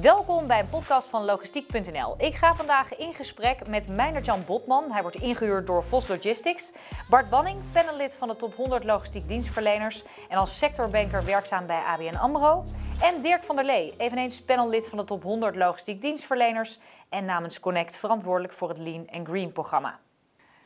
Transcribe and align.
Welkom 0.00 0.46
bij 0.46 0.60
een 0.60 0.68
podcast 0.68 1.08
van 1.08 1.24
logistiek.nl. 1.24 2.14
Ik 2.18 2.34
ga 2.34 2.54
vandaag 2.54 2.96
in 2.96 3.14
gesprek 3.14 3.68
met 3.68 3.88
Meijnerd-Jan 3.88 4.44
Botman. 4.44 4.92
Hij 4.92 5.02
wordt 5.02 5.16
ingehuurd 5.16 5.66
door 5.66 5.84
Vos 5.84 6.08
Logistics. 6.08 6.72
Bart 7.08 7.30
Banning, 7.30 7.58
panellid 7.72 8.16
van 8.16 8.28
de 8.28 8.36
top 8.36 8.54
100 8.54 8.84
logistiek 8.84 9.28
dienstverleners 9.28 10.04
en 10.28 10.38
als 10.38 10.58
sectorbanker 10.58 11.24
werkzaam 11.24 11.66
bij 11.66 11.82
ABN 11.82 12.16
AMRO. 12.16 12.64
En 13.00 13.20
Dirk 13.20 13.44
van 13.44 13.56
der 13.56 13.64
Lee, 13.64 13.94
eveneens 13.96 14.42
panellid 14.42 14.88
van 14.88 14.98
de 14.98 15.04
top 15.04 15.22
100 15.22 15.56
logistiek 15.56 16.00
dienstverleners 16.00 16.78
en 17.08 17.24
namens 17.24 17.60
Connect 17.60 17.96
verantwoordelijk 17.96 18.52
voor 18.52 18.68
het 18.68 18.78
Lean 18.78 19.08
Green 19.24 19.52
programma. 19.52 19.98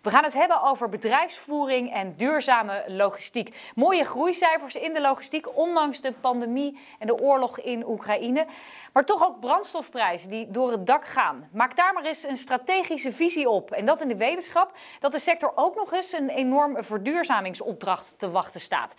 We 0.03 0.11
gaan 0.11 0.25
het 0.25 0.35
hebben 0.35 0.63
over 0.63 0.89
bedrijfsvoering 0.89 1.93
en 1.93 2.17
duurzame 2.17 2.85
logistiek. 2.87 3.71
Mooie 3.75 4.05
groeicijfers 4.05 4.75
in 4.75 4.93
de 4.93 5.01
logistiek, 5.01 5.57
ondanks 5.57 6.01
de 6.01 6.13
pandemie 6.13 6.79
en 6.99 7.07
de 7.07 7.21
oorlog 7.21 7.61
in 7.61 7.89
Oekraïne. 7.89 8.47
Maar 8.93 9.05
toch 9.05 9.25
ook 9.27 9.41
brandstofprijzen 9.41 10.31
die 10.31 10.51
door 10.51 10.71
het 10.71 10.87
dak 10.87 11.07
gaan. 11.07 11.49
Maak 11.53 11.77
daar 11.77 11.93
maar 11.93 12.05
eens 12.05 12.23
een 12.23 12.37
strategische 12.37 13.13
visie 13.13 13.49
op. 13.49 13.71
En 13.71 13.85
dat 13.85 14.01
in 14.01 14.09
de 14.09 14.17
wetenschap 14.17 14.73
dat 14.99 15.13
de 15.13 15.19
sector 15.19 15.53
ook 15.55 15.75
nog 15.75 15.93
eens 15.93 16.13
een 16.13 16.29
enorme 16.29 16.83
verduurzamingsopdracht 16.83 18.15
te 18.19 18.31
wachten 18.31 18.61
staat. 18.61 18.95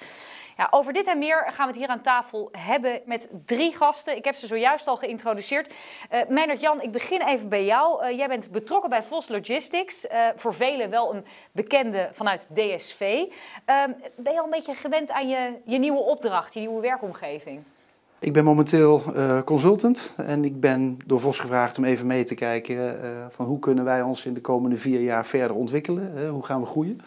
Ja, 0.57 0.67
over 0.69 0.93
dit 0.93 1.07
en 1.07 1.17
meer 1.17 1.45
gaan 1.47 1.65
we 1.67 1.71
het 1.71 1.81
hier 1.81 1.87
aan 1.87 2.01
tafel 2.01 2.49
hebben 2.57 3.01
met 3.05 3.29
drie 3.45 3.75
gasten. 3.75 4.15
Ik 4.15 4.25
heb 4.25 4.35
ze 4.35 4.47
zojuist 4.47 4.87
al 4.87 4.97
geïntroduceerd. 4.97 5.73
Uh, 6.11 6.19
Meijnerd 6.27 6.61
Jan, 6.61 6.81
ik 6.81 6.91
begin 6.91 7.21
even 7.21 7.49
bij 7.49 7.65
jou. 7.65 8.05
Uh, 8.05 8.17
jij 8.17 8.27
bent 8.27 8.51
betrokken 8.51 8.89
bij 8.89 9.03
Vos 9.03 9.27
Logistics. 9.27 10.05
Uh, 10.05 10.27
voor 10.35 10.53
velen 10.53 10.89
wel 10.91 11.15
een 11.15 11.23
bekende 11.51 12.09
vanuit 12.11 12.47
DSV. 12.53 13.23
Ehm, 13.65 13.91
ben 14.15 14.33
je 14.33 14.39
al 14.39 14.45
een 14.45 14.51
beetje 14.51 14.75
gewend 14.75 15.11
aan 15.11 15.29
je, 15.29 15.53
je 15.65 15.77
nieuwe 15.77 15.99
opdracht, 15.99 16.53
je 16.53 16.59
nieuwe 16.59 16.81
werkomgeving? 16.81 17.59
Ik 18.19 18.33
ben 18.33 18.43
momenteel 18.43 19.03
uh, 19.15 19.41
consultant 19.41 20.13
en 20.17 20.45
ik 20.45 20.59
ben 20.59 20.99
door 21.05 21.19
Vos 21.19 21.39
gevraagd 21.39 21.77
om 21.77 21.83
even 21.83 22.07
mee 22.07 22.23
te 22.23 22.35
kijken 22.35 22.75
uh, 22.75 23.09
van 23.29 23.45
hoe 23.45 23.59
kunnen 23.59 23.83
wij 23.83 24.01
ons 24.01 24.25
in 24.25 24.33
de 24.33 24.41
komende 24.41 24.77
vier 24.77 25.01
jaar 25.01 25.25
verder 25.25 25.55
ontwikkelen, 25.55 26.27
hoe 26.29 26.45
gaan 26.45 26.61
we 26.61 26.67
groeien. 26.67 27.01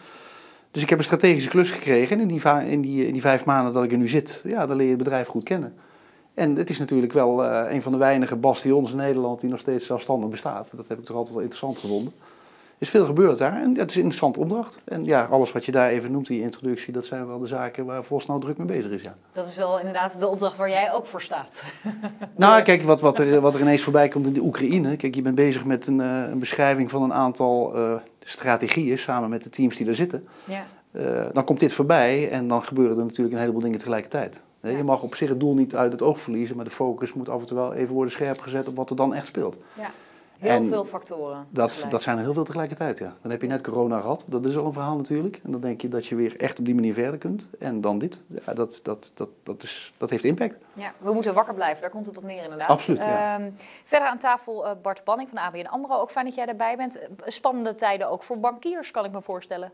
Dus 0.71 0.83
ik 0.83 0.89
heb 0.89 0.97
een 0.97 1.03
strategische 1.03 1.49
klus 1.49 1.71
gekregen 1.71 2.19
en 2.19 2.21
in 2.21 2.27
die, 2.27 2.69
in, 2.71 2.81
die, 2.81 3.07
in 3.07 3.13
die 3.13 3.21
vijf 3.21 3.45
maanden 3.45 3.73
dat 3.73 3.83
ik 3.83 3.91
er 3.91 3.97
nu 3.97 4.07
zit, 4.07 4.41
ja, 4.43 4.65
dan 4.65 4.75
leer 4.75 4.85
je 4.85 4.93
het 4.93 5.03
bedrijf 5.03 5.27
goed 5.27 5.43
kennen. 5.43 5.73
En 6.33 6.55
het 6.55 6.69
is 6.69 6.77
natuurlijk 6.77 7.13
wel 7.13 7.45
een 7.45 7.81
van 7.81 7.91
de 7.91 7.97
weinige 7.97 8.35
bastions 8.35 8.91
in 8.91 8.97
Nederland 8.97 9.39
die 9.39 9.49
nog 9.49 9.59
steeds 9.59 9.85
zelfstandig 9.85 10.29
bestaat. 10.29 10.71
Dat 10.75 10.87
heb 10.87 10.99
ik 10.99 11.05
toch 11.05 11.15
altijd 11.15 11.33
wel 11.33 11.43
interessant 11.43 11.79
gevonden 11.79 12.13
is 12.85 12.91
veel 12.91 13.05
gebeurd 13.05 13.37
daar 13.37 13.61
en 13.61 13.73
dat 13.73 13.89
is 13.89 13.95
een 13.95 14.01
interessante 14.01 14.39
opdracht. 14.39 14.79
En 14.83 15.05
ja, 15.05 15.27
alles 15.31 15.51
wat 15.51 15.65
je 15.65 15.71
daar 15.71 15.89
even 15.89 16.11
noemt 16.11 16.29
in 16.29 16.35
je 16.35 16.41
introductie, 16.41 16.93
dat 16.93 17.05
zijn 17.05 17.27
wel 17.27 17.39
de 17.39 17.47
zaken 17.47 17.85
waar 17.85 18.03
Vos 18.03 18.25
nou 18.25 18.41
druk 18.41 18.57
mee 18.57 18.67
bezig 18.67 18.91
is. 18.91 19.01
Ja. 19.01 19.13
Dat 19.31 19.47
is 19.47 19.55
wel 19.55 19.79
inderdaad 19.79 20.19
de 20.19 20.27
opdracht 20.27 20.57
waar 20.57 20.69
jij 20.69 20.93
ook 20.93 21.05
voor 21.05 21.21
staat. 21.21 21.63
nou, 22.35 22.63
kijk, 22.63 22.81
wat, 22.81 23.01
wat, 23.01 23.17
er, 23.17 23.41
wat 23.41 23.53
er 23.53 23.61
ineens 23.61 23.81
voorbij 23.81 24.07
komt 24.07 24.27
in 24.27 24.33
de 24.33 24.41
Oekraïne. 24.41 24.95
Kijk, 24.95 25.15
je 25.15 25.21
bent 25.21 25.35
bezig 25.35 25.65
met 25.65 25.87
een, 25.87 25.99
uh, 25.99 26.29
een 26.29 26.39
beschrijving 26.39 26.89
van 26.89 27.03
een 27.03 27.13
aantal 27.13 27.77
uh, 27.77 27.95
strategieën 28.19 28.97
samen 28.97 29.29
met 29.29 29.43
de 29.43 29.49
teams 29.49 29.77
die 29.77 29.87
er 29.87 29.95
zitten. 29.95 30.27
Ja. 30.43 30.63
Uh, 30.91 31.25
dan 31.33 31.43
komt 31.43 31.59
dit 31.59 31.73
voorbij 31.73 32.29
en 32.29 32.47
dan 32.47 32.63
gebeuren 32.63 32.97
er 32.97 33.03
natuurlijk 33.03 33.35
een 33.35 33.41
heleboel 33.41 33.61
dingen 33.61 33.77
tegelijkertijd. 33.79 34.41
Je 34.61 34.83
mag 34.83 35.01
op 35.01 35.15
zich 35.15 35.29
het 35.29 35.39
doel 35.39 35.53
niet 35.53 35.75
uit 35.75 35.91
het 35.91 36.01
oog 36.01 36.19
verliezen, 36.19 36.55
maar 36.55 36.65
de 36.65 36.71
focus 36.71 37.13
moet 37.13 37.29
af 37.29 37.39
en 37.39 37.45
toe 37.45 37.57
wel 37.57 37.73
even 37.73 37.93
worden 37.93 38.11
scherp 38.11 38.39
gezet 38.39 38.67
op 38.67 38.75
wat 38.75 38.89
er 38.89 38.95
dan 38.95 39.13
echt 39.13 39.27
speelt. 39.27 39.57
Ja. 39.73 39.91
Heel 40.39 40.63
veel 40.63 40.85
factoren. 40.85 41.47
Dat, 41.49 41.85
dat 41.89 42.01
zijn 42.01 42.17
er 42.17 42.23
heel 42.23 42.33
veel 42.33 42.43
tegelijkertijd, 42.43 42.97
ja. 42.97 43.13
Dan 43.21 43.31
heb 43.31 43.41
je 43.41 43.47
net 43.47 43.61
corona 43.61 44.01
gehad, 44.01 44.25
dat 44.27 44.45
is 44.45 44.57
al 44.57 44.65
een 44.65 44.73
verhaal 44.73 44.95
natuurlijk. 44.95 45.39
En 45.43 45.51
dan 45.51 45.61
denk 45.61 45.81
je 45.81 45.87
dat 45.87 46.05
je 46.05 46.15
weer 46.15 46.39
echt 46.39 46.59
op 46.59 46.65
die 46.65 46.75
manier 46.75 46.93
verder 46.93 47.19
kunt. 47.19 47.47
En 47.59 47.81
dan 47.81 47.97
dit, 47.99 48.21
ja, 48.45 48.53
dat, 48.53 48.79
dat, 48.83 49.11
dat, 49.15 49.29
dat, 49.43 49.63
is, 49.63 49.93
dat 49.97 50.09
heeft 50.09 50.23
impact. 50.23 50.57
Ja, 50.73 50.91
we 50.97 51.13
moeten 51.13 51.33
wakker 51.33 51.53
blijven, 51.53 51.81
daar 51.81 51.89
komt 51.89 52.05
het 52.05 52.17
op 52.17 52.23
neer 52.23 52.43
inderdaad. 52.43 52.67
Absoluut, 52.67 53.01
ja. 53.01 53.39
uh, 53.39 53.45
verder 53.83 54.07
aan 54.07 54.17
tafel 54.17 54.65
uh, 54.65 54.71
Bart 54.81 55.03
Banning 55.03 55.29
van 55.29 55.37
ABN 55.37 55.65
AMRO. 55.65 55.95
Ook 55.95 56.11
fijn 56.11 56.25
dat 56.25 56.35
jij 56.35 56.45
erbij 56.45 56.77
bent. 56.77 56.99
Spannende 57.23 57.75
tijden 57.75 58.09
ook 58.09 58.23
voor 58.23 58.39
bankiers, 58.39 58.91
kan 58.91 59.05
ik 59.05 59.11
me 59.11 59.21
voorstellen. 59.21 59.71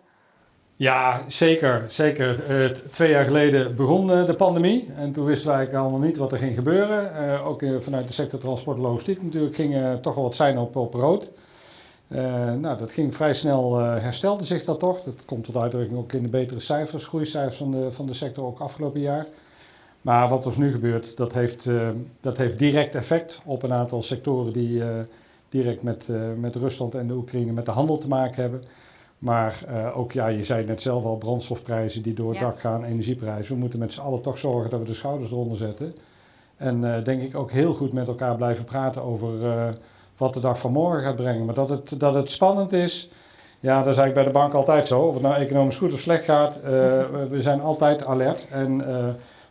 Ja, 0.81 1.21
zeker. 1.27 1.83
zeker. 1.87 2.43
Uh, 2.49 2.69
twee 2.69 3.09
jaar 3.09 3.25
geleden 3.25 3.75
begon 3.75 4.11
uh, 4.11 4.25
de 4.25 4.33
pandemie 4.33 4.87
en 4.95 5.11
toen 5.11 5.25
wisten 5.25 5.47
wij 5.47 5.55
eigenlijk 5.55 5.85
allemaal 5.85 6.07
niet 6.07 6.17
wat 6.17 6.31
er 6.31 6.37
ging 6.37 6.55
gebeuren. 6.55 7.11
Uh, 7.21 7.47
ook 7.47 7.63
vanuit 7.79 8.07
de 8.07 8.13
sector 8.13 8.39
transport 8.39 8.77
en 8.77 8.83
logistiek 8.83 9.23
natuurlijk 9.23 9.55
ging 9.55 9.75
toch 10.01 10.15
wel 10.15 10.23
wat 10.23 10.35
zijn 10.35 10.57
op, 10.57 10.75
op 10.75 10.93
rood. 10.93 11.31
nou, 12.59 12.77
dat 12.77 12.91
ging 12.91 13.15
vrij 13.15 13.33
snel, 13.33 13.77
herstelde 13.77 14.45
zich 14.45 14.63
dat 14.63 14.79
toch. 14.79 15.01
Dat 15.01 15.25
komt 15.25 15.43
tot 15.43 15.57
uitdrukking 15.57 15.99
ook 15.99 16.13
in 16.13 16.23
de 16.23 16.29
betere 16.29 16.59
cijfers, 16.59 17.05
groeicijfers 17.05 17.57
van 17.57 17.71
de, 17.71 17.91
van 17.91 18.05
de 18.05 18.13
sector 18.13 18.45
ook 18.45 18.59
afgelopen 18.59 18.99
jaar. 18.99 19.27
Maar 20.01 20.29
wat 20.29 20.45
er 20.45 20.59
nu 20.59 20.71
gebeurt, 20.71 21.17
dat 21.17 21.33
heeft, 21.33 21.67
dat 22.21 22.37
heeft 22.37 22.59
direct 22.59 22.95
effect 22.95 23.41
op 23.45 23.63
een 23.63 23.73
aantal 23.73 24.01
sectoren 24.01 24.53
die 24.53 24.83
direct 25.49 25.83
met, 25.83 26.07
met 26.37 26.55
Rusland 26.55 26.95
en 26.95 27.07
de 27.07 27.13
Oekraïne 27.13 27.51
met 27.51 27.65
de 27.65 27.71
handel 27.71 27.97
te 27.97 28.07
maken 28.07 28.41
hebben. 28.41 28.61
Maar 29.21 29.63
uh, 29.69 29.97
ook, 29.97 30.11
ja, 30.11 30.27
je 30.27 30.43
zei 30.43 30.59
het 30.59 30.67
net 30.67 30.81
zelf 30.81 31.03
al, 31.03 31.17
brandstofprijzen 31.17 32.01
die 32.01 32.13
door 32.13 32.29
het 32.29 32.39
ja. 32.39 32.45
dak 32.45 32.59
gaan, 32.59 32.83
energieprijzen. 32.83 33.53
We 33.53 33.59
moeten 33.59 33.79
met 33.79 33.93
z'n 33.93 33.99
allen 33.99 34.21
toch 34.21 34.37
zorgen 34.37 34.69
dat 34.69 34.79
we 34.79 34.85
de 34.85 34.93
schouders 34.93 35.31
eronder 35.31 35.57
zetten. 35.57 35.95
En 36.57 36.83
uh, 36.83 37.03
denk 37.03 37.21
ik 37.21 37.35
ook 37.35 37.51
heel 37.51 37.73
goed 37.73 37.93
met 37.93 38.07
elkaar 38.07 38.35
blijven 38.35 38.65
praten 38.65 39.03
over 39.03 39.43
uh, 39.43 39.67
wat 40.17 40.33
de 40.33 40.39
dag 40.39 40.59
van 40.59 40.71
morgen 40.71 41.03
gaat 41.03 41.15
brengen. 41.15 41.45
Maar 41.45 41.53
dat 41.53 41.69
het, 41.69 41.99
dat 41.99 42.13
het 42.13 42.29
spannend 42.29 42.71
is, 42.71 43.09
ja, 43.59 43.83
dat 43.83 43.93
is 43.93 43.97
eigenlijk 43.97 44.13
bij 44.13 44.23
de 44.23 44.39
bank 44.39 44.53
altijd 44.53 44.87
zo. 44.87 45.01
Of 45.01 45.13
het 45.13 45.23
nou 45.23 45.35
economisch 45.35 45.77
goed 45.77 45.93
of 45.93 45.99
slecht 45.99 46.23
gaat, 46.23 46.59
we 47.29 47.41
zijn 47.41 47.61
altijd 47.61 48.05
alert. 48.05 48.47
En 48.49 48.83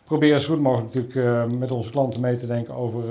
proberen 0.03 0.41
zo 0.41 0.53
goed 0.53 0.63
mogelijk 0.63 0.93
natuurlijk 0.93 1.51
met 1.59 1.71
onze 1.71 1.89
klanten 1.89 2.21
mee 2.21 2.35
te 2.35 2.47
denken 2.47 2.75
over 2.75 3.03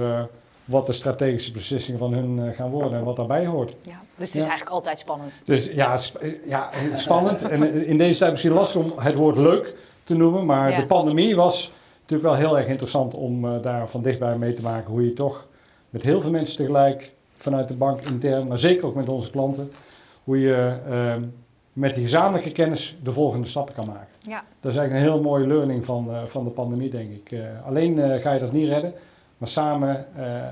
wat 0.70 0.86
de 0.86 0.92
strategische 0.92 1.52
beslissingen 1.52 1.98
van 1.98 2.12
hun 2.12 2.38
uh, 2.38 2.54
gaan 2.54 2.70
worden 2.70 2.98
en 2.98 3.04
wat 3.04 3.16
daarbij 3.16 3.46
hoort. 3.46 3.74
Ja, 3.82 4.00
dus 4.16 4.26
het 4.26 4.36
is 4.36 4.42
ja. 4.42 4.48
eigenlijk 4.48 4.70
altijd 4.70 4.98
spannend. 4.98 5.40
Dus 5.44 5.64
ja, 5.64 5.96
sp 5.98 6.16
ja 6.46 6.70
spannend. 6.94 7.42
en 7.42 7.86
in 7.86 7.98
deze 7.98 8.18
tijd 8.18 8.30
misschien 8.30 8.52
lastig 8.52 8.82
om 8.82 8.92
het 8.96 9.14
woord 9.14 9.36
leuk 9.36 9.74
te 10.04 10.14
noemen, 10.14 10.46
maar 10.46 10.70
ja. 10.70 10.76
de 10.76 10.86
pandemie 10.86 11.36
was 11.36 11.72
natuurlijk 12.00 12.30
wel 12.30 12.48
heel 12.48 12.58
erg 12.58 12.68
interessant 12.68 13.14
om 13.14 13.44
uh, 13.44 13.62
daar 13.62 13.88
van 13.88 14.02
dichtbij 14.02 14.38
mee 14.38 14.52
te 14.52 14.62
maken 14.62 14.90
hoe 14.90 15.04
je 15.04 15.12
toch 15.12 15.46
met 15.90 16.02
heel 16.02 16.20
veel 16.20 16.30
mensen 16.30 16.56
tegelijk 16.56 17.14
vanuit 17.36 17.68
de 17.68 17.74
bank 17.74 18.00
intern, 18.00 18.46
maar 18.46 18.58
zeker 18.58 18.86
ook 18.86 18.94
met 18.94 19.08
onze 19.08 19.30
klanten, 19.30 19.72
hoe 20.24 20.40
je 20.40 20.78
uh, 20.88 21.14
met 21.72 21.94
die 21.94 22.02
gezamenlijke 22.02 22.52
kennis 22.52 22.96
de 23.02 23.12
volgende 23.12 23.46
stappen 23.46 23.74
kan 23.74 23.86
maken. 23.86 24.08
Ja. 24.20 24.44
Dat 24.60 24.72
is 24.72 24.78
eigenlijk 24.78 25.06
een 25.06 25.12
heel 25.12 25.22
mooie 25.22 25.46
learning 25.46 25.84
van, 25.84 26.08
van 26.26 26.44
de 26.44 26.50
pandemie, 26.50 26.90
denk 26.90 27.10
ik. 27.10 27.38
alleen 27.66 28.20
ga 28.20 28.32
je 28.32 28.40
dat 28.40 28.52
niet 28.52 28.68
redden. 28.68 28.94
Maar 29.40 29.48
samen, 29.48 30.08
uh, 30.18 30.48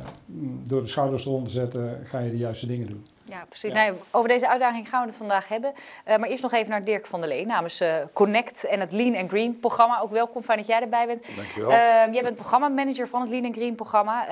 door 0.68 0.82
de 0.82 0.88
schouders 0.88 1.24
eronder 1.24 1.48
te 1.48 1.54
zetten, 1.54 2.06
ga 2.06 2.18
je 2.18 2.30
de 2.30 2.36
juiste 2.36 2.66
dingen 2.66 2.86
doen. 2.86 3.06
Ja, 3.24 3.44
precies. 3.48 3.72
Ja. 3.72 3.84
Nou, 3.84 3.96
over 4.10 4.28
deze 4.28 4.48
uitdaging 4.48 4.88
gaan 4.88 5.00
we 5.00 5.06
het 5.06 5.16
vandaag 5.16 5.48
hebben. 5.48 5.72
Uh, 6.08 6.16
maar 6.16 6.28
eerst 6.28 6.42
nog 6.42 6.52
even 6.52 6.70
naar 6.70 6.84
Dirk 6.84 7.06
van 7.06 7.20
der 7.20 7.28
Lee 7.28 7.46
namens 7.46 7.80
uh, 7.80 7.96
Connect 8.12 8.64
en 8.64 8.80
het 8.80 8.92
Lean 8.92 9.16
and 9.16 9.28
Green 9.28 9.58
programma. 9.58 10.00
Ook 10.00 10.10
welkom, 10.10 10.42
fijn 10.42 10.58
dat 10.58 10.66
jij 10.66 10.80
erbij 10.80 11.06
bent. 11.06 11.36
Dankjewel. 11.36 11.70
jij 12.12 12.22
bent 12.22 12.36
programmamanager 12.36 13.08
van 13.08 13.20
het 13.20 13.30
Lean 13.30 13.44
and 13.44 13.56
Green 13.56 13.74
programma. 13.74 14.26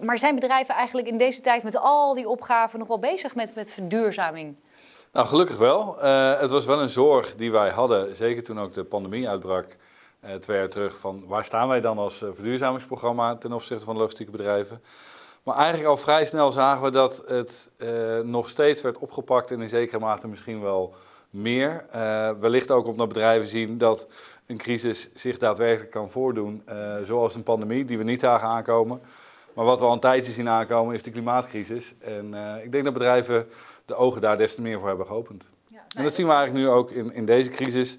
maar 0.00 0.18
zijn 0.18 0.34
bedrijven 0.34 0.74
eigenlijk 0.74 1.08
in 1.08 1.16
deze 1.16 1.40
tijd 1.40 1.62
met 1.62 1.76
al 1.76 2.14
die 2.14 2.28
opgaven 2.28 2.78
nog 2.78 2.88
wel 2.88 2.98
bezig 2.98 3.34
met, 3.34 3.54
met 3.54 3.72
verduurzaming? 3.72 4.56
Nou, 5.12 5.26
gelukkig 5.26 5.58
wel. 5.58 5.98
het 6.38 6.50
was 6.50 6.66
wel 6.66 6.80
een 6.80 6.88
zorg 6.88 7.36
die 7.36 7.52
wij 7.52 7.70
hadden, 7.70 8.16
zeker 8.16 8.44
toen 8.44 8.60
ook 8.60 8.74
de 8.74 8.84
pandemie 8.84 9.28
uitbrak 9.28 9.76
uh, 10.24 10.34
twee 10.34 10.58
jaar 10.58 10.68
terug 10.68 10.98
van 10.98 11.24
waar 11.26 11.44
staan 11.44 11.68
wij 11.68 11.80
dan 11.80 11.98
als 11.98 12.22
uh, 12.22 12.28
verduurzamingsprogramma 12.32 13.36
ten 13.36 13.52
opzichte 13.52 13.84
van 13.84 13.96
logistieke 13.96 14.32
bedrijven. 14.32 14.82
Maar 15.42 15.56
eigenlijk 15.56 15.88
al 15.88 15.96
vrij 15.96 16.24
snel 16.24 16.52
zagen 16.52 16.82
we 16.82 16.90
dat 16.90 17.22
het 17.26 17.70
uh, 17.78 18.18
nog 18.18 18.48
steeds 18.48 18.82
werd 18.82 18.98
opgepakt 18.98 19.50
en 19.50 19.60
in 19.60 19.68
zekere 19.68 19.98
mate 19.98 20.28
misschien 20.28 20.60
wel 20.60 20.94
meer. 21.30 21.84
wellicht 22.40 22.70
ook 22.70 22.86
omdat 22.86 23.08
bedrijven 23.08 23.48
zien 23.48 23.78
dat 23.78 24.06
een 24.46 24.56
crisis 24.56 25.08
zich 25.14 25.38
daadwerkelijk 25.38 25.90
kan 25.90 26.10
voordoen, 26.10 26.62
zoals 27.02 27.34
een 27.34 27.42
pandemie 27.42 27.84
die 27.84 27.98
we 27.98 28.04
niet 28.04 28.20
zagen 28.20 28.48
aankomen. 28.48 29.00
Maar 29.54 29.64
wat 29.64 29.78
we 29.78 29.84
al 29.84 29.92
een 29.92 30.00
tijdje 30.00 30.32
zien 30.32 30.48
aankomen 30.48 30.94
is 30.94 31.02
de 31.02 31.10
klimaatcrisis. 31.10 31.94
En 31.98 32.34
ik 32.62 32.72
denk 32.72 32.84
dat 32.84 32.92
bedrijven 32.92 33.48
de 33.84 33.94
ogen 33.94 34.20
daar 34.20 34.36
des 34.36 34.54
te 34.54 34.62
meer 34.62 34.78
voor 34.78 34.88
hebben 34.88 35.06
geopend. 35.06 35.48
Ja, 35.68 35.84
en 35.96 36.02
dat 36.02 36.14
zien 36.14 36.26
we 36.26 36.32
eigenlijk 36.32 36.66
nu 36.66 36.72
ook 36.72 36.90
in, 36.90 37.12
in 37.12 37.24
deze 37.24 37.50
crisis. 37.50 37.98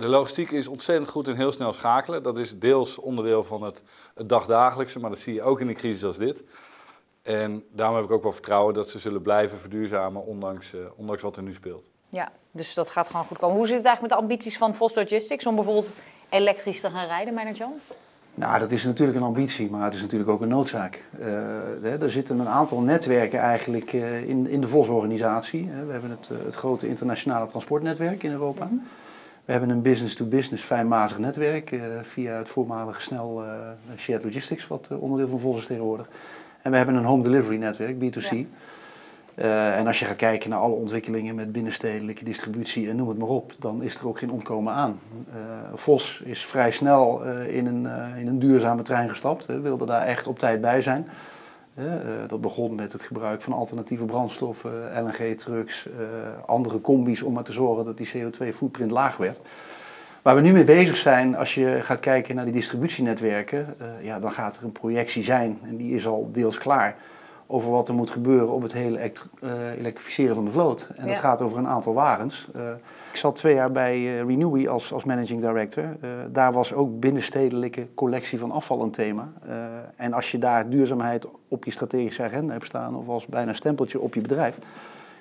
De 0.00 0.08
logistiek 0.08 0.50
is 0.50 0.68
ontzettend 0.68 1.08
goed 1.08 1.28
en 1.28 1.36
heel 1.36 1.52
snel 1.52 1.72
schakelen. 1.72 2.22
Dat 2.22 2.38
is 2.38 2.58
deels 2.58 2.98
onderdeel 2.98 3.44
van 3.44 3.62
het, 3.62 3.82
het 4.14 4.28
dagdagelijkse, 4.28 4.98
maar 4.98 5.10
dat 5.10 5.18
zie 5.18 5.34
je 5.34 5.42
ook 5.42 5.60
in 5.60 5.68
een 5.68 5.74
crisis 5.74 6.04
als 6.04 6.16
dit. 6.16 6.44
En 7.22 7.64
daarom 7.72 7.96
heb 7.96 8.04
ik 8.04 8.10
ook 8.10 8.22
wel 8.22 8.32
vertrouwen 8.32 8.74
dat 8.74 8.90
ze 8.90 8.98
zullen 8.98 9.22
blijven 9.22 9.58
verduurzamen, 9.58 10.24
ondanks, 10.24 10.72
uh, 10.72 10.80
ondanks 10.96 11.22
wat 11.22 11.36
er 11.36 11.42
nu 11.42 11.52
speelt. 11.52 11.90
Ja, 12.08 12.32
dus 12.50 12.74
dat 12.74 12.90
gaat 12.90 13.08
gewoon 13.08 13.24
goed 13.24 13.38
komen. 13.38 13.56
Hoe 13.56 13.66
zit 13.66 13.76
het 13.76 13.84
eigenlijk 13.84 14.14
met 14.14 14.22
de 14.22 14.26
ambities 14.28 14.58
van 14.58 14.74
Vos 14.74 14.94
Logistics 14.94 15.46
om 15.46 15.54
bijvoorbeeld 15.54 15.90
elektrisch 16.28 16.80
te 16.80 16.90
gaan 16.90 17.06
rijden, 17.06 17.34
meneer 17.34 17.54
Jan? 17.54 17.72
Nou, 18.34 18.58
dat 18.58 18.70
is 18.70 18.84
natuurlijk 18.84 19.18
een 19.18 19.24
ambitie, 19.24 19.70
maar 19.70 19.84
het 19.84 19.94
is 19.94 20.00
natuurlijk 20.00 20.30
ook 20.30 20.40
een 20.40 20.48
noodzaak. 20.48 21.04
Uh, 21.18 22.02
er 22.02 22.10
zitten 22.10 22.38
een 22.38 22.48
aantal 22.48 22.80
netwerken 22.80 23.40
eigenlijk 23.40 23.92
uh, 23.92 24.28
in, 24.28 24.46
in 24.46 24.60
de 24.60 24.68
Vos-organisatie. 24.68 25.70
We 25.86 25.92
hebben 25.92 26.10
het, 26.10 26.28
uh, 26.32 26.38
het 26.44 26.54
grote 26.54 26.88
internationale 26.88 27.46
transportnetwerk 27.46 28.22
in 28.22 28.30
Europa. 28.30 28.64
Mm 28.64 28.70
-hmm. 28.70 28.86
We 29.50 29.56
hebben 29.56 29.76
een 29.76 29.82
business-to-business 29.82 30.64
fijnmazig 30.64 31.18
netwerk 31.18 31.70
uh, 31.70 31.82
via 32.02 32.36
het 32.36 32.48
voormalige 32.48 33.00
snel 33.00 33.44
uh, 33.44 33.50
Shared 33.96 34.24
Logistics, 34.24 34.66
wat 34.66 34.88
uh, 34.92 35.02
onderdeel 35.02 35.28
van 35.28 35.40
Vos 35.40 35.58
is 35.58 35.66
tegenwoordig. 35.66 36.08
En 36.62 36.70
we 36.70 36.76
hebben 36.76 36.94
een 36.94 37.04
home 37.04 37.22
delivery 37.22 37.56
netwerk, 37.56 37.96
B2C. 37.96 38.30
Ja. 38.30 38.44
Uh, 39.34 39.78
en 39.78 39.86
als 39.86 39.98
je 39.98 40.04
gaat 40.04 40.16
kijken 40.16 40.50
naar 40.50 40.58
alle 40.58 40.74
ontwikkelingen 40.74 41.34
met 41.34 41.52
binnenstedelijke 41.52 42.24
distributie 42.24 42.88
en 42.88 42.96
noem 42.96 43.08
het 43.08 43.18
maar 43.18 43.28
op, 43.28 43.52
dan 43.58 43.82
is 43.82 43.94
er 43.94 44.08
ook 44.08 44.18
geen 44.18 44.30
ontkomen 44.30 44.72
aan. 44.72 45.00
Vos 45.74 46.22
is 46.24 46.46
vrij 46.46 46.70
snel 46.70 47.22
in, 47.32 47.66
een, 47.66 48.16
in 48.18 48.26
een 48.26 48.38
duurzame 48.38 48.82
trein 48.82 49.08
gestapt, 49.08 49.46
hè, 49.46 49.60
wilde 49.60 49.86
daar 49.86 50.02
echt 50.02 50.26
op 50.26 50.38
tijd 50.38 50.60
bij 50.60 50.80
zijn. 50.80 51.06
Dat 52.26 52.40
begon 52.40 52.74
met 52.74 52.92
het 52.92 53.02
gebruik 53.02 53.42
van 53.42 53.52
alternatieve 53.52 54.04
brandstoffen, 54.04 55.02
LNG-trucks, 55.02 55.88
andere 56.46 56.80
combi's 56.80 57.22
om 57.22 57.32
maar 57.32 57.44
te 57.44 57.52
zorgen 57.52 57.84
dat 57.84 57.96
die 57.96 58.10
CO2-footprint 58.16 58.90
laag 58.90 59.16
werd. 59.16 59.40
Waar 60.22 60.34
we 60.34 60.40
nu 60.40 60.52
mee 60.52 60.64
bezig 60.64 60.96
zijn, 60.96 61.36
als 61.36 61.54
je 61.54 61.78
gaat 61.82 62.00
kijken 62.00 62.34
naar 62.34 62.44
die 62.44 62.54
distributienetwerken, 62.54 63.76
ja, 64.00 64.20
dan 64.20 64.30
gaat 64.30 64.56
er 64.56 64.64
een 64.64 64.72
projectie 64.72 65.22
zijn 65.22 65.58
en 65.62 65.76
die 65.76 65.94
is 65.94 66.06
al 66.06 66.28
deels 66.32 66.58
klaar 66.58 66.96
over 67.46 67.70
wat 67.70 67.88
er 67.88 67.94
moet 67.94 68.10
gebeuren 68.10 68.50
op 68.50 68.62
het 68.62 68.72
hele 68.72 69.12
elektrificeren 69.78 70.34
van 70.34 70.44
de 70.44 70.50
vloot. 70.50 70.88
En 70.96 71.06
ja. 71.06 71.12
dat 71.12 71.18
gaat 71.20 71.40
over 71.40 71.58
een 71.58 71.68
aantal 71.68 71.94
wagens. 71.94 72.48
Ik 73.10 73.16
zat 73.16 73.36
twee 73.36 73.54
jaar 73.54 73.72
bij 73.72 73.98
uh, 73.98 74.20
Renewy 74.20 74.68
als, 74.68 74.92
als 74.92 75.04
managing 75.04 75.40
director. 75.40 75.96
daar 76.32 76.52
was 76.52 76.72
ook 76.72 77.00
binnenstedelijke 77.00 77.86
collectie 77.94 78.38
van 78.38 78.50
afval 78.50 78.82
een 78.82 78.90
thema. 78.90 79.32
en 79.96 80.12
als 80.12 80.30
je 80.30 80.38
daar 80.38 80.68
duurzaamheid 80.70 81.26
op 81.48 81.64
je 81.64 81.70
strategische 81.70 82.22
agenda 82.22 82.52
hebt 82.52 82.64
staan, 82.64 82.96
of 82.96 83.08
als 83.08 83.26
bijna 83.26 83.52
stempeltje 83.52 84.00
op 84.00 84.14
je 84.14 84.20
bedrijf, 84.20 84.58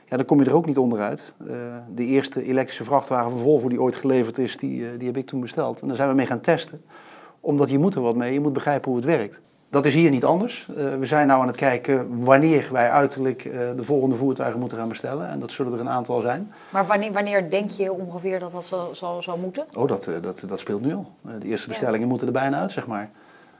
ja, 0.06 0.18
dan 0.18 0.26
kom 0.26 0.40
je 0.40 0.46
er 0.46 0.56
ook 0.56 0.66
niet 0.66 0.78
onderuit. 0.78 1.34
de 1.96 2.06
eerste 2.06 2.44
elektrische 2.44 2.84
vrachtwagen 2.84 3.38
van 3.38 3.70
die 3.70 3.82
ooit 3.82 3.96
geleverd 3.96 4.38
is, 4.38 4.58
die, 4.58 4.98
die 4.98 5.08
heb 5.08 5.18
ik 5.18 5.28
toen 5.28 5.42
besteld. 5.42 5.82
En 5.82 5.88
daar 5.88 5.96
zijn 5.96 6.10
we 6.10 6.16
mee 6.16 6.26
gaan 6.26 6.42
testen. 6.42 6.82
Omdat 7.40 7.70
je 7.70 7.80
moet 7.80 7.96
er 7.96 8.02
wat 8.02 8.16
mee, 8.16 8.34
je 8.34 8.40
moet 8.40 8.54
begrijpen 8.54 8.92
hoe 8.92 9.00
het 9.00 9.10
werkt. 9.10 9.42
Dat 9.70 9.86
is 9.86 9.94
hier 9.94 10.10
niet 10.10 10.26
anders. 10.26 10.68
Uh, 10.70 10.76
we 11.00 11.06
zijn 11.06 11.28
nu 11.28 11.34
aan 11.34 11.48
het 11.48 11.56
kijken 11.56 12.24
wanneer 12.24 12.70
wij 12.72 12.90
uiterlijk 12.90 13.46
uh, 13.46 13.54
de 13.76 13.84
volgende 13.84 14.16
voertuigen 14.16 14.60
moeten 14.60 14.78
gaan 14.78 14.88
bestellen. 14.90 15.30
En 15.30 15.40
dat 15.40 15.52
zullen 15.52 15.74
er 15.74 15.80
een 15.80 15.90
aantal 15.90 16.22
zijn. 16.22 16.54
Maar 16.70 16.86
wanneer, 16.86 17.12
wanneer 17.12 17.50
denk 17.50 17.72
je 17.72 17.92
ongeveer 17.92 18.40
dat 18.40 18.52
dat 18.52 18.66
zal, 18.66 18.96
zal, 18.96 19.22
zal 19.22 19.38
moeten? 19.38 19.66
Oh, 19.76 19.88
dat, 19.88 20.08
uh, 20.08 20.16
dat, 20.22 20.44
dat 20.48 20.60
speelt 20.60 20.82
nu 20.82 20.94
al. 20.94 21.12
de 21.40 21.48
eerste 21.48 21.68
bestellingen 21.68 22.02
ja. 22.02 22.08
moeten 22.08 22.28
er 22.28 22.34
bijna 22.34 22.60
uit, 22.60 22.72
zeg 22.72 22.88
maar. 22.88 23.10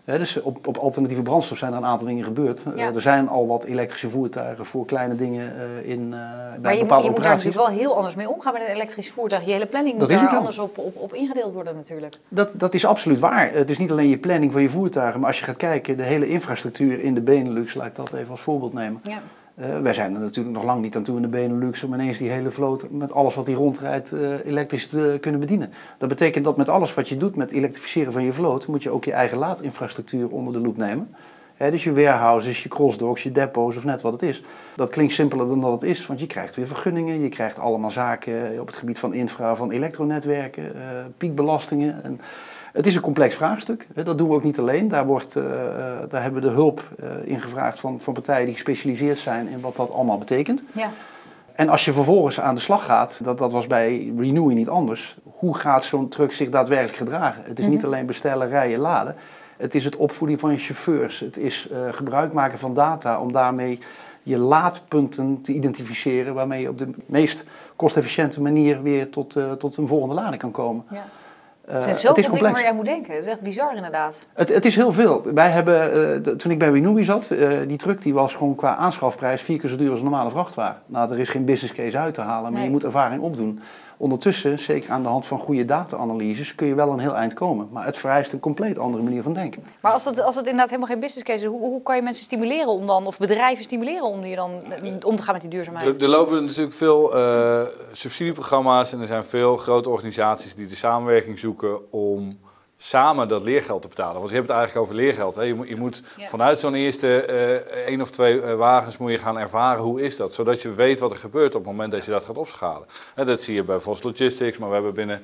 Dus 0.06 0.42
op, 0.42 0.68
op, 0.68 0.78
alternatieve 0.78 1.22
brandstof 1.22 1.58
zijn 1.58 1.72
er 1.72 1.78
een 1.78 1.86
aantal 1.86 2.08
dingen 2.08 2.24
gebeurd. 2.24 2.64
Ja. 2.76 2.94
er 2.94 3.02
zijn 3.02 3.30
al 3.30 3.48
wat 3.48 3.64
elektrische 3.64 4.10
voertuigen 4.10 4.66
voor 4.66 4.86
kleine 4.86 5.16
dingen 5.16 5.54
in 5.84 6.10
bij 6.10 6.60
Maar 6.62 6.74
je, 6.74 6.80
bepaalde 6.80 7.04
je 7.04 7.12
moet 7.12 7.24
daar 7.24 7.36
natuurlijk 7.36 7.68
wel 7.68 7.78
heel 7.78 7.96
anders 7.96 8.16
mee 8.16 8.30
omgaan 8.30 8.54
met 8.54 8.62
een 8.62 8.68
elektrisch 8.68 9.12
voertuig. 9.12 9.46
Je 9.46 9.52
hele 9.52 9.66
planning 9.66 9.98
moet 9.98 10.08
daar 10.08 10.28
anders 10.28 10.60
op, 10.60 10.78
op, 10.78 10.96
op 10.96 11.14
ingedeeld 11.14 11.54
worden 11.54 11.76
natuurlijk. 11.76 12.18
Dat, 12.28 12.54
dat 12.58 12.74
is 12.74 12.86
absoluut 12.86 13.20
waar. 13.20 13.54
Het 13.54 13.70
is 13.70 13.78
niet 13.78 13.92
alleen 13.92 14.10
je 14.10 14.18
planning 14.18 14.52
van 14.52 14.62
je 14.62 14.70
voertuigen, 14.70 15.20
maar 15.20 15.30
als 15.30 15.40
je 15.40 15.46
gaat 15.46 15.58
kijken, 15.58 15.98
de 15.98 16.04
hele 16.04 16.28
infrastructuur 16.28 17.04
in 17.04 17.14
de 17.14 17.22
Benelux, 17.22 17.74
laat 17.74 17.88
ik 17.88 17.96
dat 17.96 18.14
even 18.14 18.32
als 18.32 18.42
voorbeeld 18.42 18.74
nemen. 18.74 19.02
Ja. 19.04 19.22
Uh, 19.60 19.80
wij 19.80 19.94
zijn 19.94 20.14
er 20.14 20.20
natuurlijk 20.20 20.56
nog 20.56 20.66
lang 20.66 20.82
niet 20.82 20.96
aan 20.96 21.04
toe 21.04 21.16
in 21.16 21.22
de 21.22 21.28
Benelux 21.28 21.84
om 21.84 21.94
ineens 21.94 22.18
die 22.18 22.30
hele 22.30 22.52
vloot 22.52 22.90
met 22.90 23.12
alles 23.12 23.36
wat 23.36 23.48
hier 23.48 23.56
rondrijdt 23.56 24.14
uh, 24.14 24.46
elektrisch 24.46 24.88
te 24.88 25.18
kunnen 25.22 25.40
bedienen. 25.40 25.74
Dat 25.98 26.10
betekent 26.10 26.46
dat 26.46 26.58
met 26.58 26.70
alles 26.70 26.94
wat 26.94 27.10
je 27.10 27.18
doet 27.18 27.36
met 27.36 27.52
elektrificeren 27.52 28.14
van 28.14 28.24
je 28.24 28.34
vloot, 28.34 28.68
moet 28.68 28.84
je 28.84 28.90
ook 28.90 29.04
je 29.04 29.12
eigen 29.12 29.38
laadinfrastructuur 29.38 30.30
onder 30.30 30.54
de 30.54 30.60
loep 30.60 30.78
nemen. 30.78 31.16
Dus 31.58 31.84
je 31.84 31.94
warehouses, 31.94 32.64
je 32.64 32.70
crossdocks, 32.70 33.24
je 33.24 33.32
depots 33.32 33.78
of 33.78 33.84
net 33.84 34.02
wat 34.02 34.12
het 34.12 34.22
is. 34.22 34.44
Dat 34.76 34.90
klinkt 34.90 35.14
simpeler 35.14 35.48
dan 35.48 35.62
dat 35.62 35.72
het 35.72 35.84
is, 35.84 36.08
want 36.08 36.20
je 36.20 36.28
krijgt 36.28 36.56
weer 36.56 36.68
vergunningen, 36.68 37.20
je 37.20 37.30
krijgt 37.30 37.60
allemaal 37.60 37.92
zaken 37.92 38.60
op 38.60 38.68
het 38.68 38.76
gebied 38.76 39.00
van 39.00 39.14
infra, 39.14 39.56
van 39.56 39.72
elektronetwerken, 39.72 40.64
uh, 40.64 40.82
piekbelastingen. 41.18 42.04
En 42.04 42.20
het 42.74 42.88
is 42.88 42.96
een 42.96 43.02
complex 43.02 43.36
vraagstuk. 43.36 43.88
Dat 43.94 44.18
doen 44.18 44.28
we 44.28 44.36
ook 44.36 44.44
niet 44.44 44.60
alleen. 44.60 44.88
Daar, 44.88 45.06
wordt, 45.06 45.36
uh, 45.36 45.44
daar 46.10 46.22
hebben 46.22 46.42
we 46.42 46.48
de 46.48 46.54
hulp 46.54 46.84
uh, 47.00 47.10
in 47.24 47.42
gevraagd 47.42 47.80
van, 47.80 48.02
van 48.02 48.14
partijen 48.14 48.46
die 48.46 48.54
gespecialiseerd 48.54 49.18
zijn 49.18 49.48
in 49.48 49.60
wat 49.60 49.76
dat 49.76 49.92
allemaal 49.92 50.18
betekent. 50.18 50.64
Ja. 50.72 50.92
En 51.56 51.70
als 51.70 51.86
je 51.86 51.94
vervolgens 51.94 52.40
aan 52.40 52.56
de 52.56 52.62
slag 52.62 52.86
gaat, 52.86 53.20
dat, 53.24 53.38
dat 53.38 53.52
was 53.52 53.68
bij 53.68 54.14
Renewy 54.18 54.54
niet 54.54 54.70
anders. 54.70 55.18
Hoe 55.24 55.58
gaat 55.58 55.84
zo'n 55.84 56.08
truck 56.08 56.34
zich 56.34 56.50
daadwerkelijk 56.50 56.98
gedragen? 56.98 57.44
Het 57.46 57.60
is 57.60 57.66
niet 57.66 57.86
alleen 57.86 58.06
bestellen, 58.06 58.50
rijden, 58.50 58.80
laden. 58.80 59.16
Het 59.58 59.76
is 59.76 59.86
het 59.86 59.96
opvoeden 59.96 60.40
van 60.40 60.52
je 60.52 60.58
chauffeurs. 60.58 61.20
Het 61.20 61.38
is 61.38 61.68
uh, 61.72 61.78
gebruik 61.92 62.34
maken 62.34 62.60
van 62.60 62.74
data 62.74 63.20
om 63.20 63.32
daarmee 63.32 63.80
je 64.24 64.38
laadpunten 64.38 65.42
te 65.42 65.54
identificeren. 65.54 66.34
Waarmee 66.34 66.62
je 66.62 66.70
op 66.70 66.78
de 66.78 66.90
meest 67.06 67.44
kostefficiënte 67.76 68.42
manier 68.42 68.82
weer 68.82 69.10
tot, 69.10 69.36
uh, 69.36 69.52
tot 69.52 69.78
een 69.78 69.88
volgende 69.88 70.16
lading 70.16 70.42
kan 70.42 70.52
komen. 70.52 70.86
Ja. 70.92 71.06
Uh, 71.70 71.76
het 71.76 71.84
zijn 71.84 71.96
zoveel 71.96 72.32
dingen 72.32 72.52
waar 72.52 72.62
jij 72.62 72.74
moet 72.74 72.86
denken. 72.86 73.14
Het 73.14 73.24
is 73.24 73.30
echt 73.30 73.42
bizar 73.42 73.76
inderdaad. 73.76 74.26
Het, 74.34 74.50
het 74.50 74.66
is 74.66 74.76
heel 74.76 74.92
veel. 74.92 75.22
Wij 75.34 75.50
hebben, 75.50 75.88
uh, 75.88 76.24
de, 76.24 76.36
toen 76.36 76.52
ik 76.52 76.60
bij 76.60 76.70
Renewy 76.70 77.04
zat, 77.04 77.30
uh, 77.32 77.60
die 77.68 77.78
truck 77.78 78.02
die 78.02 78.14
was 78.14 78.34
gewoon 78.34 78.56
qua 78.56 78.76
aanschafprijs 78.76 79.42
vier 79.42 79.60
keer 79.60 79.70
zo 79.70 79.76
duur 79.76 79.90
als 79.90 80.00
een 80.00 80.06
normale 80.06 80.30
vrachtwagen. 80.30 80.82
Nou, 80.86 81.12
er 81.12 81.20
is 81.20 81.30
geen 81.30 81.46
business 81.46 81.74
case 81.74 81.98
uit 81.98 82.14
te 82.14 82.22
halen, 82.22 82.44
maar 82.44 82.52
nee. 82.52 82.64
je 82.64 82.70
moet 82.70 82.84
ervaring 82.84 83.22
opdoen. 83.22 83.60
Ondertussen, 83.98 84.60
zeker 84.60 84.92
aan 84.92 85.04
de 85.04 85.10
hand 85.10 85.26
van 85.26 85.40
goede 85.40 85.66
data-analyses, 85.66 86.56
kun 86.56 86.68
je 86.68 86.76
wel 86.76 86.92
een 86.92 87.00
heel 87.00 87.16
eind 87.16 87.34
komen. 87.34 87.68
Maar 87.72 87.86
het 87.86 87.98
vereist 87.98 88.34
een 88.34 88.40
compleet 88.40 88.78
andere 88.78 89.04
manier 89.04 89.24
van 89.24 89.34
denken. 89.34 89.64
Maar 89.82 89.92
als 89.92 90.06
het, 90.06 90.22
als 90.22 90.36
het 90.36 90.46
inderdaad 90.46 90.70
helemaal 90.70 90.92
geen 90.92 91.00
business 91.00 91.28
case 91.28 91.44
is, 91.44 91.50
hoe, 91.50 91.60
hoe 91.60 91.82
kan 91.82 91.96
je 91.96 92.02
mensen 92.02 92.24
stimuleren 92.24 92.68
om 92.68 92.88
dan, 92.88 93.06
of 93.06 93.18
bedrijven 93.18 93.64
stimuleren 93.64 94.04
om, 94.04 94.22
die 94.22 94.36
dan, 94.36 94.52
om 95.06 95.16
te 95.16 95.24
gaan 95.24 95.34
met 95.34 95.42
die 95.42 95.50
duurzaamheid? 95.50 95.96
Er, 95.96 96.04
er 96.04 96.10
lopen 96.10 96.46
natuurlijk 96.46 96.74
veel 96.74 97.18
uh, 97.18 97.62
subsidieprogramma's 97.92 98.94
en 98.94 99.00
er 99.00 99.08
zijn 99.08 99.24
veel 99.24 99.58
grote 99.58 99.90
organisaties 99.90 100.56
die 100.56 100.68
de 100.68 100.76
samenwerking 100.76 101.40
zoeken 101.40 101.59
om 101.90 102.40
samen 102.82 103.28
dat 103.28 103.44
leergeld 103.44 103.82
te 103.82 103.88
betalen. 103.88 104.16
Want 104.16 104.30
je 104.30 104.36
hebt 104.36 104.48
het 104.48 104.58
eigenlijk 104.58 104.88
over 104.88 105.04
leergeld. 105.04 105.36
Hè. 105.36 105.42
Je 105.42 105.54
moet, 105.54 105.68
je 105.68 105.76
moet 105.76 106.04
ja. 106.18 106.28
vanuit 106.28 106.60
zo'n 106.60 106.74
eerste 106.74 107.26
uh, 107.30 107.82
één 107.86 108.02
of 108.02 108.10
twee 108.10 108.36
uh, 108.36 108.54
wagens 108.54 108.98
moet 108.98 109.12
je 109.12 109.18
gaan 109.18 109.40
ervaren 109.40 109.84
hoe 109.84 110.02
is 110.02 110.16
dat. 110.16 110.34
Zodat 110.34 110.62
je 110.62 110.74
weet 110.74 111.00
wat 111.00 111.12
er 111.12 111.18
gebeurt 111.18 111.56
op 111.56 111.62
het 111.62 111.72
moment 111.72 111.92
dat 111.92 112.06
je 112.06 112.12
dat 112.12 112.26
gaat 112.26 112.38
opschalen. 112.38 112.88
En 113.16 113.26
dat 113.26 113.42
zie 113.42 113.56
je 113.56 113.64
bij 113.64 113.80
Vos 113.80 114.04
Logistics, 114.04 114.58
maar 114.58 114.68
we 114.68 114.74
hebben 114.74 114.94
binnen 114.94 115.24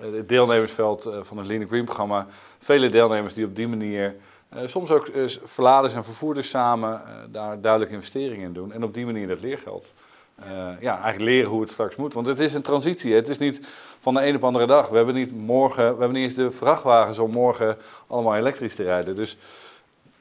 het 0.00 0.28
deelnemersveld 0.28 1.10
van 1.22 1.38
het 1.38 1.46
Lean 1.48 1.66
Green 1.66 1.84
programma 1.84 2.26
vele 2.58 2.88
deelnemers 2.88 3.34
die 3.34 3.44
op 3.44 3.56
die 3.56 3.68
manier... 3.68 4.14
soms 4.64 4.90
ook 4.90 5.08
verladers 5.44 5.94
en 5.94 6.04
vervoerders 6.04 6.48
samen 6.48 7.02
daar 7.30 7.60
duidelijke 7.60 7.94
investeringen 7.94 8.46
in 8.46 8.52
doen. 8.52 8.72
En 8.72 8.84
op 8.84 8.94
die 8.94 9.04
manier 9.04 9.28
dat 9.28 9.40
leergeld 9.40 9.92
ja, 10.80 10.92
eigenlijk 11.02 11.20
leren 11.20 11.50
hoe 11.50 11.60
het 11.60 11.70
straks 11.70 11.96
moet. 11.96 12.14
Want 12.14 12.26
het 12.26 12.38
is 12.38 12.54
een 12.54 12.62
transitie. 12.62 13.14
Het 13.14 13.28
is 13.28 13.38
niet 13.38 13.60
van 14.00 14.14
de 14.14 14.26
een 14.26 14.36
op 14.36 14.44
andere 14.44 14.66
dag. 14.66 14.88
We 14.88 14.96
hebben 14.96 15.14
niet 15.14 15.36
morgen, 15.36 15.82
we 15.82 15.98
hebben 15.98 16.12
niet 16.12 16.24
eens 16.24 16.34
de 16.34 16.50
vrachtwagens 16.50 17.18
om 17.18 17.30
morgen 17.30 17.76
allemaal 18.06 18.36
elektrisch 18.36 18.74
te 18.74 18.82
rijden. 18.82 19.14
Dus 19.14 19.36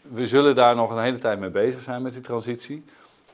we 0.01 0.27
zullen 0.27 0.55
daar 0.55 0.75
nog 0.75 0.91
een 0.91 1.01
hele 1.01 1.17
tijd 1.17 1.39
mee 1.39 1.49
bezig 1.49 1.81
zijn 1.81 2.01
met 2.01 2.13
die 2.13 2.21
transitie. 2.21 2.83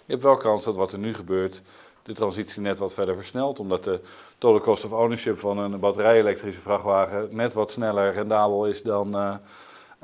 Je 0.05 0.13
hebt 0.13 0.23
wel 0.23 0.37
kans 0.37 0.63
dat 0.63 0.75
wat 0.75 0.91
er 0.91 0.99
nu 0.99 1.13
gebeurt, 1.13 1.61
de 2.03 2.13
transitie 2.13 2.61
net 2.61 2.79
wat 2.79 2.93
verder 2.93 3.15
versnelt. 3.15 3.59
Omdat 3.59 3.83
de 3.83 3.99
total 4.37 4.61
cost 4.61 4.85
of 4.85 4.91
ownership 4.91 5.39
van 5.39 5.57
een 5.57 5.79
batterij-elektrische 5.79 6.61
vrachtwagen 6.61 7.27
net 7.31 7.53
wat 7.53 7.71
sneller 7.71 8.13
rendabel 8.13 8.65
is 8.65 8.83
dan. 8.83 9.15
Uh, 9.15 9.35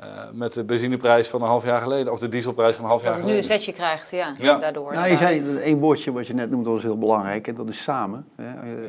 uh, 0.00 0.06
met 0.32 0.52
de 0.52 0.64
benzineprijs 0.64 1.28
van 1.28 1.42
een 1.42 1.48
half 1.48 1.64
jaar 1.64 1.80
geleden, 1.80 2.12
of 2.12 2.18
de 2.18 2.28
dieselprijs 2.28 2.74
van 2.74 2.84
een 2.84 2.90
half 2.90 3.02
jaar 3.02 3.14
geleden. 3.14 3.34
Dat 3.34 3.44
je 3.44 3.50
nu 3.50 3.54
een 3.54 3.60
setje 3.60 3.72
krijgt, 3.72 4.10
ja, 4.10 4.32
ja. 4.38 4.58
daardoor. 4.58 4.92
Nou, 4.92 5.08
je 5.08 5.16
zei, 5.16 5.58
één 5.58 5.78
woordje 5.78 6.12
wat 6.12 6.26
je 6.26 6.34
net 6.34 6.50
noemde 6.50 6.70
was 6.70 6.82
heel 6.82 6.98
belangrijk, 6.98 7.48
en 7.48 7.54
dat 7.54 7.68
is 7.68 7.82
samen. 7.82 8.26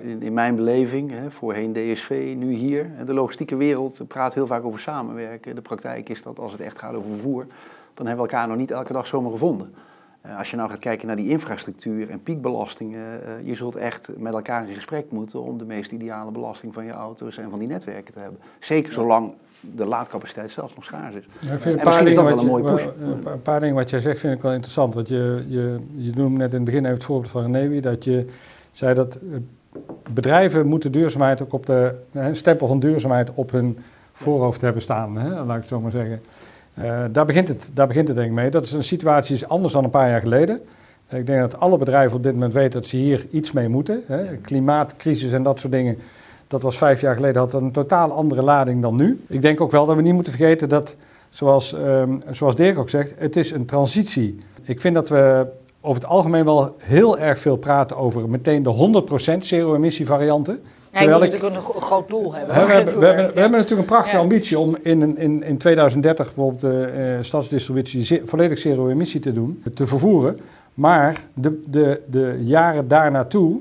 In, 0.01 0.21
in 0.21 0.33
mijn 0.33 0.55
beleving, 0.55 1.13
voorheen 1.27 1.73
DSV, 1.73 2.33
nu 2.37 2.51
hier. 2.51 2.91
De 3.05 3.13
logistieke 3.13 3.55
wereld 3.55 4.01
praat 4.07 4.33
heel 4.33 4.47
vaak 4.47 4.63
over 4.63 4.79
samenwerken. 4.79 5.55
De 5.55 5.61
praktijk 5.61 6.09
is 6.09 6.21
dat 6.21 6.39
als 6.39 6.51
het 6.51 6.61
echt 6.61 6.79
gaat 6.79 6.93
over 6.93 7.11
vervoer, 7.11 7.45
dan 7.93 8.07
hebben 8.07 8.25
we 8.25 8.31
elkaar 8.31 8.47
nog 8.47 8.57
niet 8.57 8.71
elke 8.71 8.93
dag 8.93 9.07
zomaar 9.07 9.31
gevonden. 9.31 9.73
Als 10.37 10.49
je 10.49 10.55
nou 10.55 10.69
gaat 10.69 10.79
kijken 10.79 11.07
naar 11.07 11.15
die 11.15 11.29
infrastructuur 11.29 12.09
en 12.09 12.23
piekbelastingen, 12.23 13.21
je 13.43 13.55
zult 13.55 13.75
echt 13.75 14.09
met 14.17 14.33
elkaar 14.33 14.69
in 14.69 14.75
gesprek 14.75 15.11
moeten 15.11 15.41
om 15.41 15.57
de 15.57 15.65
meest 15.65 15.91
ideale 15.91 16.31
belasting 16.31 16.73
van 16.73 16.85
je 16.85 16.91
auto's 16.91 17.37
en 17.37 17.49
van 17.49 17.59
die 17.59 17.67
netwerken 17.67 18.13
te 18.13 18.19
hebben. 18.19 18.39
Zeker 18.59 18.93
zolang 18.93 19.33
de 19.59 19.85
laadcapaciteit 19.85 20.51
zelfs 20.51 20.75
nog 20.75 20.83
schaars 20.83 21.15
is. 21.15 21.23
Ja, 21.39 21.53
ik 21.53 21.59
vind 21.59 21.77
een 21.77 21.83
paar, 21.83 22.05
dingen 22.05 22.23
wat 22.23 22.41
je, 22.41 22.93
een, 22.99 23.27
een 23.27 23.41
paar 23.41 23.59
dingen 23.59 23.75
wat 23.75 23.89
jij 23.89 23.99
zegt 23.99 24.19
vind 24.19 24.33
ik 24.33 24.41
wel 24.41 24.51
interessant. 24.51 24.93
Want 24.93 25.07
je, 25.07 25.45
je, 25.47 25.79
je 25.95 26.11
noemde 26.15 26.37
net 26.37 26.49
in 26.49 26.55
het 26.55 26.65
begin 26.65 26.79
even 26.79 26.93
het 26.93 27.03
voorbeeld 27.03 27.31
van 27.31 27.41
Renewi, 27.41 27.79
dat 27.79 28.03
je 28.03 28.25
zei 28.71 28.93
dat 28.93 29.19
bedrijven 30.09 30.67
moeten 30.67 30.91
duurzaamheid 30.91 31.41
ook 31.41 31.53
op 31.53 31.65
de 31.65 31.95
een 32.11 32.35
stempel 32.35 32.67
van 32.67 32.79
duurzaamheid 32.79 33.31
op 33.33 33.51
hun 33.51 33.77
voorhoofd 34.13 34.61
hebben 34.61 34.81
staan, 34.81 35.17
hè, 35.17 35.29
laat 35.29 35.55
ik 35.55 35.61
het 35.61 35.67
zo 35.67 35.81
maar 35.81 35.91
zeggen. 35.91 36.21
Uh, 36.79 37.03
daar, 37.11 37.25
begint 37.25 37.47
het, 37.47 37.71
daar 37.73 37.87
begint 37.87 38.07
het 38.07 38.17
denk 38.17 38.29
ik 38.29 38.35
mee. 38.35 38.49
Dat 38.49 38.65
is 38.65 38.71
een 38.71 38.83
situatie 38.83 39.35
is 39.35 39.47
anders 39.47 39.73
dan 39.73 39.83
een 39.83 39.89
paar 39.89 40.09
jaar 40.09 40.21
geleden. 40.21 40.61
Ik 41.09 41.25
denk 41.25 41.39
dat 41.39 41.59
alle 41.59 41.77
bedrijven 41.77 42.17
op 42.17 42.23
dit 42.23 42.33
moment 42.33 42.53
weten 42.53 42.71
dat 42.71 42.89
ze 42.89 42.97
hier 42.97 43.25
iets 43.31 43.51
mee 43.51 43.69
moeten. 43.69 44.03
Hè. 44.07 44.37
Klimaatcrisis 44.37 45.31
en 45.31 45.43
dat 45.43 45.59
soort 45.59 45.73
dingen 45.73 45.97
dat 46.47 46.61
was 46.61 46.77
vijf 46.77 47.01
jaar 47.01 47.15
geleden, 47.15 47.41
had 47.41 47.53
een 47.53 47.71
totaal 47.71 48.11
andere 48.11 48.41
lading 48.41 48.81
dan 48.81 48.95
nu. 48.95 49.21
Ik 49.27 49.41
denk 49.41 49.61
ook 49.61 49.71
wel 49.71 49.85
dat 49.85 49.95
we 49.95 50.01
niet 50.01 50.13
moeten 50.13 50.33
vergeten 50.33 50.69
dat, 50.69 50.95
zoals, 51.29 51.73
um, 51.73 52.21
zoals 52.29 52.55
Dirk 52.55 52.77
ook 52.77 52.89
zegt, 52.89 53.13
het 53.17 53.35
is 53.35 53.51
een 53.51 53.65
transitie. 53.65 54.37
Ik 54.63 54.81
vind 54.81 54.95
dat 54.95 55.09
we 55.09 55.47
over 55.81 56.01
het 56.01 56.11
algemeen 56.11 56.45
wel 56.45 56.75
heel 56.77 57.17
erg 57.19 57.39
veel 57.39 57.55
praten 57.57 57.97
over 57.97 58.29
meteen 58.29 58.63
de 58.63 58.69
100% 59.37 59.45
zero-emissie 59.45 60.05
varianten. 60.05 60.59
Ja, 60.91 60.99
Terwijl 61.01 61.23
ik- 61.23 61.31
natuurlijk 61.31 61.75
een, 61.75 61.81
groot 61.81 62.09
doel 62.09 62.33
hebben. 62.33 62.55
We, 62.55 62.71
hebben, 62.71 62.99
we, 62.99 63.05
hebben, 63.05 63.25
we 63.25 63.33
Ja. 63.33 63.41
hebben 63.41 63.59
natuurlijk 63.59 63.79
een 63.89 63.95
prachtige 63.95 64.15
Ja. 64.15 64.21
ambitie 64.21 64.59
om 64.59 64.77
in, 64.81 65.17
in, 65.17 65.43
in 65.43 65.57
2030 65.57 66.25
bijvoorbeeld 66.35 66.61
de 66.61 66.85
eh, 66.85 67.23
stadsdistributie 67.23 68.21
volledig 68.25 68.57
zero-emissie 68.57 69.19
te 69.19 69.33
doen, 69.33 69.63
te 69.73 69.87
vervoeren. 69.87 70.39
Maar 70.73 71.21
de, 71.33 71.63
de, 71.67 72.01
de 72.09 72.35
jaren 72.43 72.87
daarnaartoe, 72.87 73.59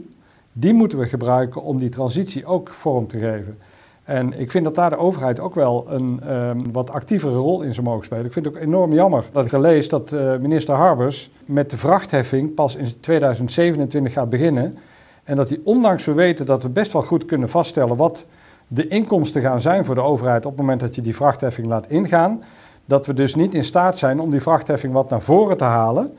die 0.57 0.75
moeten 0.75 0.99
we 0.99 1.07
gebruiken 1.07 1.63
om 1.63 1.79
die 1.79 1.89
transitie 1.89 2.47
ook 2.47 2.69
vorm 2.69 3.07
te 3.07 3.19
geven. 3.19 3.59
En 4.05 4.41
ik 4.41 4.51
vind 4.51 4.65
dat 4.65 4.75
daar 4.75 4.91
de 4.91 4.97
overheid 4.97 5.41
ook 5.41 5.55
wel 5.55 5.85
een 5.89 6.21
ehm, 6.21 6.59
wat 6.73 6.91
actievere 6.91 7.35
rol 7.35 7.63
in 7.63 7.75
zou 7.75 7.87
mogen 7.87 8.05
spelen. 8.05 8.25
Ik 8.25 8.33
vind 8.33 8.45
het 8.45 8.55
ook 8.55 8.61
enorm 8.61 8.93
jammer 8.93 9.25
dat 9.33 9.53
ik 9.53 9.91
dat 9.91 10.13
eh, 10.13 10.37
minister 10.37 10.75
Harbers 10.75 11.31
met 11.45 11.71
de 11.71 11.77
vrachtheffing 11.77 12.55
pas 12.55 12.77
in 12.77 13.01
2027 13.01 14.13
gaat 14.13 14.29
beginnen. 14.29 14.79
En 15.25 15.37
dat 15.37 15.49
hij, 15.49 15.61
ondanks 15.65 16.05
we 16.05 16.13
weten 16.13 16.47
dat 16.47 16.63
we 16.63 16.69
best 16.69 16.93
wel 16.93 17.03
goed 17.03 17.25
kunnen 17.25 17.49
vaststellen 17.49 17.97
wat 17.97 18.27
de 18.69 18.87
inkomsten 18.87 19.43
gaan 19.43 19.61
zijn 19.61 19.85
voor 19.85 19.95
de 19.95 20.01
overheid 20.01 20.47
op 20.47 20.53
het 20.53 20.61
moment 20.61 20.81
dat 20.81 20.95
je 20.95 21.01
die 21.01 21.15
vrachtheffing 21.15 21.67
laat 21.67 21.91
ingaan, 21.91 22.43
dat 22.85 23.07
we 23.07 23.15
dus 23.15 23.35
niet 23.35 23.55
in 23.55 23.65
staat 23.65 23.99
zijn 23.99 24.21
om 24.21 24.31
die 24.31 24.43
vrachtheffing 24.43 24.93
wat 24.93 25.11
naar 25.11 25.21
voren 25.21 25.57
te 25.57 25.65
halen 25.65 26.15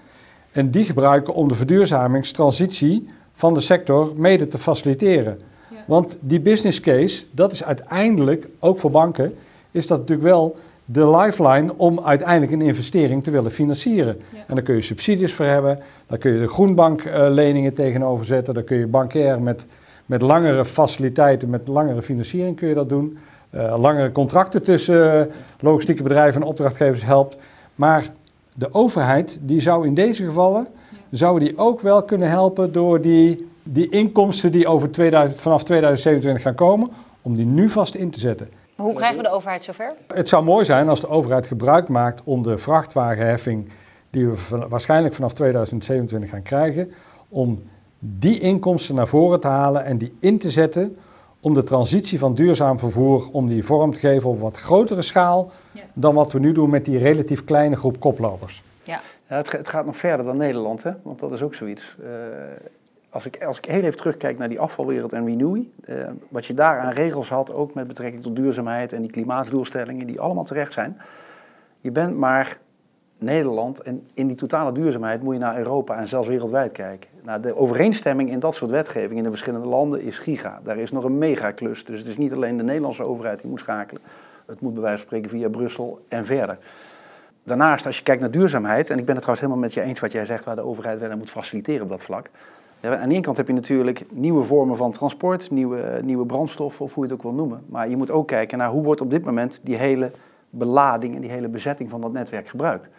en 0.51 0.71
die 0.71 0.85
gebruiken 0.85 1.33
om 1.33 1.47
de 1.47 1.55
verduurzamingstransitie 1.55 3.07
van 3.35 3.53
de 3.53 3.59
sector 3.59 4.13
mede 4.15 4.47
te 4.47 4.57
faciliteren. 4.57 5.39
Ja. 5.69 5.77
Want 5.87 6.17
die 6.21 6.41
business 6.41 6.79
case, 6.79 7.25
dat 7.31 7.51
is 7.51 7.63
uiteindelijk, 7.63 8.47
ook 8.59 8.79
voor 8.79 8.91
banken, 8.91 9.33
is 9.71 9.87
dat 9.87 9.99
natuurlijk 9.99 10.27
wel 10.27 10.57
de 10.85 11.09
lifeline 11.09 11.77
om 11.77 11.99
uiteindelijk 11.99 12.51
een 12.51 12.61
investering 12.61 13.23
te 13.23 13.31
willen 13.31 13.51
financieren. 13.51 14.17
Ja. 14.33 14.39
En 14.47 14.55
daar 14.55 14.63
kun 14.63 14.75
je 14.75 14.81
subsidies 14.81 15.33
voor 15.33 15.45
hebben, 15.45 15.79
daar 16.07 16.17
kun 16.17 16.33
je 16.33 16.39
de 16.39 16.47
groenbankleningen 16.47 17.73
tegenover 17.73 18.25
zetten, 18.25 18.53
daar 18.53 18.63
kun 18.63 18.77
je 18.77 18.87
bankair 18.87 19.41
met, 19.41 19.65
met 20.05 20.21
langere 20.21 20.65
faciliteiten, 20.65 21.49
met 21.49 21.67
langere 21.67 22.01
financiering 22.01 22.55
kun 22.55 22.67
je 22.67 22.73
dat 22.73 22.89
doen. 22.89 23.17
Eh, 23.49 23.75
langere 23.79 24.11
contracten 24.11 24.63
tussen 24.63 25.19
eh, 25.19 25.33
logistieke 25.59 26.03
bedrijven 26.03 26.41
en 26.41 26.47
opdrachtgevers 26.47 27.03
helpt. 27.03 27.37
Maar 27.75 28.05
de 28.53 28.73
overheid, 28.73 29.39
die 29.41 29.61
zou 29.61 29.87
in 29.87 29.93
deze 29.93 30.23
gevallen, 30.23 30.67
zou 31.17 31.39
die 31.39 31.57
ook 31.57 31.81
wel 31.81 32.03
kunnen 32.03 32.29
helpen 32.29 32.71
door 32.71 33.01
die, 33.01 33.47
die 33.63 33.89
inkomsten 33.89 34.51
die 34.51 34.67
over 34.67 34.91
2000, 34.91 35.41
vanaf 35.41 35.63
2027 35.63 36.41
gaan 36.43 36.55
komen, 36.55 36.89
om 37.21 37.35
die 37.35 37.45
nu 37.45 37.69
vast 37.69 37.95
in 37.95 38.09
te 38.09 38.19
zetten. 38.19 38.49
Maar 38.75 38.85
hoe 38.85 38.95
krijgen 38.95 39.17
we 39.17 39.23
de 39.23 39.29
overheid 39.31 39.63
zover? 39.63 39.93
Het 40.07 40.29
zou 40.29 40.43
mooi 40.43 40.65
zijn 40.65 40.89
als 40.89 41.01
de 41.01 41.07
overheid 41.09 41.47
gebruik 41.47 41.87
maakt 41.87 42.21
om 42.23 42.43
de 42.43 42.57
vrachtwagenheffing, 42.57 43.69
die 44.09 44.27
we 44.27 44.35
van- 44.35 44.67
waarschijnlijk 44.69 45.13
vanaf 45.13 45.33
2027 45.33 46.29
gaan 46.29 46.41
krijgen, 46.41 46.91
om 47.29 47.63
die 47.99 48.39
inkomsten 48.39 48.95
naar 48.95 49.07
voren 49.07 49.39
te 49.39 49.47
halen 49.47 49.85
en 49.85 49.97
die 49.97 50.13
in 50.19 50.37
te 50.37 50.51
zetten 50.51 50.97
om 51.39 51.53
de 51.53 51.63
transitie 51.63 52.19
van 52.19 52.35
duurzaam 52.35 52.79
vervoer, 52.79 53.27
om 53.31 53.47
die 53.47 53.63
vorm 53.65 53.93
te 53.93 53.99
geven 53.99 54.29
op 54.29 54.39
wat 54.39 54.57
grotere 54.57 55.01
schaal 55.01 55.51
Ja. 55.71 55.81
dan 55.93 56.13
wat 56.15 56.31
we 56.31 56.39
nu 56.39 56.51
doen 56.51 56.69
met 56.69 56.85
die 56.85 56.97
relatief 56.97 57.43
kleine 57.43 57.75
groep 57.75 57.99
koplopers. 57.99 58.63
Ja. 59.27 59.35
Het, 59.35 59.47
ga- 59.47 59.57
het 59.57 59.67
gaat 59.67 59.85
nog 59.85 59.97
verder 59.97 60.25
dan 60.25 60.37
Nederland, 60.37 60.83
hè? 60.83 60.91
want 61.01 61.19
dat 61.19 61.31
is 61.31 61.41
ook 61.41 61.55
zoiets. 61.55 61.95
Eh, 62.03 62.09
als, 63.09 63.25
ik, 63.25 63.43
als 63.45 63.57
ik 63.57 63.65
heel 63.65 63.81
even 63.81 63.95
terugkijk 63.95 64.37
naar 64.37 64.49
die 64.49 64.59
afvalwereld 64.59 65.13
en 65.13 65.25
Renewy, 65.25 65.67
eh, 65.85 65.95
wat 66.29 66.45
je 66.45 66.53
daar 66.53 66.79
aan 66.79 66.93
regels 66.93 67.29
had, 67.29 67.53
ook 67.53 67.73
met 67.73 67.87
betrekking 67.87 68.23
tot 68.23 68.35
duurzaamheid 68.35 68.93
en 68.93 69.01
die 69.01 69.11
klimaatdoelstellingen, 69.11 70.07
die 70.07 70.19
allemaal 70.19 70.43
terecht 70.43 70.73
zijn. 70.73 70.97
Je 71.79 71.91
bent 71.91 72.17
maar 72.17 72.57
Nederland 73.17 73.81
en 73.81 74.07
in 74.13 74.27
die 74.27 74.35
totale 74.35 74.71
duurzaamheid 74.71 75.21
moet 75.23 75.33
je 75.33 75.39
naar 75.39 75.57
Europa 75.57 75.97
en 75.97 76.07
zelfs 76.07 76.27
wereldwijd 76.27 76.71
kijken. 76.71 77.09
Nou, 77.23 77.41
de 77.41 77.55
overeenstemming 77.55 78.29
in 78.29 78.39
dat 78.39 78.55
soort 78.55 78.71
wetgeving 78.71 79.17
in 79.17 79.23
de 79.23 79.29
verschillende 79.29 79.67
landen 79.67 80.01
is 80.01 80.17
giga. 80.17 80.59
Daar 80.63 80.77
is 80.77 80.91
nog 80.91 81.03
een 81.03 81.17
megaklus, 81.17 81.85
dus 81.85 81.99
het 81.99 82.07
is 82.07 82.17
niet 82.17 82.33
alleen 82.33 82.57
de 82.57 82.63
Nederlandse 82.63 83.03
overheid 83.03 83.41
die 83.41 83.49
moet 83.49 83.59
schakelen. 83.59 84.01
Het 84.45 84.61
moet 84.61 84.73
bij 84.73 84.81
wijze 84.81 84.97
van 84.97 85.05
spreken 85.07 85.29
via 85.29 85.49
Brussel 85.49 86.05
en 86.07 86.25
verder. 86.25 86.57
Daarnaast, 87.45 87.85
als 87.85 87.97
je 87.97 88.03
kijkt 88.03 88.21
naar 88.21 88.31
duurzaamheid, 88.31 88.89
en 88.89 88.97
ik 88.97 89.05
ben 89.05 89.15
het 89.15 89.23
trouwens 89.23 89.39
helemaal 89.39 89.57
met 89.57 89.73
je 89.73 89.81
eens 89.81 89.99
wat 89.99 90.11
jij 90.11 90.25
zegt, 90.25 90.43
waar 90.43 90.55
de 90.55 90.65
overheid 90.65 90.99
wel 90.99 91.11
aan 91.11 91.17
moet 91.17 91.29
faciliteren 91.29 91.81
op 91.81 91.89
dat 91.89 92.03
vlak. 92.03 92.29
Aan 92.81 93.09
de 93.09 93.13
ene 93.13 93.21
kant 93.21 93.37
heb 93.37 93.47
je 93.47 93.53
natuurlijk 93.53 94.05
nieuwe 94.11 94.43
vormen 94.43 94.77
van 94.77 94.91
transport, 94.91 95.51
nieuwe, 95.51 95.99
nieuwe 96.03 96.25
brandstoffen 96.25 96.85
of 96.85 96.93
hoe 96.93 97.05
je 97.05 97.09
het 97.09 97.19
ook 97.19 97.25
wil 97.25 97.33
noemen. 97.33 97.63
Maar 97.65 97.89
je 97.89 97.97
moet 97.97 98.11
ook 98.11 98.27
kijken 98.27 98.57
naar 98.57 98.69
hoe 98.69 98.83
wordt 98.83 99.01
op 99.01 99.09
dit 99.09 99.25
moment 99.25 99.59
die 99.63 99.75
hele 99.75 100.11
belading 100.49 101.15
en 101.15 101.21
die 101.21 101.29
hele 101.29 101.47
bezetting 101.47 101.89
van 101.89 102.01
dat 102.01 102.13
netwerk 102.13 102.47
gebruikt. 102.47 102.89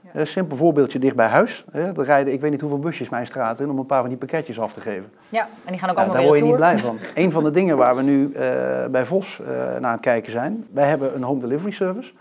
Ja. 0.00 0.20
Een 0.20 0.26
simpel 0.26 0.56
voorbeeldje 0.56 0.98
dicht 0.98 1.16
bij 1.16 1.26
huis. 1.26 1.64
Hè, 1.70 1.82
Er 1.98 2.04
rijden 2.04 2.32
ik 2.32 2.40
weet 2.40 2.50
niet 2.50 2.60
hoeveel 2.60 2.78
busjes 2.78 3.08
mijn 3.08 3.26
straat 3.26 3.60
in 3.60 3.70
om 3.70 3.78
een 3.78 3.86
paar 3.86 4.00
van 4.00 4.08
die 4.08 4.18
pakketjes 4.18 4.60
af 4.60 4.72
te 4.72 4.80
geven. 4.80 5.10
ja, 5.28 5.48
en 5.64 5.70
die 5.72 5.78
gaan 5.80 5.90
ook 5.90 5.96
Nou, 5.96 6.08
allemaal 6.08 6.14
daar 6.14 6.20
weer 6.20 6.28
word 6.28 6.38
je 6.38 6.46
niet 6.46 6.56
blij 6.56 6.78
van. 6.78 6.98
Een 7.24 7.32
van 7.32 7.44
de 7.44 7.50
dingen 7.50 7.76
waar 7.76 7.96
we 7.96 8.02
nu 8.02 8.32
eh, 8.32 8.86
bij 8.86 9.06
Vos 9.06 9.40
eh, 9.40 9.46
naar 9.80 9.92
het 9.92 10.00
kijken 10.00 10.32
zijn. 10.32 10.66
Wij 10.72 10.88
hebben 10.88 11.14
een 11.14 11.22
home 11.22 11.40
delivery 11.40 11.72
service. 11.72 12.12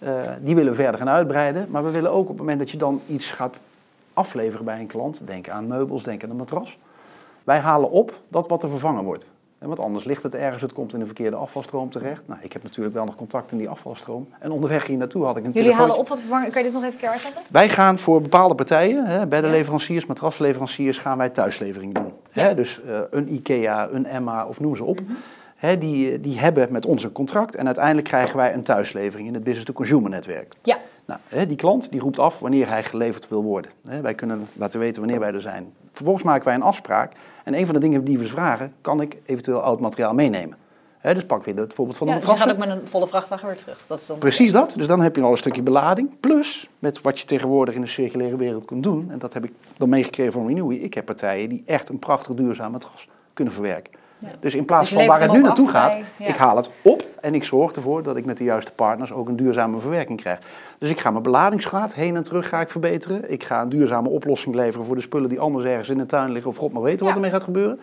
Eh, 0.00 0.12
die 0.40 0.54
willen 0.54 0.70
we 0.70 0.82
verder 0.82 0.98
gaan 0.98 1.08
uitbreiden. 1.08 1.66
Maar 1.70 1.84
we 1.84 1.90
willen 1.90 2.12
ook 2.12 2.22
op 2.22 2.28
het 2.28 2.38
moment 2.38 2.58
dat 2.58 2.70
je 2.70 2.76
dan 2.76 3.00
iets 3.06 3.30
gaat 3.30 3.60
afleveren 4.12 4.64
bij 4.64 4.78
een 4.78 4.86
klant. 4.86 5.26
Denk 5.26 5.48
aan 5.48 5.66
meubels, 5.66 6.02
denk 6.02 6.24
aan 6.24 6.30
een 6.30 6.36
matras. 6.36 6.78
Wij 7.44 7.58
halen 7.58 7.90
op 7.90 8.14
dat 8.28 8.48
wat 8.48 8.62
er 8.62 8.68
vervangen 8.68 9.04
wordt. 9.04 9.26
En 9.60 9.68
want 9.68 9.80
anders 9.80 10.04
ligt 10.04 10.22
het 10.22 10.34
ergens, 10.34 10.62
het 10.62 10.72
komt 10.72 10.94
in 10.94 11.00
een 11.00 11.06
verkeerde 11.06 11.36
afvalstroom 11.36 11.90
terecht. 11.90 12.22
Nou, 12.26 12.40
ik 12.42 12.52
heb 12.52 12.62
natuurlijk 12.62 12.94
wel 12.94 13.04
nog 13.04 13.16
contact 13.16 13.52
in 13.52 13.58
die 13.58 13.68
afvalstroom. 13.68 14.28
En 14.38 14.50
onderweg 14.50 14.86
hier 14.86 14.96
naartoe 14.96 15.24
had 15.24 15.36
ik 15.36 15.44
een 15.44 15.50
Jullie 15.50 15.72
halen 15.72 15.98
op 15.98 16.08
wat 16.08 16.18
vervangen. 16.18 16.50
Kan 16.50 16.62
je 16.62 16.70
dit 16.70 16.80
nog 16.80 16.88
even 16.88 16.98
keer 16.98 17.08
uitleggen? 17.08 17.42
Wij 17.50 17.68
gaan 17.68 17.98
voor 17.98 18.22
bepaalde 18.22 18.54
partijen, 18.54 19.06
hè, 19.06 19.26
beddenleveranciers, 19.26 20.06
matrasleveranciers, 20.06 20.98
gaan 20.98 21.18
wij 21.18 21.28
thuislevering 21.28 21.94
doen. 21.94 22.12
Hè, 22.30 22.54
dus 22.54 22.80
eh, 22.82 22.98
een 23.10 23.32
IKEA, 23.32 23.88
een 23.90 24.06
Emma 24.06 24.46
of 24.46 24.60
noem 24.60 24.76
ze 24.76 24.84
op. 24.84 25.00
Die, 25.78 26.20
die 26.20 26.38
hebben 26.38 26.72
met 26.72 26.86
ons 26.86 27.04
een 27.04 27.12
contract 27.12 27.54
en 27.54 27.66
uiteindelijk 27.66 28.06
krijgen 28.06 28.36
wij 28.36 28.54
een 28.54 28.62
thuislevering 28.62 29.28
in 29.28 29.34
het 29.34 29.44
business-to-consumer 29.44 30.10
netwerk. 30.10 30.54
Ja. 30.62 30.78
Nou, 31.04 31.20
hè, 31.28 31.46
die 31.46 31.56
klant 31.56 31.90
die 31.90 32.00
roept 32.00 32.18
af 32.18 32.38
wanneer 32.38 32.68
hij 32.68 32.84
geleverd 32.84 33.28
wil 33.28 33.42
worden. 33.42 33.70
Hè, 33.88 34.00
wij 34.00 34.14
kunnen 34.14 34.48
laten 34.52 34.80
weten 34.80 35.00
wanneer 35.00 35.20
wij 35.20 35.32
er 35.32 35.40
zijn. 35.40 35.72
Vervolgens 35.92 36.24
maken 36.24 36.44
wij 36.44 36.54
een 36.54 36.62
afspraak 36.62 37.12
en 37.44 37.54
een 37.54 37.66
van 37.66 37.74
de 37.74 37.80
dingen 37.80 38.04
die 38.04 38.18
we 38.18 38.26
vragen, 38.26 38.72
kan 38.80 39.00
ik 39.00 39.16
eventueel 39.24 39.60
oud 39.60 39.80
materiaal 39.80 40.14
meenemen. 40.14 40.56
Dus 41.02 41.24
pak 41.24 41.44
weer 41.44 41.56
het 41.56 41.74
voorbeeld 41.74 41.96
van 41.96 42.06
de 42.06 42.12
ja 42.12 42.18
dus 42.18 42.28
je 42.28 42.32
matrassen. 42.34 42.60
gaat 42.60 42.68
ook 42.68 42.76
met 42.76 42.82
een 42.82 42.88
volle 42.88 43.06
vrachtwagen 43.06 43.46
weer 43.46 43.56
terug. 43.56 43.86
Dat 43.86 44.00
is 44.00 44.06
dan 44.06 44.18
Precies 44.18 44.52
dat. 44.52 44.72
Dus 44.76 44.86
dan 44.86 45.00
heb 45.00 45.16
je 45.16 45.22
al 45.22 45.30
een 45.30 45.36
stukje 45.36 45.62
belading. 45.62 46.10
Plus, 46.20 46.68
met 46.78 47.00
wat 47.00 47.18
je 47.18 47.24
tegenwoordig 47.24 47.74
in 47.74 47.80
de 47.80 47.86
circulaire 47.86 48.36
wereld 48.36 48.64
kunt 48.64 48.82
doen. 48.82 49.08
En 49.10 49.18
dat 49.18 49.32
heb 49.32 49.44
ik 49.44 49.52
dan 49.76 49.88
meegekregen 49.88 50.32
van 50.32 50.46
Renewy. 50.46 50.74
Ik 50.74 50.94
heb 50.94 51.04
partijen 51.04 51.48
die 51.48 51.62
echt 51.66 51.88
een 51.88 51.98
prachtig 51.98 52.34
duurzaam 52.34 52.72
matras 52.72 53.08
kunnen 53.32 53.54
verwerken. 53.54 53.92
Dus 54.40 54.54
in 54.54 54.64
plaats 54.64 54.88
Dus 54.88 54.98
van 54.98 55.06
waar 55.06 55.20
het 55.20 55.32
nu 55.32 55.40
naartoe 55.42 55.68
gaat, 55.68 55.98
bij- 56.16 56.28
ik 56.28 56.36
haal 56.36 56.56
het 56.56 56.70
op 56.82 57.04
en 57.20 57.34
ik 57.34 57.44
zorg 57.44 57.72
ervoor 57.72 58.02
dat 58.02 58.16
ik 58.16 58.24
met 58.24 58.36
de 58.36 58.44
juiste 58.44 58.72
partners 58.72 59.12
ook 59.12 59.28
een 59.28 59.36
duurzame 59.36 59.78
verwerking 59.78 60.20
krijg. 60.20 60.38
Dus 60.78 60.90
ik 60.90 61.00
ga 61.00 61.10
mijn 61.10 61.22
beladingsgraad 61.22 61.94
heen 61.94 62.16
en 62.16 62.22
terug 62.22 62.48
ga 62.48 62.60
ik 62.60 62.70
verbeteren. 62.70 63.30
Ik 63.32 63.44
ga 63.44 63.60
een 63.62 63.68
duurzame 63.68 64.08
oplossing 64.08 64.54
leveren 64.54 64.86
voor 64.86 64.94
de 64.96 65.00
spullen 65.02 65.28
die 65.28 65.40
anders 65.40 65.64
ergens 65.64 65.88
in 65.88 65.98
de 65.98 66.06
tuin 66.06 66.30
liggen 66.32 66.50
of 66.50 66.56
god 66.56 66.72
maar 66.72 66.82
weten 66.82 67.06
wat 67.06 67.14
ermee 67.14 67.30
gaat 67.30 67.44
gebeuren. 67.44 67.80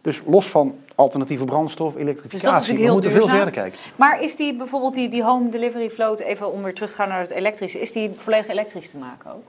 Dus 0.00 0.22
los 0.26 0.48
van 0.48 0.74
alternatieve 0.94 1.44
brandstof, 1.44 1.92
Dus 1.92 2.02
elektrificatie, 2.02 2.52
natuurlijk 2.52 2.86
we 2.86 2.92
moeten 2.92 3.10
veel 3.10 3.28
verder 3.28 3.50
kijken. 3.50 3.78
Maar 3.96 4.22
is 4.22 4.36
die 4.36 4.56
bijvoorbeeld 4.56 4.94
die, 4.94 5.08
die 5.08 5.24
home 5.24 5.48
delivery 5.48 5.90
float, 5.90 6.20
even 6.20 6.52
om 6.52 6.62
weer 6.62 6.74
terug 6.74 6.90
te 6.90 6.96
gaan 6.96 7.08
naar 7.08 7.20
het 7.20 7.30
elektrische, 7.30 7.80
is 7.80 7.92
die 7.92 8.10
volledig 8.16 8.48
elektrisch 8.48 8.90
te 8.90 8.96
maken 8.96 9.30
ook? 9.30 9.42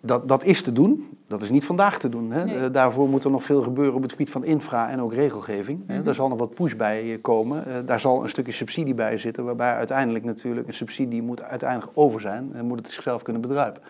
Dat, 0.00 0.28
dat 0.28 0.44
is 0.44 0.62
te 0.62 0.72
doen. 0.72 1.18
Dat 1.26 1.42
is 1.42 1.50
niet 1.50 1.64
vandaag 1.64 1.98
te 1.98 2.08
doen. 2.08 2.30
Hè. 2.30 2.44
Nee. 2.44 2.56
Eh, 2.56 2.72
daarvoor 2.72 3.08
moet 3.08 3.24
er 3.24 3.30
nog 3.30 3.44
veel 3.44 3.62
gebeuren 3.62 3.94
op 3.94 4.02
het 4.02 4.10
gebied 4.10 4.30
van 4.30 4.44
infra 4.44 4.90
en 4.90 5.00
ook 5.00 5.14
regelgeving. 5.14 5.82
hè. 5.86 5.94
Mhm. 5.94 6.04
Daar 6.04 6.14
zal 6.14 6.28
nog 6.28 6.38
wat 6.38 6.54
push 6.54 6.74
bij 6.74 7.12
eh, 7.12 7.18
komen. 7.22 7.66
Eh, 7.66 7.74
daar 7.86 8.00
zal 8.00 8.22
een 8.22 8.28
stukje 8.28 8.52
subsidie 8.52 8.94
bij 8.94 9.16
zitten, 9.16 9.44
waarbij 9.44 9.74
uiteindelijk 9.74 10.24
natuurlijk 10.24 10.66
een 10.66 10.74
subsidie 10.74 11.22
moet 11.22 11.42
uiteindelijk 11.42 11.90
over 11.94 12.20
zijn 12.20 12.50
en 12.54 12.66
moet 12.66 12.78
het 12.78 12.90
zichzelf 12.90 13.22
kunnen 13.22 13.42
bedruipen. 13.42 13.82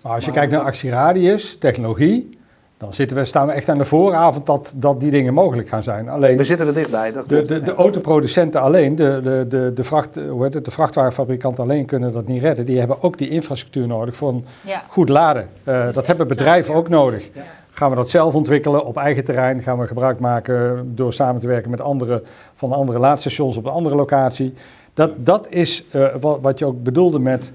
Maar 0.00 0.12
als 0.12 0.24
je 0.24 0.30
Maar 0.30 0.38
kijkt 0.38 0.52
naar 0.52 0.64
actieradius, 0.64 1.56
technologie, 1.56 2.38
dan 2.78 2.92
zitten 2.92 3.16
we, 3.16 3.24
staan 3.24 3.46
we 3.46 3.52
echt 3.52 3.68
aan 3.68 3.78
de 3.78 3.84
vooravond 3.84 4.46
dat, 4.46 4.74
dat 4.76 5.00
die 5.00 5.10
dingen 5.10 5.34
mogelijk 5.34 5.68
gaan 5.68 5.82
zijn. 5.82 6.08
Alleen 6.08 6.36
We 6.36 6.44
zitten 6.44 6.66
er 6.66 6.74
dichtbij. 6.74 7.12
Dat 7.12 7.28
de, 7.28 7.62
de, 7.62 7.74
autoproducenten 7.74 8.60
alleen, 8.60 8.94
de, 8.94 9.20
de, 9.22 9.44
de, 9.48 9.72
de, 9.74 9.84
vracht, 9.84 10.14
hoe 10.28 10.42
heet 10.42 10.54
het, 10.54 10.64
de 10.64 10.70
vrachtwagenfabrikanten 10.70 11.64
alleen 11.64 11.86
kunnen 11.86 12.12
dat 12.12 12.26
niet 12.26 12.42
redden. 12.42 12.66
Die 12.66 12.78
hebben 12.78 13.02
ook 13.02 13.18
die 13.18 13.28
infrastructuur 13.28 13.86
nodig 13.86 14.16
voor 14.16 14.28
een 14.28 14.44
Ja. 14.60 14.82
goed 14.88 15.08
laden. 15.08 15.48
Eh, 15.64 15.92
dat 15.92 16.06
hebben 16.06 16.28
bedrijven 16.28 16.72
zo, 16.72 16.78
ook 16.78 16.88
nodig. 16.88 17.30
Ja. 17.34 17.42
Gaan 17.70 17.90
we 17.90 17.96
dat 17.96 18.10
zelf 18.10 18.34
ontwikkelen 18.34 18.84
op 18.84 18.96
eigen 18.96 19.24
terrein? 19.24 19.62
Gaan 19.62 19.78
we 19.78 19.86
gebruik 19.86 20.20
maken 20.20 20.90
door 20.94 21.12
samen 21.12 21.40
te 21.40 21.46
werken 21.46 21.70
met 21.70 21.80
andere 21.80 22.22
van 22.54 22.72
andere 22.72 22.98
laadstations 22.98 23.56
op 23.56 23.64
een 23.64 23.72
andere 23.72 23.94
locatie? 23.94 24.52
Dat, 24.94 25.10
dat 25.16 25.48
is 25.48 25.84
eh, 25.90 26.14
wat, 26.20 26.38
wat 26.42 26.58
je 26.58 26.64
ook 26.64 26.82
bedoelde 26.82 27.18
met. 27.18 27.52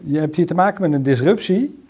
Je 0.00 0.18
hebt 0.18 0.36
hier 0.36 0.46
te 0.46 0.54
maken 0.54 0.82
met 0.82 0.92
een 0.92 1.02
disruptie 1.02 1.84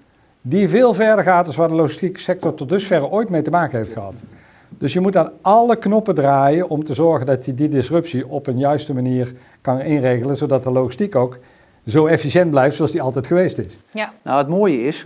die 0.49 0.69
veel 0.69 0.95
verder 0.95 1.25
gaat 1.25 1.45
dan 1.47 1.55
waar 1.55 1.69
de 1.69 1.75
logistieke 1.75 2.21
sector 2.21 2.55
tot 2.55 2.69
dusver 2.69 3.09
ooit 3.11 3.31
mee 3.31 3.43
te 3.43 3.51
maken 3.51 3.79
heeft 3.79 3.93
gehad. 3.93 4.23
Dus 4.69 4.93
je 4.93 5.01
moet 5.01 5.17
aan 5.17 5.33
alle 5.43 5.77
knoppen 5.77 6.15
draaien 6.15 6.69
om 6.69 6.85
te 6.85 6.95
zorgen 6.95 7.27
dat 7.27 7.45
je 7.47 7.55
die 7.55 7.69
disruptie 7.69 8.29
op 8.29 8.47
een 8.47 8.59
juiste 8.59 8.95
manier 8.95 9.33
kan 9.61 9.81
inregelen, 9.81 10.37
zodat 10.37 10.63
de 10.63 10.71
logistiek 10.71 11.15
ook 11.17 11.39
zo 11.87 12.07
efficiënt 12.07 12.51
blijft 12.51 12.77
zoals 12.77 12.91
die 12.91 13.03
altijd 13.03 13.27
geweest 13.27 13.59
is. 13.59 13.79
Ja. 13.91 14.13
Nou, 14.23 14.39
het 14.39 14.49
mooie 14.49 14.83
is, 14.83 15.05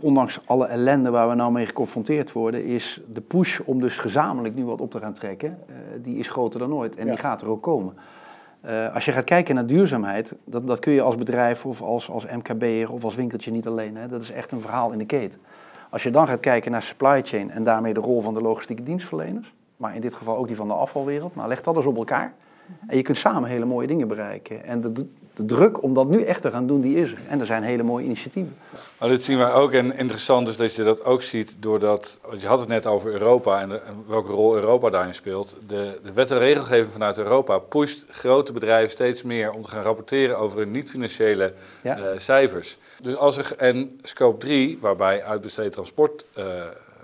ondanks 0.00 0.40
alle 0.44 0.66
ellende 0.66 1.10
waar 1.10 1.28
we 1.28 1.34
nou 1.34 1.52
mee 1.52 1.66
geconfronteerd 1.66 2.32
worden, 2.32 2.64
is 2.64 3.00
de 3.12 3.20
push 3.20 3.60
om 3.64 3.80
dus 3.80 3.96
gezamenlijk 3.96 4.54
nu 4.54 4.64
wat 4.64 4.80
op 4.80 4.90
te 4.90 4.98
gaan 4.98 5.12
trekken, 5.14 5.58
eh, 5.68 5.74
die 6.02 6.16
is 6.16 6.28
groter 6.28 6.60
dan 6.60 6.74
ooit. 6.74 6.96
En 6.96 7.04
Ja. 7.06 7.10
die 7.10 7.20
gaat 7.20 7.40
er 7.40 7.48
ook 7.48 7.62
komen. 7.62 7.94
Eh, 8.62 8.94
als 8.94 9.04
je 9.04 9.12
gaat 9.12 9.24
kijken 9.24 9.54
naar 9.54 9.66
duurzaamheid, 9.66 10.34
dat, 10.44 10.66
dat 10.66 10.78
kun 10.78 10.92
je 10.92 11.02
als 11.02 11.16
bedrijf 11.16 11.66
of 11.66 11.82
als, 11.82 12.10
als 12.10 12.26
MKB'er 12.26 12.92
of 12.92 13.04
als 13.04 13.14
winkeltje 13.14 13.50
niet 13.50 13.66
alleen. 13.66 13.96
Hè, 13.96 14.08
dat 14.08 14.22
is 14.22 14.30
echt 14.30 14.52
een 14.52 14.60
verhaal 14.60 14.90
in 14.92 14.98
de 14.98 15.06
keten. 15.06 15.40
Als 15.90 16.02
je 16.02 16.10
dan 16.10 16.26
gaat 16.26 16.40
kijken 16.40 16.70
naar 16.70 16.82
supply 16.82 17.20
chain 17.24 17.50
en 17.50 17.64
daarmee 17.64 17.94
de 17.94 18.00
rol 18.00 18.20
van 18.20 18.34
de 18.34 18.40
logistieke 18.40 18.82
dienstverleners, 18.82 19.52
maar 19.76 19.94
in 19.94 20.00
dit 20.00 20.14
geval 20.14 20.36
ook 20.36 20.46
die 20.46 20.56
van 20.56 20.68
de 20.68 20.74
afvalwereld, 20.74 21.34
nou 21.34 21.48
leg 21.48 21.62
dat 21.62 21.76
eens 21.76 21.86
op 21.86 21.96
elkaar. 21.96 22.32
En 22.86 22.96
je 22.96 23.02
kunt 23.02 23.18
samen 23.18 23.48
hele 23.48 23.64
mooie 23.64 23.86
dingen 23.86 24.08
bereiken. 24.08 24.64
En 24.64 24.80
de, 24.80 24.92
de 25.34 25.44
druk 25.44 25.82
om 25.82 25.94
dat 25.94 26.08
nu 26.08 26.22
echt 26.22 26.42
te 26.42 26.50
gaan 26.50 26.66
doen, 26.66 26.80
die 26.80 26.96
is 26.96 27.10
er. 27.12 27.18
En 27.28 27.40
er 27.40 27.46
zijn 27.46 27.62
hele 27.62 27.82
mooie 27.82 28.04
initiatieven. 28.04 28.56
Maar 28.98 29.08
dit 29.08 29.24
zien 29.24 29.38
wij 29.38 29.52
ook. 29.52 29.72
En 29.72 29.96
interessant 29.98 30.48
is 30.48 30.56
dat 30.56 30.74
je 30.74 30.82
dat 30.82 31.04
ook 31.04 31.22
ziet 31.22 31.56
doordat, 31.58 32.18
want 32.28 32.40
je 32.40 32.46
had 32.46 32.58
het 32.58 32.68
net 32.68 32.86
over 32.86 33.12
Europa 33.12 33.60
en, 33.60 33.68
de- 33.68 33.78
en 33.80 34.04
welke 34.06 34.32
rol 34.32 34.54
Europa 34.54 34.90
daarin 34.90 35.14
speelt. 35.14 35.56
De, 35.66 36.00
de 36.04 36.12
wet 36.12 36.30
en 36.30 36.38
regelgeving 36.38 36.92
vanuit 36.92 37.18
Europa 37.18 37.58
pusht 37.58 38.06
grote 38.10 38.52
bedrijven 38.52 38.90
steeds 38.90 39.22
meer 39.22 39.50
om 39.50 39.62
te 39.62 39.68
gaan 39.68 39.82
rapporteren 39.82 40.38
over 40.38 40.58
hun 40.58 40.70
niet-financiële 40.70 41.52
Ja. 41.82 41.96
eh, 41.98 42.18
cijfers. 42.18 42.78
Dus 42.98 43.16
als 43.16 43.36
er, 43.36 43.52
en 43.56 43.98
scope 44.02 44.38
3, 44.38 44.78
waarbij 44.80 45.24
uitbesteed 45.24 45.72
transport 45.72 46.24
eh, 46.34 46.44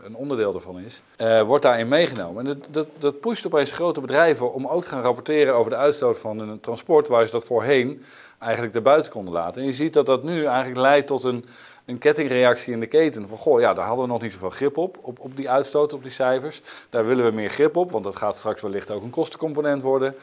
een 0.09 0.17
onderdeel 0.17 0.53
daarvan 0.53 0.79
is, 0.79 1.03
eh, 1.17 1.43
wordt 1.43 1.63
daarin 1.63 1.89
meegenomen. 1.89 2.47
En 2.47 2.59
dat, 2.59 2.67
dat, 2.71 2.87
dat 2.99 3.21
pusht 3.21 3.47
opeens 3.47 3.71
grote 3.71 4.01
bedrijven 4.01 4.53
om 4.53 4.67
ook 4.67 4.83
te 4.83 4.89
gaan 4.89 5.03
rapporteren 5.03 5.55
over 5.55 5.71
de 5.71 5.77
uitstoot 5.77 6.19
van 6.19 6.39
hun 6.39 6.61
transport, 6.61 7.09
waar 7.09 7.27
ze 7.27 7.33
dat 7.33 7.45
voorheen 7.45 8.03
eigenlijk 8.39 8.75
erbuiten 8.75 9.13
konden 9.13 9.33
laten. 9.33 9.61
En 9.61 9.67
je 9.67 9.73
ziet 9.73 9.93
dat 9.93 10.07
dat 10.07 10.23
nu 10.23 10.45
eigenlijk 10.45 10.81
leidt 10.81 11.07
tot 11.07 11.25
een, 11.25 11.45
een 11.85 11.99
kettingreactie 11.99 12.73
in 12.73 12.81
de 12.81 12.87
keten. 12.87 13.29
Van 13.29 13.39
goh, 13.39 13.61
ja, 13.61 13.75
daar 13.75 13.87
hadden 13.87 14.05
we 14.05 14.11
nog 14.11 14.23
niet 14.23 14.33
zoveel 14.33 14.51
grip 14.51 14.77
op, 14.77 14.99
op, 15.01 15.21
op 15.21 15.37
die 15.37 15.51
uitstoot, 15.51 15.93
op 15.93 16.03
die 16.03 16.13
cijfers. 16.13 16.61
Daar 16.91 17.07
willen 17.07 17.25
we 17.25 17.33
meer 17.33 17.51
grip 17.51 17.77
op, 17.77 17.91
want 17.91 18.05
dat 18.05 18.17
gaat 18.17 18.37
straks 18.37 18.63
wellicht 18.63 18.91
ook 18.91 19.03
een 19.03 19.11
kostencomponent 19.11 19.83
worden. 19.83 20.15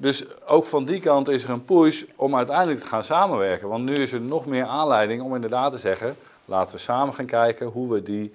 Dus 0.00 0.24
ook 0.46 0.64
van 0.64 0.84
die 0.84 1.00
kant 1.00 1.28
is 1.28 1.42
er 1.42 1.50
een 1.50 1.64
push 1.64 2.02
om 2.16 2.36
uiteindelijk 2.36 2.80
te 2.80 2.86
gaan 2.86 3.04
samenwerken. 3.04 3.68
Want 3.68 3.84
nu 3.84 3.94
is 3.94 4.12
er 4.12 4.20
nog 4.20 4.46
meer 4.46 4.64
aanleiding 4.64 5.22
om 5.22 5.34
inderdaad 5.34 5.72
te 5.72 5.78
zeggen: 5.78 6.16
laten 6.44 6.74
we 6.74 6.80
samen 6.80 7.14
gaan 7.14 7.26
kijken 7.26 7.66
hoe 7.66 7.92
we 7.92 8.02
die, 8.02 8.32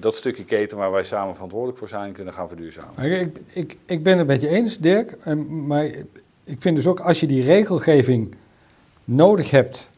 dat 0.00 0.14
stukje 0.14 0.44
keten 0.44 0.78
waar 0.78 0.92
wij 0.92 1.04
samen 1.04 1.34
verantwoordelijk 1.34 1.78
voor 1.78 1.88
zijn, 1.88 2.12
kunnen 2.12 2.34
gaan 2.34 2.48
verduurzamen. 2.48 3.20
Ik, 3.20 3.38
ik, 3.52 3.76
ik 3.86 4.02
ben 4.02 4.18
het 4.18 4.26
met 4.26 4.40
je 4.40 4.48
eens, 4.48 4.78
Dirk. 4.78 5.16
Maar 5.48 5.84
ik 6.44 6.60
vind 6.60 6.76
dus 6.76 6.86
ook 6.86 7.00
als 7.00 7.20
je 7.20 7.26
die 7.26 7.42
regelgeving 7.42 8.34
nodig 9.04 9.50
hebt 9.50 9.90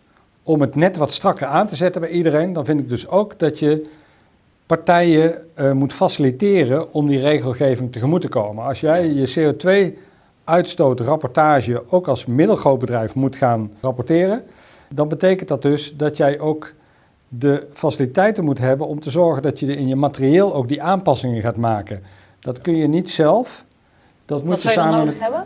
om 0.43 0.61
het 0.61 0.75
net 0.75 0.97
wat 0.97 1.13
strakker 1.13 1.47
aan 1.47 1.67
te 1.67 1.77
zetten 1.77 2.01
bij 2.01 2.11
iedereen, 2.11 2.53
dan 2.53 2.65
vind 2.65 2.81
ik 2.81 2.89
dus 2.89 3.09
ook 3.09 3.39
dat 3.39 3.59
je 3.59 3.89
partijen 4.67 5.47
eh, 5.55 5.73
moet 5.73 5.93
faciliteren 5.93 6.93
om 6.93 7.07
die 7.07 7.21
regelgeving 7.21 7.93
tegemoet 7.93 8.21
te 8.21 8.29
komen. 8.29 8.65
Als 8.65 8.81
jij 8.81 9.07
je 9.07 9.55
CO2-uitstootrapportage 10.45 11.83
ook 11.87 12.09
als 12.09 12.27
middelgroot 12.27 12.79
bedrijf 12.79 13.15
moet 13.15 13.37
gaan 13.37 13.73
rapporteren, 13.81 14.45
dan 14.91 15.09
betekent 15.09 15.49
dat 15.49 15.63
dus 15.63 15.97
dat 15.97 16.17
jij 16.17 16.41
ook 16.41 16.73
de 17.29 17.67
faciliteiten 17.73 18.45
moet 18.45 18.59
hebben 18.59 18.87
om 18.87 19.01
te 19.01 19.11
zorgen 19.11 19.43
dat 19.43 19.61
je 19.61 19.77
in 19.77 19.89
je 19.89 19.97
materieel 19.97 20.55
ook 20.55 20.69
die 20.69 20.83
aanpassingen 20.83 21.43
gaat 21.43 21.57
maken. 21.57 22.03
Dat 22.41 22.61
kun 22.61 22.77
je 22.77 22.87
niet 22.89 23.11
zelf. 23.11 23.65
Dat 24.25 24.41
moet 24.41 24.49
Wat 24.51 24.61
zou 24.61 24.75
je 24.75 24.81
dan 24.81 24.89
samen 24.89 25.05
nodig 25.07 25.21
hebben? 25.21 25.45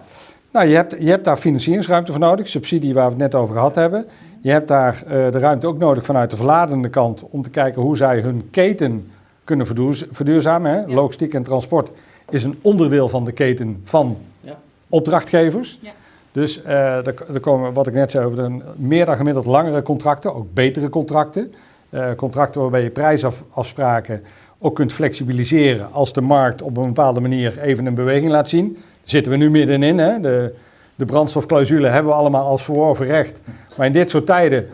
nou, 0.52 0.66
je 0.68 0.74
hebt, 0.74 0.96
je 0.98 1.08
hebt 1.10 1.24
daar 1.24 1.36
financieringsruimte 1.36 2.12
voor 2.12 2.20
nodig, 2.20 2.48
subsidie 2.48 2.94
waar 2.94 3.04
we 3.04 3.10
het 3.10 3.18
net 3.32 3.34
over 3.34 3.54
gehad 3.54 3.74
hebben. 3.74 4.06
Je 4.40 4.50
hebt 4.50 4.68
daar 4.68 5.02
eh, 5.06 5.10
de 5.30 5.38
ruimte 5.38 5.66
ook 5.66 5.78
nodig 5.78 6.04
vanuit 6.04 6.30
de 6.30 6.36
verladende 6.36 6.88
kant 6.88 7.24
om 7.30 7.42
te 7.42 7.50
kijken 7.50 7.82
hoe 7.82 7.96
zij 7.96 8.20
hun 8.20 8.48
keten 8.50 9.10
kunnen 9.44 9.66
verduurz- 9.66 10.04
verduurzamen. 10.10 10.70
Hè? 10.70 10.80
Ja. 10.80 10.86
Logistiek 10.94 11.34
en 11.34 11.42
transport 11.42 11.90
is 12.30 12.44
een 12.44 12.58
onderdeel 12.62 13.08
van 13.08 13.24
de 13.24 13.32
keten 13.32 13.80
van 13.84 14.16
Ja. 14.40 14.58
opdrachtgevers. 14.88 15.78
Ja. 15.82 15.90
Dus 16.32 16.62
eh, 16.62 17.06
er, 17.06 17.14
er 17.34 17.40
komen, 17.40 17.72
wat 17.72 17.86
ik 17.86 17.92
net 17.94 18.10
zei, 18.10 18.24
over 18.26 18.36
de 18.36 18.58
meer 18.76 19.06
dan 19.06 19.16
gemiddeld 19.16 19.46
langere 19.46 19.82
contracten, 19.82 20.34
ook 20.34 20.46
betere 20.54 20.88
contracten. 20.88 21.52
Eh, 21.92 22.14
contracten 22.16 22.60
waarbij 22.60 22.82
je 22.82 22.90
prijsafspraken 22.90 24.22
ook 24.58 24.74
kunt 24.74 24.92
flexibiliseren 24.92 25.92
als 25.92 26.12
de 26.12 26.20
markt 26.20 26.62
op 26.62 26.76
een 26.76 26.86
bepaalde 26.86 27.20
manier 27.20 27.58
even 27.58 27.86
een 27.86 27.94
beweging 27.94 28.30
laat 28.30 28.48
zien. 28.48 28.78
Zitten 29.02 29.32
we 29.32 29.38
nu 29.38 29.50
middenin. 29.50 29.98
Hè? 29.98 30.20
De, 30.20 30.54
de 30.94 31.04
brandstofclausule 31.04 31.88
hebben 31.88 32.12
we 32.12 32.18
allemaal 32.18 32.46
als 32.46 32.64
verworven 32.64 33.06
recht. 33.06 33.40
Maar 33.76 33.86
in 33.86 33.92
dit 33.92 34.10
soort 34.10 34.26
tijden 34.26 34.66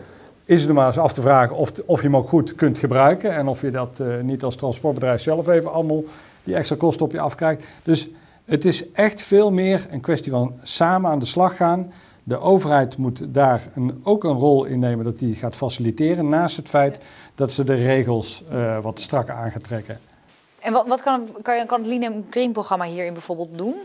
is 0.45 0.59
het 0.59 0.69
er 0.69 0.75
maar 0.75 0.87
eens 0.87 0.97
af 0.97 1.13
te 1.13 1.21
vragen 1.21 1.55
of, 1.55 1.71
of 1.85 1.99
je 2.01 2.05
hem 2.05 2.15
ook 2.15 2.29
goed 2.29 2.55
kunt 2.55 2.77
gebruiken. 2.77 3.35
En 3.35 3.47
of 3.47 3.61
je 3.61 3.71
dat 3.71 3.99
eh, 3.99 4.07
niet 4.21 4.43
als 4.43 4.55
transportbedrijf 4.55 5.21
zelf 5.21 5.47
even 5.47 5.71
allemaal 5.71 6.03
die 6.43 6.55
extra 6.55 6.75
kosten 6.75 7.05
op 7.05 7.11
je 7.11 7.19
afkrijgt. 7.19 7.63
Dus 7.83 8.09
het 8.45 8.65
is 8.65 8.91
echt 8.91 9.21
veel 9.21 9.51
meer 9.51 9.85
een 9.89 10.01
kwestie 10.01 10.31
van 10.31 10.53
samen 10.63 11.11
aan 11.11 11.19
de 11.19 11.25
slag 11.25 11.55
gaan. 11.55 11.91
De 12.29 12.39
overheid 12.39 12.97
moet 12.97 13.33
daar 13.33 13.61
een, 13.75 14.01
ook 14.03 14.23
een 14.23 14.37
rol 14.37 14.65
in 14.65 14.79
nemen 14.79 15.05
dat 15.05 15.19
die 15.19 15.35
gaat 15.35 15.55
faciliteren. 15.55 16.29
Naast 16.29 16.57
het 16.57 16.69
feit 16.69 16.97
dat 17.35 17.51
ze 17.51 17.63
de 17.63 17.73
regels 17.73 18.43
eh, 18.51 18.81
wat 18.81 18.99
strakker 18.99 19.33
aan 19.33 19.51
gaat 19.51 19.63
trekken. 19.63 19.99
En 20.59 20.73
wat, 20.73 20.87
wat 20.87 21.01
kan, 21.03 21.27
kan, 21.41 21.57
je- 21.57 21.65
kan 21.65 21.79
het 21.79 21.87
Lean 21.89 22.25
Green 22.29 22.51
programma 22.51 22.85
hierin 22.85 23.13
bijvoorbeeld 23.13 23.57
doen? 23.57 23.75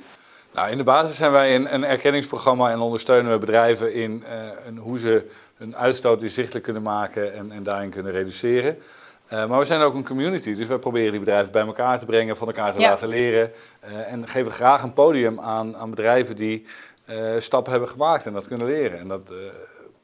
Nou, 0.55 0.71
in 0.71 0.77
de 0.77 0.85
basis 0.85 1.17
zijn 1.17 1.31
wij 1.33 1.55
een, 1.55 1.75
een 1.75 1.85
erkenningsprogramma 1.85 2.71
en 2.71 2.79
ondersteunen 2.81 3.33
we 3.33 3.39
bedrijven 3.39 3.95
in 3.95 4.25
eh, 4.25 4.37
een- 4.67 4.79
hoe 4.79 4.99
ze 4.99 5.31
hun 5.57 5.77
uitstoot 5.77 6.23
inzichtelijk 6.23 6.65
kunnen 6.65 6.83
maken 6.83 7.35
en, 7.35 7.53
en 7.53 7.63
daarin 7.63 7.91
kunnen 7.91 8.13
reduceren. 8.13 8.79
Eh, 9.27 9.47
maar 9.47 9.59
we 9.59 9.65
zijn 9.65 9.81
ook 9.81 9.95
een 9.95 10.05
community, 10.07 10.55
dus 10.55 10.69
wij 10.69 10.79
proberen 10.79 11.11
die 11.11 11.21
bedrijven 11.21 11.53
bij 11.53 11.67
elkaar 11.67 11.99
te 11.99 12.05
brengen, 12.07 12.37
van 12.37 12.47
elkaar 12.47 12.73
te 12.73 12.81
Ja. 12.81 12.89
laten 12.89 13.09
leren. 13.09 13.51
eh, 13.81 14.13
en 14.13 14.29
geven 14.29 14.53
graag 14.53 14.83
een 14.83 14.93
podium 14.93 15.41
aan, 15.41 15.77
aan 15.77 15.91
bedrijven 15.91 16.37
die 16.37 16.67
eh, 17.05 17.17
stappen 17.39 17.71
hebben 17.73 17.89
gemaakt 17.91 18.27
en 18.27 18.33
dat 18.33 18.47
kunnen 18.47 18.67
leren. 18.67 18.99
En 18.99 19.09
dat, 19.09 19.23
eh, 19.31 19.37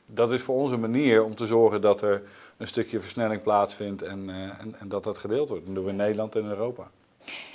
dat 0.07 0.33
is 0.33 0.43
voor 0.43 0.57
ons 0.57 0.71
een 0.71 0.81
manier 0.81 1.25
om 1.25 1.35
te 1.37 1.47
zorgen 1.47 1.81
dat 1.81 2.03
er 2.03 2.23
een 2.57 2.67
stukje 2.67 3.01
versnelling 3.01 3.43
plaatsvindt 3.43 4.03
en, 4.03 4.25
eh, 4.29 4.35
en, 4.37 4.75
en 4.81 4.89
dat 4.89 5.05
dat 5.05 5.19
gedeeld 5.19 5.49
wordt. 5.49 5.67
Dat 5.67 5.75
doen 5.75 5.85
we 5.85 5.91
in 5.91 5.97
Nederland 5.97 6.35
en 6.35 6.41
in 6.43 6.49
Europa. 6.49 6.91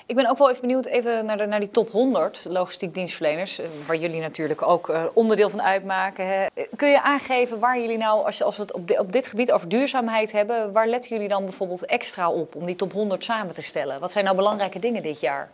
Ik 0.05 0.15
ben 0.15 0.29
ook 0.29 0.38
wel 0.38 0.49
even 0.49 0.62
benieuwd 0.62 0.86
even 0.86 1.25
naar, 1.25 1.38
de, 1.38 1.45
naar 1.45 1.60
die 1.60 1.71
top 1.71 1.91
100 1.91 2.45
logistiek 2.49 2.93
dienstverleners, 2.93 3.60
waar 3.86 3.95
jullie 3.95 4.21
natuurlijk 4.21 4.62
ook 4.62 4.91
onderdeel 5.13 5.49
van 5.49 5.62
uitmaken. 5.62 6.27
Hè. 6.27 6.45
Kun 6.75 6.89
je 6.89 7.01
aangeven 7.01 7.60
waar 7.60 7.79
jullie 7.79 7.97
nou, 7.97 8.25
als, 8.25 8.43
als 8.43 8.55
we 8.55 8.62
het 8.62 8.73
op, 8.73 8.88
di- 8.88 8.97
op 8.97 9.12
dit 9.12 9.27
gebied 9.27 9.51
over 9.51 9.69
duurzaamheid 9.69 10.31
hebben, 10.31 10.71
waar 10.71 10.88
letten 10.88 11.12
jullie 11.12 11.27
dan 11.27 11.43
bijvoorbeeld 11.43 11.86
extra 11.86 12.29
op 12.31 12.55
om 12.55 12.65
die 12.65 12.75
top 12.75 12.91
100 12.91 13.23
samen 13.23 13.53
te 13.53 13.62
stellen? 13.62 13.99
Wat 13.99 14.12
zijn 14.12 14.23
nou 14.23 14.36
belangrijke 14.36 14.79
dingen 14.79 15.01
dit 15.03 15.19
jaar? 15.19 15.49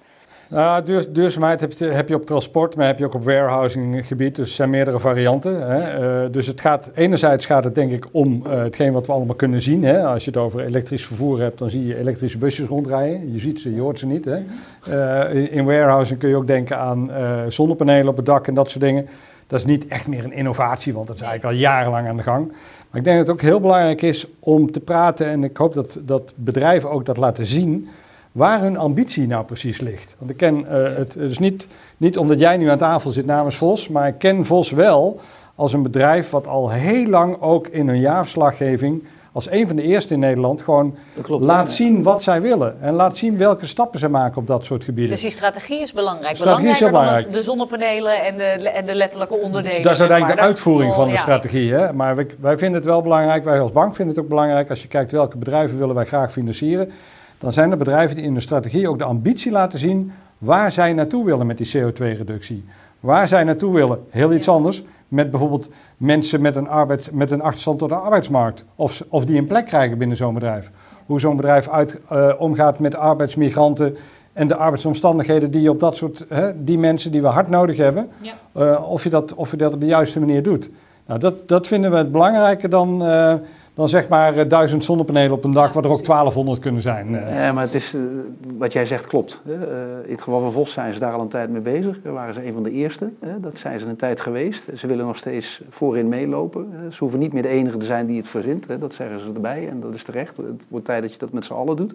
Nou, 0.52 0.84
duur- 0.84 1.14
duurzaamheid 1.14 1.60
heb 1.60 1.72
je, 1.72 1.86
heb 1.86 2.08
je 2.08 2.16
op 2.16 2.26
transport, 2.26 2.76
maar 2.76 2.86
heb 2.86 3.00
je 3.00 3.06
ook 3.06 3.14
op 3.14 3.24
warehousing 3.24 4.08
gebied. 4.08 4.36
Dus 4.36 4.50
er 4.50 4.56
zijn 4.56 4.70
meerdere 4.70 5.00
varianten. 5.00 5.68
Hè. 5.68 5.80
Eh, 6.24 6.32
dus 6.32 6.48
het 6.48 6.62
gaat, 6.62 6.92
enerzijds 6.96 7.46
gaat 7.46 7.64
het 7.64 7.76
denk 7.76 7.92
ik 7.92 8.06
om 8.12 8.46
eh, 8.46 8.60
hetgeen 8.60 8.94
wat 8.94 9.08
we 9.08 9.14
allemaal 9.14 9.36
kunnen 9.36 9.62
zien. 9.62 9.84
Hè. 9.84 10.06
Als 10.06 10.24
je 10.26 10.30
het 10.32 10.40
over 10.40 10.60
elektrisch 10.60 11.06
vervoer 11.06 11.42
hebt, 11.42 11.58
dan 11.58 11.70
zie 11.70 11.88
je 11.88 11.98
elektrische 11.98 12.38
busjes 12.38 12.68
rondrijden. 12.68 13.34
Je 13.34 13.40
ziet 13.40 13.62
ze, 13.62 13.74
je 13.74 13.82
hoort 13.82 14.00
ze 14.00 14.06
niet. 14.06 14.26
Hè. 14.26 14.40
Eh, 14.84 15.36
in, 15.36 15.52
in 15.52 15.66
warehousing 15.66 16.20
kun 16.20 16.30
je 16.30 16.36
ook 16.36 16.48
denken 16.48 16.78
aan 16.78 17.10
zonnepanelen 17.48 18.08
op 18.08 18.18
het 18.18 18.26
dak 18.26 18.48
en 18.48 18.54
dat 18.54 18.70
soort 18.70 18.84
dingen. 18.84 19.08
Dat 19.48 19.60
is 19.60 19.66
niet 19.66 19.88
echt 19.88 20.08
meer 20.08 20.24
een 20.24 20.34
innovatie, 20.34 20.94
want 20.94 21.08
dat 21.08 21.16
is 21.16 21.22
eigenlijk 21.22 21.54
al 21.54 21.60
jarenlang 21.62 22.08
aan 22.08 22.18
de 22.18 22.24
gang. 22.24 22.48
Maar 22.90 23.00
ik 23.00 23.04
denk 23.04 23.18
dat 23.18 23.28
het 23.28 23.36
ook 23.36 23.42
heel 23.42 23.60
belangrijk 23.60 24.02
is 24.02 24.26
om 24.40 24.72
te 24.72 24.80
praten, 24.80 25.28
en 25.28 25.44
ik 25.44 25.58
hoop 25.58 25.74
dat, 25.74 26.00
dat 26.02 26.34
bedrijven 26.36 26.92
ook 26.92 27.06
dat 27.06 27.18
laten 27.18 27.46
zien, 27.46 27.88
waar 28.32 28.62
hun 28.62 28.78
ambitie 28.78 29.28
nou 29.28 29.46
precies 29.46 29.80
ligt. 29.80 30.16
Want 30.20 30.32
ik 30.32 30.38
ken 30.38 30.68
eh, 30.68 30.98
het, 30.98 31.14
dus 31.14 31.40
niet, 31.40 31.68
niet 31.98 32.18
omdat 32.18 32.40
jij 32.40 32.58
nu 32.58 32.68
aan 32.70 32.78
tafel 32.78 33.12
zit 33.12 33.26
namens 33.26 33.56
Vos, 33.56 33.88
maar 33.90 34.08
ik 34.08 34.18
ken 34.18 34.46
Vos 34.46 34.72
wel 34.72 35.20
als 35.56 35.74
een 35.74 35.84
bedrijf 35.84 36.30
wat 36.30 36.48
al 36.48 36.70
heel 36.70 37.06
lang 37.06 37.42
ook 37.42 37.68
in 37.68 37.88
hun 37.88 38.00
jaarverslaggeving, 38.00 39.04
als 39.34 39.52
een 39.52 39.68
van 39.68 39.76
de 39.76 39.82
eerste 39.82 40.14
in 40.14 40.20
Nederland, 40.20 40.62
gewoon 40.62 40.96
klopt. 41.22 41.46
laat 41.46 41.72
zien 41.72 42.04
wat 42.04 42.24
zij 42.24 42.42
willen. 42.42 42.82
En 42.82 42.94
laat 42.94 43.18
zien 43.18 43.38
welke 43.38 43.66
stappen 43.66 44.00
ze 44.00 44.10
maken 44.10 44.38
op 44.38 44.48
dat 44.48 44.66
soort 44.66 44.84
gebieden. 44.84 45.12
Dus 45.12 45.22
die 45.22 45.32
strategie 45.32 45.82
is 45.82 45.94
belangrijk. 45.94 46.36
Strategie 46.36 46.70
is 46.70 46.80
heel 46.80 46.90
Belangrijker 46.90 47.24
dan 47.24 47.34
belangrijk. 47.34 47.70
de 47.70 47.78
zonnepanelen 47.78 48.26
en 48.26 48.38
de, 48.62 48.70
en 48.70 48.86
de 48.86 48.96
letterlijke 48.96 49.34
onderdelen. 49.34 49.82
Dat 49.82 49.92
is 49.92 50.00
uiteindelijk 50.00 50.40
de 50.40 50.46
uitvoering 50.46 50.94
van 50.94 51.06
de 51.06 51.14
ja. 51.14 51.20
strategie. 51.20 51.74
Hè? 51.74 51.94
Maar 51.94 52.16
wij, 52.16 52.28
wij 52.40 52.58
vinden 52.58 52.76
het 52.76 52.86
wel 52.86 53.02
belangrijk, 53.02 53.44
wij 53.44 53.60
als 53.60 53.72
bank 53.72 53.96
vinden 53.96 54.16
het 54.16 54.24
ook 54.24 54.30
belangrijk. 54.30 54.70
Als 54.70 54.82
je 54.82 54.88
kijkt 54.88 55.12
welke 55.12 55.38
bedrijven 55.38 55.78
willen 55.78 55.96
wij 55.96 56.06
graag 56.06 56.32
financieren, 56.32 56.92
dan 57.42 57.52
zijn 57.52 57.72
er 57.72 57.78
bedrijven 57.78 58.16
die 58.16 58.26
in 58.26 58.34
de 58.34 58.40
strategie 58.40 58.90
ook 58.90 58.98
de 58.98 59.04
ambitie 59.04 59.52
laten 59.52 59.80
zien 59.80 60.12
waar 60.38 60.72
zij 60.72 60.94
naartoe 60.94 61.26
willen 61.26 61.46
met 61.48 61.58
die 61.58 61.72
CO2-reductie. 61.78 62.66
Waar 63.00 63.28
zij 63.28 63.44
naartoe 63.44 63.74
willen, 63.74 64.00
heel 64.10 64.34
iets 64.34 64.46
Ja. 64.46 64.52
anders, 64.52 64.84
met 65.08 65.30
bijvoorbeeld 65.32 65.70
mensen 65.98 66.42
met 66.42 66.56
een, 66.56 66.68
arbeids, 66.68 67.10
met 67.12 67.32
een 67.32 67.42
achterstand 67.42 67.80
tot 67.80 67.90
de 67.90 67.96
arbeidsmarkt. 67.96 68.66
Of, 68.76 69.04
of 69.10 69.26
die 69.26 69.38
een 69.38 69.48
plek 69.48 69.66
krijgen 69.66 69.98
binnen 69.98 70.18
zo'n 70.18 70.34
bedrijf. 70.34 70.72
Hoe 71.06 71.20
zo'n 71.20 71.36
bedrijf 71.36 71.70
uit, 71.70 72.00
eh, 72.10 72.32
omgaat 72.38 72.80
met 72.80 72.96
arbeidsmigranten 72.96 73.98
en 74.34 74.48
de 74.48 74.56
arbeidsomstandigheden 74.56 75.52
die 75.52 75.62
je 75.62 75.70
op 75.70 75.80
dat 75.80 75.98
soort, 75.98 76.26
hè, 76.30 76.64
die 76.64 76.78
mensen 76.78 77.12
die 77.12 77.22
we 77.22 77.28
hard 77.28 77.50
nodig 77.50 77.78
hebben, 77.78 78.10
Ja. 78.22 78.34
eh, 78.54 78.90
of, 78.92 79.04
je 79.04 79.10
dat, 79.10 79.34
of 79.34 79.52
je 79.52 79.58
dat 79.58 79.74
op 79.74 79.80
de 79.80 79.86
juiste 79.86 80.20
manier 80.20 80.44
doet. 80.44 80.70
Nou, 81.06 81.20
dat, 81.20 81.48
dat 81.48 81.68
vinden 81.68 81.92
we 81.92 81.98
het 81.98 82.12
belangrijker 82.12 82.70
dan, 82.70 83.04
uh, 83.04 83.34
dan 83.74 83.90
zeg 83.90 84.08
maar 84.08 84.38
uh, 84.38 84.42
duizend 84.48 84.86
zonnepanelen 84.86 85.32
op 85.32 85.44
een 85.44 85.52
dak, 85.52 85.74
waar 85.74 85.84
er 85.84 85.90
ook 85.90 86.06
1200 86.06 86.60
kunnen 86.60 86.82
zijn. 86.82 87.14
Uh. 87.14 87.34
Ja, 87.34 87.52
maar 87.52 87.64
het 87.64 87.74
is, 87.74 87.96
wat 88.58 88.74
jij 88.74 88.86
zegt 88.86 89.08
klopt. 89.08 89.42
in 89.46 90.12
het 90.12 90.22
geval 90.22 90.40
van 90.40 90.52
Vos 90.52 90.72
zijn 90.72 90.94
ze 90.94 91.00
daar 91.00 91.14
al 91.14 91.22
een 91.22 91.28
tijd 91.28 91.50
mee 91.50 91.62
bezig. 91.62 92.02
Daar 92.02 92.14
waren 92.14 92.34
ze 92.34 92.46
een 92.46 92.54
van 92.54 92.64
de 92.64 92.72
eerste. 92.72 93.10
dat 93.38 93.58
zijn 93.58 93.80
ze 93.80 93.86
een 93.86 93.96
tijd 93.96 94.22
geweest. 94.22 94.68
Ze 94.76 94.88
willen 94.88 95.06
nog 95.06 95.18
steeds 95.18 95.62
voorin 95.70 96.10
meelopen. 96.10 96.68
ze 96.92 97.00
hoeven 97.00 97.20
niet 97.20 97.34
meer 97.34 97.42
de 97.42 97.48
enige 97.48 97.78
te 97.78 97.86
zijn 97.86 98.06
die 98.06 98.18
het 98.18 98.28
verzint. 98.28 98.68
dat 98.80 98.94
zeggen 98.94 99.20
ze 99.20 99.26
erbij 99.34 99.68
en 99.70 99.80
dat 99.80 99.94
is 99.94 100.04
terecht. 100.04 100.38
Het 100.38 100.66
wordt 100.68 100.86
tijd 100.86 101.02
dat 101.02 101.14
je 101.14 101.20
dat 101.20 101.32
met 101.32 101.46
z'n 101.46 101.54
allen 101.54 101.76
doet. 101.76 101.94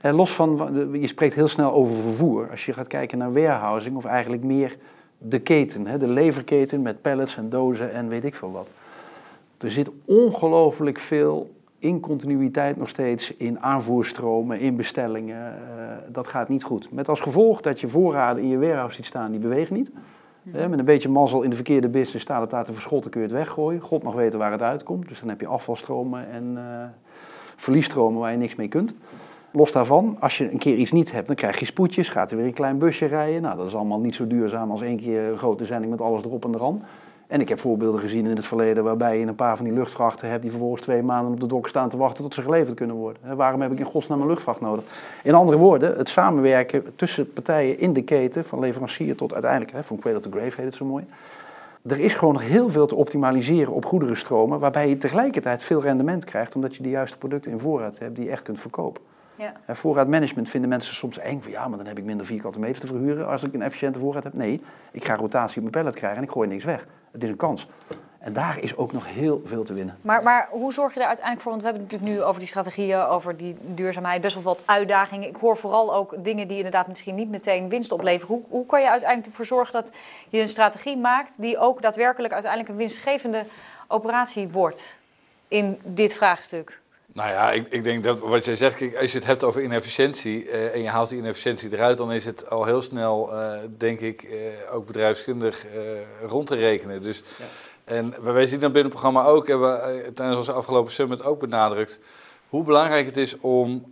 los 0.00 0.32
van, 0.32 0.70
je 0.92 1.06
spreekt 1.06 1.34
heel 1.34 1.48
snel 1.48 1.72
over 1.72 2.02
vervoer. 2.02 2.50
Als 2.50 2.66
je 2.66 2.72
gaat 2.72 2.86
kijken 2.86 3.18
naar 3.18 3.32
warehousing, 3.32 3.96
of 3.96 4.04
eigenlijk 4.04 4.42
meer 4.42 4.76
de 5.18 5.38
keten, 5.38 5.98
de 5.98 6.08
leverketen 6.08 6.82
met 6.82 7.02
pallets 7.02 7.36
en 7.36 7.48
dozen 7.48 7.92
en 7.92 8.08
weet 8.08 8.24
ik 8.24 8.34
veel 8.34 8.52
wat. 8.52 8.68
Er 9.58 9.70
zit 9.70 9.90
ongelooflijk 10.04 10.98
veel 10.98 11.50
incontinuïteit 11.78 12.76
nog 12.76 12.88
steeds 12.88 13.36
in 13.36 13.60
aanvoerstromen, 13.60 14.60
in 14.60 14.76
bestellingen. 14.76 15.54
Uh, 15.54 15.84
dat 16.12 16.26
gaat 16.26 16.48
niet 16.48 16.64
goed. 16.64 16.92
Met 16.92 17.08
als 17.08 17.20
gevolg 17.20 17.60
dat 17.60 17.80
je 17.80 17.88
voorraden 17.88 18.42
in 18.42 18.48
je 18.48 18.58
warehouse 18.58 18.96
ziet 18.96 19.06
staan, 19.06 19.30
die 19.30 19.40
bewegen 19.40 19.76
niet. 19.76 19.90
Mhm. 20.42 20.70
met 20.70 20.78
een 20.78 20.84
beetje 20.84 21.08
mazzel 21.08 21.42
in 21.42 21.50
de 21.50 21.56
verkeerde 21.56 21.88
business 21.88 22.24
staat 22.24 22.40
het 22.40 22.50
daar 22.50 22.64
te 22.64 22.72
verschotten, 22.72 23.10
kun 23.10 23.20
je 23.20 23.26
het 23.26 23.36
weggooien. 23.36 23.80
God 23.80 24.02
mag 24.02 24.14
weten 24.14 24.38
waar 24.38 24.52
het 24.52 24.62
uitkomt. 24.62 25.08
Dus 25.08 25.20
dan 25.20 25.28
heb 25.28 25.40
je 25.40 25.46
afvalstromen 25.46 26.30
en 26.30 26.52
uh, 26.54 26.62
verliesstromen 27.56 28.20
waar 28.20 28.30
je 28.30 28.36
niks 28.36 28.54
mee 28.54 28.68
kunt. 28.68 28.94
Los 29.50 29.72
daarvan, 29.72 30.16
als 30.20 30.38
je 30.38 30.50
een 30.50 30.58
keer 30.58 30.76
iets 30.76 30.92
niet 30.92 31.12
hebt, 31.12 31.26
dan 31.26 31.36
krijg 31.36 31.58
je 31.58 31.64
spoedjes, 31.64 32.08
gaat 32.08 32.30
er 32.30 32.36
weer 32.36 32.46
een 32.46 32.52
klein 32.52 32.78
busje 32.78 33.06
rijden. 33.06 33.42
Nou, 33.42 33.56
dat 33.56 33.66
is 33.66 33.74
allemaal 33.74 34.00
niet 34.00 34.14
zo 34.14 34.26
duurzaam 34.26 34.70
als 34.70 34.82
één 34.82 34.96
keer 34.96 35.22
een 35.22 35.38
grote 35.38 35.64
zending 35.64 35.90
met 35.90 36.00
alles 36.00 36.24
erop 36.24 36.44
en 36.44 36.54
eraan. 36.54 36.82
En 37.34 37.40
ik 37.40 37.48
heb 37.48 37.60
voorbeelden 37.60 38.00
gezien 38.00 38.26
in 38.26 38.36
het 38.36 38.46
verleden 38.46 38.84
waarbij 38.84 39.18
je 39.18 39.26
een 39.26 39.34
paar 39.34 39.56
van 39.56 39.64
die 39.64 39.74
luchtvrachten 39.74 40.28
hebt 40.28 40.42
die 40.42 40.50
vervolgens 40.50 40.82
twee 40.82 41.02
maanden 41.02 41.32
op 41.32 41.40
de 41.40 41.46
dok 41.46 41.68
staan 41.68 41.88
te 41.88 41.96
wachten 41.96 42.22
tot 42.22 42.34
ze 42.34 42.42
geleverd 42.42 42.74
kunnen 42.74 42.96
worden. 42.96 43.36
waarom 43.36 43.60
heb 43.60 43.72
ik 43.72 43.78
in 43.78 43.84
godsnaam 43.84 44.20
een 44.20 44.26
luchtvracht 44.26 44.60
nodig? 44.60 44.84
In 45.22 45.34
andere 45.34 45.58
woorden, 45.58 45.96
het 45.96 46.08
samenwerken 46.08 46.96
tussen 46.96 47.32
partijen 47.32 47.78
in 47.78 47.92
de 47.92 48.02
keten, 48.02 48.44
van 48.44 48.58
leverancier 48.58 49.16
tot 49.16 49.32
uiteindelijk, 49.32 49.72
hè, 49.72 49.84
van 49.84 49.98
cradle 49.98 50.20
to 50.20 50.30
grave 50.30 50.56
heet 50.56 50.64
het 50.64 50.74
zo 50.74 50.84
mooi. 50.84 51.04
Er 51.86 51.98
is 51.98 52.14
gewoon 52.14 52.34
nog 52.34 52.42
heel 52.42 52.70
veel 52.70 52.86
te 52.86 52.94
optimaliseren 52.94 53.72
op 53.72 53.84
goederenstromen, 53.84 54.58
waarbij 54.58 54.88
je 54.88 54.96
tegelijkertijd 54.96 55.62
veel 55.62 55.80
rendement 55.80 56.24
krijgt, 56.24 56.54
omdat 56.54 56.76
je 56.76 56.82
de 56.82 56.90
juiste 56.90 57.18
producten 57.18 57.52
in 57.52 57.58
voorraad 57.58 57.98
hebt 57.98 58.16
die 58.16 58.24
je 58.24 58.30
echt 58.30 58.42
kunt 58.42 58.60
verkopen. 58.60 59.02
Ja. 59.36 59.52
En 59.66 59.76
voorraadmanagement 59.76 60.48
vinden 60.48 60.70
mensen 60.70 60.94
soms 60.94 61.18
eng 61.18 61.40
van 61.40 61.52
ja, 61.52 61.68
maar 61.68 61.78
dan 61.78 61.86
heb 61.86 61.98
ik 61.98 62.04
minder 62.04 62.26
vierkante 62.26 62.60
meter 62.60 62.80
te 62.80 62.86
verhuren 62.86 63.26
als 63.26 63.42
ik 63.42 63.54
een 63.54 63.62
efficiënte 63.62 63.98
voorraad 63.98 64.24
heb. 64.24 64.34
Nee, 64.34 64.62
ik 64.92 65.04
ga 65.04 65.16
rotatie 65.16 65.56
op 65.56 65.62
mijn 65.62 65.84
pallet 65.84 65.94
krijgen 65.94 66.18
en 66.18 66.24
ik 66.24 66.30
gooi 66.30 66.48
niks 66.48 66.64
weg. 66.64 66.86
Het 67.14 67.22
is 67.22 67.28
een 67.28 67.36
kans. 67.36 67.66
En 68.18 68.32
daar 68.32 68.58
is 68.58 68.76
ook 68.76 68.92
nog 68.92 69.06
heel 69.06 69.42
veel 69.44 69.64
te 69.64 69.72
winnen. 69.72 69.98
Maar, 70.00 70.22
maar 70.22 70.48
hoe 70.50 70.72
zorg 70.72 70.92
je 70.92 70.98
daar 70.98 71.08
uiteindelijk 71.08 71.44
voor? 71.44 71.52
Want 71.52 71.64
we 71.64 71.70
hebben 71.70 71.88
het 71.88 71.92
natuurlijk 71.92 72.20
nu 72.20 72.26
over 72.26 72.40
die 72.40 72.48
strategieën, 72.48 73.00
over 73.00 73.36
die 73.36 73.56
duurzaamheid, 73.60 74.20
best 74.20 74.34
wel 74.34 74.42
wat 74.42 74.62
uitdagingen. 74.64 75.28
Ik 75.28 75.36
hoor 75.36 75.56
vooral 75.56 75.94
ook 75.94 76.24
dingen 76.24 76.48
die 76.48 76.56
inderdaad 76.56 76.88
misschien 76.88 77.14
niet 77.14 77.28
meteen 77.28 77.68
winst 77.68 77.92
opleveren. 77.92 78.34
Hoe, 78.34 78.44
hoe 78.48 78.66
kan 78.66 78.80
je 78.80 78.88
uiteindelijk 78.90 79.28
ervoor 79.28 79.44
zorgen 79.44 79.72
dat 79.72 79.90
je 80.28 80.40
een 80.40 80.48
strategie 80.48 80.96
maakt 80.96 81.34
die 81.38 81.58
ook 81.58 81.82
daadwerkelijk 81.82 82.32
uiteindelijk 82.32 82.72
een 82.72 82.78
winstgevende 82.78 83.44
operatie 83.88 84.48
wordt 84.48 84.96
in 85.48 85.78
dit 85.82 86.16
vraagstuk? 86.16 86.80
Nou 87.14 87.30
ja, 87.30 87.52
ik, 87.52 87.66
ik 87.68 87.84
denk 87.84 88.04
dat 88.04 88.20
wat 88.20 88.44
jij 88.44 88.54
zegt, 88.54 88.82
als 89.00 89.12
je 89.12 89.18
het 89.18 89.26
hebt 89.26 89.44
over 89.44 89.62
inefficiëntie 89.62 90.44
uh, 90.44 90.74
en 90.74 90.82
je 90.82 90.88
haalt 90.88 91.08
die 91.08 91.18
inefficiëntie 91.18 91.72
eruit, 91.72 91.98
dan 91.98 92.12
is 92.12 92.24
het 92.24 92.50
al 92.50 92.64
heel 92.64 92.82
snel, 92.82 93.30
uh, 93.32 93.52
denk 93.78 94.00
ik, 94.00 94.22
uh, 94.22 94.74
ook 94.74 94.86
bedrijfskundig 94.86 95.66
rond 96.26 96.46
te 96.46 96.54
rekenen. 96.54 97.02
Dus, 97.02 97.22
ja. 97.38 97.44
En 97.84 98.14
wij 98.20 98.46
zien 98.46 98.60
dan 98.60 98.72
binnen 98.72 98.92
het 98.92 99.00
programma 99.00 99.30
ook, 99.30 99.48
hebben 99.48 99.72
we 99.72 100.12
tijdens 100.14 100.38
onze 100.38 100.52
afgelopen 100.52 100.92
summit 100.92 101.24
ook 101.24 101.40
benadrukt, 101.40 102.00
hoe 102.48 102.64
belangrijk 102.64 103.06
het 103.06 103.16
is 103.16 103.38
om 103.40 103.84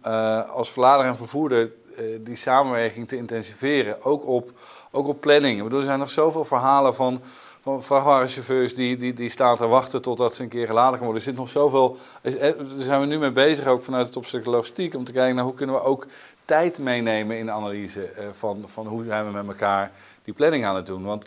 als 0.53 0.71
verlader 0.71 1.07
en 1.07 1.17
vervoerder 1.17 1.73
die 2.21 2.37
samenwerking 2.37 3.09
te 3.09 3.17
intensiveren. 3.17 4.03
Ook 4.03 4.27
op, 4.27 4.51
ook 4.91 5.07
op 5.07 5.21
planning. 5.21 5.57
Ik 5.57 5.63
bedoel, 5.63 5.79
er 5.79 5.85
zijn 5.85 5.99
nog 5.99 6.11
zoveel 6.11 6.45
verhalen 6.45 6.95
van 6.95 7.23
van 7.63 7.83
vrachtwagenchauffeurs 7.83 8.75
die, 8.75 8.97
die, 8.97 9.13
die 9.13 9.29
staan 9.29 9.57
te 9.57 9.67
wachten 9.67 10.03
totdat 10.03 10.35
ze 10.35 10.43
een 10.43 10.49
keer 10.49 10.67
geladen 10.67 10.99
kan 10.99 11.07
worden. 11.07 11.17
Er 11.17 11.29
zit 11.29 11.37
nog 11.37 11.49
zoveel. 11.49 11.97
Daar 12.23 12.55
zijn 12.77 13.01
we 13.01 13.07
nu 13.07 13.19
mee 13.19 13.31
bezig, 13.31 13.67
ook 13.67 13.85
vanuit 13.85 14.07
het 14.07 14.17
opzicht 14.17 14.47
logistiek, 14.47 14.95
om 14.95 15.05
te 15.05 15.13
kijken 15.13 15.35
naar 15.35 15.45
hoe 15.45 15.55
kunnen 15.55 15.75
we 15.75 15.83
ook 15.83 16.07
tijd 16.45 16.79
meenemen 16.79 17.39
in 17.39 17.47
de 17.47 17.53
analyse 17.53 18.13
uh, 18.19 18.25
van, 18.33 18.63
van 18.67 18.87
hoe 18.87 19.05
zijn 19.05 19.27
we 19.27 19.33
met 19.33 19.47
elkaar 19.47 19.91
die 20.25 20.35
planning 20.35 20.65
aan 20.65 20.77
het 20.77 20.87
doen. 20.87 21.05
Want 21.05 21.27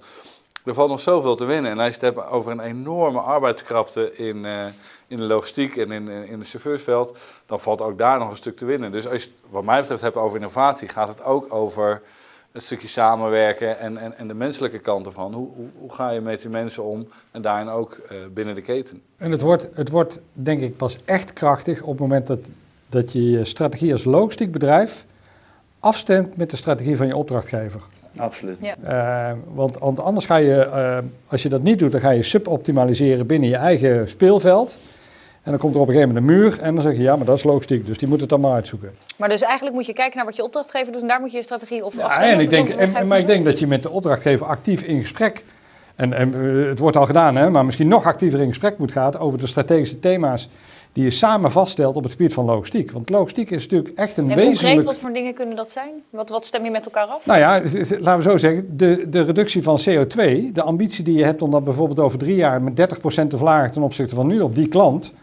er 0.63 0.73
valt 0.73 0.89
nog 0.89 0.99
zoveel 0.99 1.35
te 1.35 1.45
winnen. 1.45 1.71
En 1.71 1.79
als 1.79 1.95
je 1.95 2.29
over 2.29 2.51
een 2.51 2.59
enorme 2.59 3.19
arbeidskrapte 3.19 4.15
in, 4.15 4.37
uh, 4.45 4.65
in 5.07 5.17
de 5.17 5.23
logistiek 5.23 5.77
en 5.77 5.91
in, 5.91 6.07
in 6.07 6.39
het 6.39 6.49
chauffeursveld, 6.49 7.17
dan 7.45 7.59
valt 7.59 7.81
ook 7.81 7.97
daar 7.97 8.19
nog 8.19 8.29
een 8.29 8.35
stuk 8.35 8.57
te 8.57 8.65
winnen. 8.65 8.91
Dus 8.91 9.07
als 9.07 9.23
je 9.23 9.29
wat 9.49 9.63
mij 9.63 9.79
betreft 9.79 10.01
hebt 10.01 10.15
over 10.15 10.37
innovatie, 10.37 10.87
gaat 10.87 11.07
het 11.07 11.23
ook 11.23 11.53
over 11.53 12.01
het 12.55 12.63
stukje 12.63 12.87
samenwerken 12.87 13.79
en, 13.79 13.97
en, 13.97 14.17
en 14.17 14.27
de 14.27 14.33
menselijke 14.33 14.79
kant 14.79 15.05
ervan. 15.05 15.33
Hoe, 15.33 15.47
hoe, 15.55 15.67
hoe, 15.79 15.93
ga 15.93 16.09
je 16.09 16.21
met 16.21 16.41
die 16.41 16.49
mensen 16.49 16.83
om 16.83 17.07
en 17.31 17.41
daarin 17.41 17.69
ook 17.69 18.01
uh, 18.11 18.17
binnen 18.33 18.55
de 18.55 18.61
keten? 18.61 19.01
En 19.17 19.31
het 19.31 19.41
wordt, 19.41 19.69
het 19.73 19.89
wordt 19.89 20.19
denk 20.33 20.61
ik 20.61 20.77
pas 20.77 20.97
echt 21.05 21.33
krachtig 21.33 21.81
op 21.81 21.89
het 21.89 21.99
moment 21.99 22.27
dat, 22.27 22.39
dat 22.89 23.11
je 23.11 23.29
je 23.29 23.45
strategie 23.45 23.91
als 23.91 24.03
logistiek 24.03 24.51
bedrijf 24.51 25.05
afstemt 25.79 26.37
met 26.37 26.49
de 26.49 26.57
strategie 26.57 26.97
van 26.97 27.07
je 27.07 27.15
opdrachtgever. 27.15 27.81
Absoluut. 28.17 28.57
Ja. 28.61 28.75
Uh, 29.31 29.37
want, 29.53 29.77
want, 29.77 29.99
anders 29.99 30.25
ga 30.25 30.35
je, 30.35 30.65
uh, 30.65 30.97
als 31.27 31.43
je 31.43 31.49
dat 31.49 31.61
niet 31.61 31.79
doet, 31.79 31.91
dan 31.91 32.01
ga 32.01 32.09
je 32.09 32.23
suboptimaliseren 32.23 33.27
binnen 33.27 33.49
je 33.49 33.55
eigen 33.55 34.09
speelveld. 34.09 34.77
En 35.45 35.51
dan 35.51 35.59
komt 35.59 35.75
er 35.75 35.81
op 35.81 35.87
een 35.87 35.93
gegeven 35.93 36.15
moment 36.15 36.31
een 36.31 36.37
muur 36.37 36.59
en 36.59 36.73
dan 36.73 36.83
zeg 36.83 36.93
je 36.95 37.01
ja, 37.01 37.15
maar 37.15 37.25
dat 37.25 37.37
is 37.37 37.43
logistiek, 37.43 37.85
dus 37.85 37.97
die 37.97 38.07
moet 38.07 38.19
het 38.19 38.29
dan 38.29 38.39
maar 38.39 38.51
uitzoeken. 38.51 38.95
Maar 39.17 39.29
dus 39.29 39.41
eigenlijk 39.41 39.75
moet 39.75 39.85
je 39.85 39.93
kijken 39.93 40.17
naar 40.17 40.25
wat 40.25 40.35
je 40.35 40.43
opdrachtgever 40.43 40.93
doet 40.93 41.01
en 41.01 41.07
daar 41.07 41.19
moet 41.19 41.31
je 41.31 41.37
je 41.37 41.43
strategie 41.43 41.85
op 41.85 41.93
ja, 41.93 42.03
afstemmen. 42.03 42.33
En 42.33 42.39
ik 42.39 42.49
denk, 42.49 42.69
en, 42.69 43.07
maar 43.07 43.19
ik 43.19 43.27
denk 43.27 43.45
dat 43.45 43.59
je 43.59 43.67
met 43.67 43.83
de 43.83 43.89
opdrachtgever 43.89 44.45
actief 44.45 44.81
in 44.81 45.01
gesprek, 45.01 45.43
en, 45.95 46.13
en 46.13 46.33
eh, 46.33 46.67
het 46.69 46.79
wordt 46.79 46.97
al 46.97 47.05
gedaan, 47.05 47.35
hè, 47.35 47.49
maar 47.49 47.65
misschien 47.65 47.87
nog 47.87 48.05
actiever 48.05 48.39
in 48.39 48.47
gesprek 48.47 48.77
moet 48.77 48.91
gaan 48.91 49.17
over 49.17 49.39
de 49.39 49.47
strategische 49.47 49.99
thema's 49.99 50.49
die 50.91 51.03
je 51.03 51.09
samen 51.09 51.51
vaststelt 51.51 51.95
op 51.95 52.03
het 52.03 52.11
gebied 52.11 52.33
van 52.33 52.45
logistiek. 52.45 52.91
Want 52.91 53.09
logistiek 53.09 53.49
is 53.49 53.61
natuurlijk 53.61 53.97
echt 53.97 54.17
een 54.17 54.29
en 54.29 54.35
wezenlijk... 54.35 54.83
wat 54.83 54.99
voor 54.99 55.13
dingen 55.13 55.33
kunnen 55.33 55.55
dat 55.55 55.71
zijn? 55.71 55.91
Wat, 56.09 56.29
wat 56.29 56.45
stem 56.45 56.63
je 56.63 56.71
met 56.71 56.85
elkaar 56.85 57.05
af? 57.05 57.25
Nou 57.25 57.39
ja, 57.39 57.61
laten 57.99 58.17
we 58.17 58.21
zo 58.21 58.37
zeggen, 58.37 58.77
de, 58.77 59.09
de 59.09 59.21
reductie 59.21 59.63
van 59.63 59.79
CO2, 59.89 60.51
de 60.53 60.61
ambitie 60.61 61.03
die 61.03 61.17
je 61.17 61.23
hebt 61.23 61.41
om 61.41 61.51
dat 61.51 61.63
bijvoorbeeld 61.63 61.99
over 61.99 62.19
drie 62.19 62.35
jaar 62.35 62.61
met 62.61 62.79
30% 62.79 63.27
te 63.27 63.37
verlagen 63.37 63.71
ten 63.71 63.81
opzichte 63.81 64.15
van 64.15 64.27
nu 64.27 64.41
op 64.41 64.55
die 64.55 64.67
klant 64.67 65.13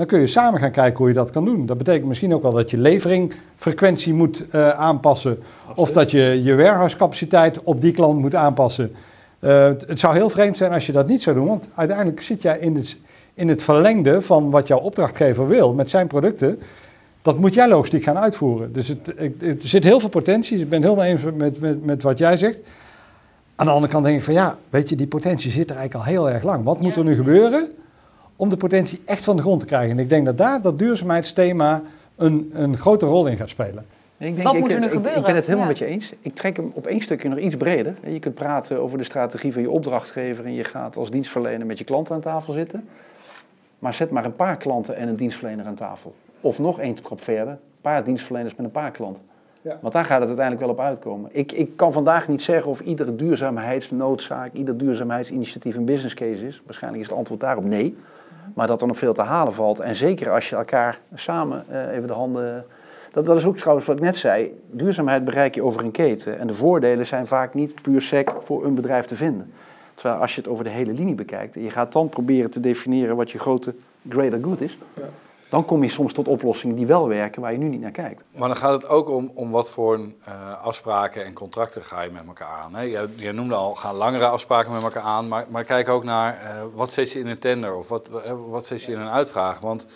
dan 0.00 0.08
kun 0.08 0.20
je 0.20 0.26
samen 0.26 0.60
gaan 0.60 0.70
kijken 0.70 0.98
hoe 0.98 1.08
je 1.08 1.14
dat 1.14 1.30
kan 1.30 1.44
doen. 1.44 1.66
Dat 1.66 1.78
betekent 1.78 2.06
misschien 2.06 2.34
ook 2.34 2.42
wel 2.42 2.52
dat 2.52 2.70
je 2.70 2.78
leveringfrequentie 2.78 4.14
moet 4.14 4.44
uh, 4.52 4.68
aanpassen. 4.68 5.38
Of 5.74 5.92
dat 5.92 6.10
je 6.10 6.40
je 6.42 6.54
warehouse 6.54 6.96
capaciteit 6.96 7.62
op 7.62 7.80
die 7.80 7.92
klant 7.92 8.18
moet 8.18 8.34
aanpassen. 8.34 8.92
Uh, 9.40 9.64
het, 9.64 9.84
het, 9.86 10.00
zou 10.00 10.14
heel 10.14 10.30
vreemd 10.30 10.56
zijn 10.56 10.72
als 10.72 10.86
je 10.86 10.92
dat 10.92 11.08
niet 11.08 11.22
zou 11.22 11.36
doen. 11.36 11.46
Want 11.46 11.68
uiteindelijk 11.74 12.20
zit 12.20 12.42
jij 12.42 12.58
in 12.58 12.74
het, 12.74 12.98
in 13.34 13.48
het 13.48 13.64
verlengde 13.64 14.22
van 14.22 14.50
wat 14.50 14.66
jouw 14.66 14.78
opdrachtgever 14.78 15.48
wil 15.48 15.72
met 15.72 15.90
zijn 15.90 16.06
producten. 16.06 16.58
Dat 17.22 17.38
moet 17.38 17.54
jij 17.54 17.68
logistiek 17.68 18.02
gaan 18.02 18.18
uitvoeren. 18.18 18.72
Dus 18.72 18.88
het, 18.88 19.14
er 19.40 19.56
zit 19.58 19.84
heel 19.84 20.00
veel 20.00 20.08
potentie. 20.08 20.58
Ik 20.58 20.68
ben 20.68 20.82
het 20.82 20.90
helemaal 20.90 21.10
eens 21.10 21.22
met, 21.34 21.60
met, 21.60 21.84
met 21.84 22.02
wat 22.02 22.18
jij 22.18 22.36
zegt. 22.36 22.58
Aan 23.56 23.66
de 23.66 23.72
andere 23.72 23.92
kant 23.92 24.04
denk 24.04 24.18
ik 24.18 24.24
van 24.24 24.34
ja, 24.34 24.58
weet 24.70 24.88
je, 24.88 24.96
die 24.96 25.06
potentie 25.06 25.50
zit 25.50 25.70
er 25.70 25.76
eigenlijk 25.76 26.06
al 26.06 26.12
heel 26.12 26.30
erg 26.30 26.42
lang. 26.42 26.64
Wat 26.64 26.80
moet 26.80 26.96
er 26.96 27.04
nu 27.04 27.14
gebeuren 27.14 27.70
om 28.40 28.48
de 28.48 28.56
potentie 28.56 29.00
echt 29.04 29.24
van 29.24 29.36
de 29.36 29.42
grond 29.42 29.60
te 29.60 29.66
krijgen. 29.66 29.90
En 29.90 29.98
ik 29.98 30.08
denk 30.08 30.26
dat 30.26 30.38
daar 30.38 30.62
dat 30.62 30.78
duurzaamheidsthema 30.78 31.82
een, 32.16 32.50
een 32.52 32.76
grote 32.76 33.06
rol 33.06 33.26
in 33.26 33.36
gaat 33.36 33.48
spelen. 33.48 33.86
Ik 34.16 34.34
denk, 34.34 34.42
Wat 34.42 34.58
moet 34.58 34.72
er 34.72 34.80
nu 34.80 34.88
gebeuren? 34.88 35.20
Ik 35.20 35.26
ben 35.26 35.34
het 35.34 35.46
helemaal 35.46 35.66
met 35.66 35.78
je 35.78 35.84
eens. 35.84 36.12
Ik 36.20 36.34
trek 36.34 36.56
hem 36.56 36.70
op 36.74 36.86
één 36.86 37.00
stukje 37.00 37.28
nog 37.28 37.38
iets 37.38 37.56
breder. 37.56 37.94
Je 38.06 38.18
kunt 38.18 38.34
praten 38.34 38.80
over 38.80 38.98
de 38.98 39.04
strategie 39.04 39.52
van 39.52 39.62
je 39.62 39.70
opdrachtgever 39.70 40.44
en 40.44 40.54
je 40.54 40.64
gaat 40.64 40.96
als 40.96 41.10
dienstverlener 41.10 41.66
met 41.66 41.78
je 41.78 41.84
klanten 41.84 42.14
aan 42.14 42.20
tafel 42.20 42.52
zitten. 42.52 42.88
Maar 43.78 43.94
zet 43.94 44.10
maar 44.10 44.24
een 44.24 44.36
paar 44.36 44.56
klanten 44.56 44.96
en 44.96 45.08
een 45.08 45.16
dienstverlener 45.16 45.66
aan 45.66 45.74
tafel. 45.74 46.14
Of 46.40 46.58
nog 46.58 46.80
één 46.80 46.94
trap 46.94 47.22
verder, 47.22 47.52
een 47.52 47.58
paar 47.80 48.04
dienstverleners 48.04 48.54
met 48.54 48.66
een 48.66 48.72
paar 48.72 48.90
klanten. 48.90 49.22
Ja. 49.62 49.78
Want 49.80 49.92
daar 49.92 50.04
gaat 50.04 50.18
het 50.18 50.28
uiteindelijk 50.28 50.66
wel 50.66 50.74
op 50.74 50.80
uitkomen. 50.80 51.30
Ik, 51.32 51.52
ik 51.52 51.76
kan 51.76 51.92
vandaag 51.92 52.28
niet 52.28 52.42
zeggen 52.42 52.70
of 52.70 52.80
iedere 52.80 53.16
duurzaamheidsnoodzaak, 53.16 54.52
ieder 54.52 54.78
duurzaamheidsinitiatief 54.78 55.76
een 55.76 55.84
business 55.84 56.14
case 56.14 56.46
is. 56.46 56.62
Waarschijnlijk 56.64 57.02
is 57.02 57.08
het 57.08 57.18
antwoord 57.18 57.40
daarop 57.40 57.64
nee. 57.64 57.96
Maar 58.54 58.66
dat 58.66 58.80
er 58.80 58.86
nog 58.86 58.98
veel 58.98 59.12
te 59.12 59.22
halen 59.22 59.52
valt. 59.52 59.80
En 59.80 59.96
zeker 59.96 60.30
als 60.30 60.48
je 60.48 60.56
elkaar 60.56 61.00
samen 61.14 61.64
uh, 61.70 61.96
even 61.96 62.06
de 62.06 62.12
handen. 62.12 62.64
Dat, 63.12 63.26
dat 63.26 63.36
is 63.36 63.44
ook 63.44 63.56
trouwens 63.56 63.86
wat 63.86 63.96
ik 63.96 64.02
net 64.02 64.16
zei. 64.16 64.60
Duurzaamheid 64.70 65.24
bereik 65.24 65.54
je 65.54 65.62
over 65.62 65.84
een 65.84 65.90
keten. 65.90 66.38
En 66.38 66.46
de 66.46 66.54
voordelen 66.54 67.06
zijn 67.06 67.26
vaak 67.26 67.54
niet 67.54 67.82
puur 67.82 68.02
sec 68.02 68.32
voor 68.40 68.64
een 68.64 68.74
bedrijf 68.74 69.06
te 69.06 69.16
vinden. 69.16 69.52
Terwijl 69.94 70.20
als 70.20 70.34
je 70.34 70.40
het 70.40 70.50
over 70.50 70.64
de 70.64 70.70
hele 70.70 70.92
linie 70.92 71.14
bekijkt. 71.14 71.56
en 71.56 71.62
je 71.62 71.70
gaat 71.70 71.92
dan 71.92 72.08
proberen 72.08 72.50
te 72.50 72.60
definiëren 72.60 73.16
wat 73.16 73.30
je 73.30 73.38
grote 73.38 73.74
greater 74.08 74.42
good 74.42 74.60
is. 74.60 74.78
Ja. 74.94 75.02
Dan 75.50 75.64
kom 75.64 75.82
je 75.82 75.88
soms 75.88 76.12
tot 76.12 76.28
oplossingen 76.28 76.76
die 76.76 76.86
wel 76.86 77.08
werken 77.08 77.42
waar 77.42 77.52
je 77.52 77.58
nu 77.58 77.68
niet 77.68 77.80
naar 77.80 77.90
kijkt. 77.90 78.24
Maar 78.36 78.48
dan 78.48 78.56
gaat 78.56 78.72
het 78.72 78.88
ook 78.88 79.08
om, 79.08 79.30
om 79.34 79.50
wat 79.50 79.70
voor 79.70 79.98
uh, 79.98 80.62
afspraken 80.62 81.24
en 81.24 81.32
contracten 81.32 81.82
ga 81.82 82.02
je 82.02 82.10
met 82.10 82.26
elkaar 82.26 82.58
aan. 82.58 82.74
Hè? 82.74 82.82
Je, 83.16 83.32
noemde 83.32 83.54
al, 83.54 83.74
ga 83.74 83.94
langere 83.94 84.26
afspraken 84.26 84.72
met 84.72 84.82
elkaar 84.82 85.02
aan, 85.02 85.28
maar, 85.28 85.46
maar 85.48 85.64
kijk 85.64 85.88
ook 85.88 86.04
naar 86.04 86.42
uh, 86.42 86.62
wat 86.74 86.92
zet 86.92 87.12
je 87.12 87.18
in 87.18 87.26
een 87.26 87.38
tender 87.38 87.74
of 87.74 87.88
wat, 87.88 88.10
wat 88.48 88.66
zet 88.66 88.82
je 88.82 88.92
in 88.92 89.00
een 89.00 89.10
uitvraag. 89.10 89.60
Want 89.60 89.86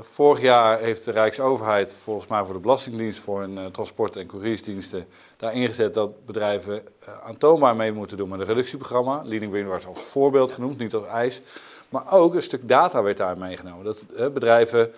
vorig 0.00 0.40
jaar 0.40 0.78
heeft 0.78 1.04
de 1.04 1.10
Rijksoverheid 1.10 1.94
volgens 1.94 2.26
mij 2.26 2.44
voor 2.44 2.54
de 2.54 2.60
Belastingdienst 2.60 3.20
voor 3.20 3.42
een 3.42 3.70
transport- 3.72 4.16
en 4.16 4.26
couriersdiensten 4.26 5.06
daar 5.36 5.54
ingezet 5.54 5.94
dat 5.94 6.26
bedrijven 6.26 6.82
aantoonbaar 7.24 7.76
mee 7.76 7.92
moeten 7.92 8.16
doen 8.16 8.28
met 8.28 8.40
een 8.40 8.46
reductieprogramma. 8.46 9.22
Leading 9.24 9.52
Green 9.52 9.70
als 9.70 9.86
voorbeeld 9.92 10.52
genoemd, 10.52 10.78
niet 10.78 10.94
als 10.94 11.06
eis. 11.06 11.42
Maar 11.90 12.12
ook 12.12 12.34
een 12.34 12.42
stuk 12.42 12.68
data 12.68 13.02
werd 13.02 13.16
daar 13.16 13.38
meegenomen. 13.38 13.84
Dat 13.84 14.04
bedrijven 14.32 14.90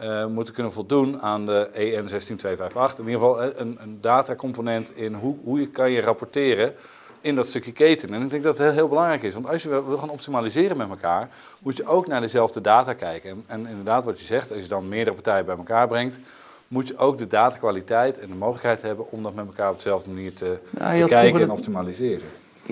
uh, 0.00 0.26
moeten 0.26 0.54
kunnen 0.54 0.72
voldoen 0.72 1.20
aan 1.20 1.46
de 1.46 1.68
EN 1.72 2.08
16258. 2.08 2.98
In 2.98 3.10
ieder 3.10 3.20
geval 3.20 3.42
een, 3.42 3.78
een 3.80 3.98
datacomponent 4.00 4.96
in 4.96 5.14
hoe, 5.14 5.36
hoe 5.44 5.60
je 5.60 5.68
kan 5.68 5.90
je 5.90 6.00
rapporteren 6.00 6.74
in 7.20 7.34
dat 7.34 7.46
stukje 7.46 7.72
keten. 7.72 8.14
En 8.14 8.22
ik 8.22 8.30
denk 8.30 8.42
dat 8.42 8.58
het 8.58 8.66
heel, 8.66 8.74
heel 8.74 8.88
belangrijk 8.88 9.22
is. 9.22 9.34
Want 9.34 9.46
als 9.46 9.62
je 9.62 9.68
wil 9.68 9.98
gaan 9.98 10.10
optimaliseren 10.10 10.76
met 10.76 10.88
elkaar, 10.88 11.28
moet 11.58 11.76
je 11.76 11.86
ook 11.86 12.06
naar 12.06 12.20
dezelfde 12.20 12.60
data 12.60 12.92
kijken. 12.92 13.30
En, 13.30 13.44
en 13.46 13.66
inderdaad, 13.66 14.04
wat 14.04 14.20
je 14.20 14.26
zegt, 14.26 14.52
als 14.52 14.62
je 14.62 14.68
dan 14.68 14.88
meerdere 14.88 15.14
partijen 15.16 15.44
bij 15.44 15.56
elkaar 15.56 15.88
brengt, 15.88 16.18
moet 16.68 16.88
je 16.88 16.96
ook 16.96 17.18
de 17.18 17.26
datakwaliteit 17.26 18.18
en 18.18 18.28
de 18.28 18.34
mogelijkheid 18.34 18.82
hebben 18.82 19.10
om 19.10 19.22
dat 19.22 19.34
met 19.34 19.46
elkaar 19.46 19.70
op 19.70 19.76
dezelfde 19.76 20.10
manier 20.10 20.34
te 20.34 20.58
nou, 20.70 21.06
kijken 21.06 21.40
en 21.40 21.50
optimaliseren 21.50 22.28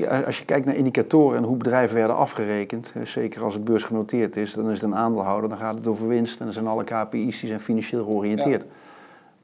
als 0.06 0.38
je 0.38 0.44
kijkt 0.44 0.66
naar 0.66 0.74
indicatoren 0.74 1.36
en 1.36 1.44
hoe 1.44 1.56
bedrijven 1.56 1.96
werden 1.96 2.16
afgerekend, 2.16 2.92
zeker 3.04 3.42
als 3.42 3.54
het 3.54 3.64
beursgenoteerd 3.64 4.36
is, 4.36 4.52
dan 4.52 4.70
is 4.70 4.80
het 4.80 4.90
een 4.90 4.96
aandeelhouder, 4.96 5.48
dan 5.48 5.58
gaat 5.58 5.74
het 5.74 5.86
over 5.86 6.08
winst 6.08 6.38
en 6.38 6.44
dan 6.44 6.54
zijn 6.54 6.66
alle 6.66 6.84
KPI's 6.84 7.40
die 7.40 7.48
zijn 7.48 7.60
financieel 7.60 8.04
georiënteerd. 8.04 8.64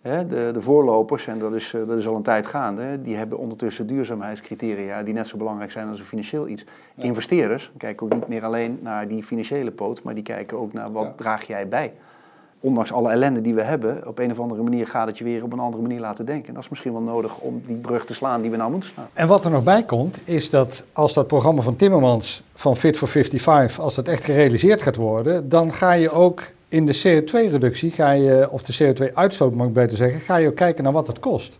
De, 0.02 0.50
de, 0.52 0.60
voorlopers, 0.60 1.26
en 1.26 1.38
dat 1.38 1.54
is, 1.54 1.74
eh, 1.74 1.86
dat 1.86 1.98
is 1.98 2.06
al 2.06 2.16
een 2.16 2.22
tijd 2.22 2.46
gaande, 2.46 3.02
die 3.02 3.16
hebben 3.16 3.38
ondertussen 3.38 3.86
duurzaamheidscriteria 3.86 5.02
die 5.02 5.14
net 5.14 5.28
zo 5.28 5.36
belangrijk 5.36 5.70
zijn 5.70 5.88
als 5.88 5.98
een 5.98 6.04
financieel 6.04 6.48
iets. 6.48 6.64
Investeerders 6.96 7.72
kijken 7.76 8.06
ook 8.06 8.14
niet 8.14 8.28
meer 8.28 8.44
alleen 8.44 8.78
naar 8.82 9.08
die 9.08 9.22
financiële 9.22 9.70
poot, 9.70 10.02
maar 10.02 10.14
die 10.14 10.22
kijken 10.22 10.58
ook 10.58 10.72
naar 10.72 10.92
wat 10.92 11.18
draag 11.18 11.46
jij 11.46 11.68
bij 11.68 11.92
ondanks 12.64 12.92
alle 12.92 13.10
ellende 13.10 13.40
die 13.40 13.54
we 13.54 13.62
hebben, 13.62 14.06
op 14.06 14.18
een 14.18 14.30
of 14.30 14.40
andere 14.40 14.62
manier 14.62 14.86
gaat 14.86 15.06
het 15.06 15.18
je 15.18 15.24
weer 15.24 15.42
op 15.42 15.52
een 15.52 15.58
andere 15.58 15.82
manier 15.82 16.00
laten 16.00 16.26
denken. 16.26 16.48
En 16.48 16.54
dat 16.54 16.62
is 16.62 16.68
misschien 16.68 16.92
wel 16.92 17.02
nodig 17.02 17.38
om 17.38 17.62
die 17.66 17.76
brug 17.76 18.06
te 18.06 18.14
slaan 18.14 18.40
die 18.40 18.50
we 18.50 18.56
nou 18.56 18.70
moeten 18.70 18.90
slaan. 18.90 19.08
En 19.12 19.26
wat 19.26 19.44
er 19.44 19.50
nog 19.50 19.62
bij 19.62 19.82
komt, 19.82 20.20
is 20.24 20.50
dat 20.50 20.84
als 20.92 21.12
dat 21.12 21.26
programma 21.26 21.62
van 21.62 21.76
Timmermans 21.76 22.42
van 22.54 22.76
Fit 22.76 22.96
for 22.96 23.08
55, 23.08 23.80
als 23.80 23.94
dat 23.94 24.08
echt 24.08 24.24
gerealiseerd 24.24 24.82
gaat 24.82 24.96
worden, 24.96 25.48
dan 25.48 25.72
ga 25.72 25.92
je 25.92 26.10
ook 26.10 26.42
in 26.68 26.86
de 26.86 27.00
CO2-reductie, 27.02 27.90
ga 27.90 28.10
je, 28.10 28.48
of 28.50 28.62
de 28.62 28.94
CO2-uitstoot 28.94 29.54
mag 29.54 29.66
ik 29.66 29.72
beter 29.72 29.96
zeggen, 29.96 30.20
ga 30.20 30.36
je 30.36 30.48
ook 30.48 30.56
kijken 30.56 30.84
naar 30.84 30.92
wat 30.92 31.06
het 31.06 31.18
kost. 31.18 31.58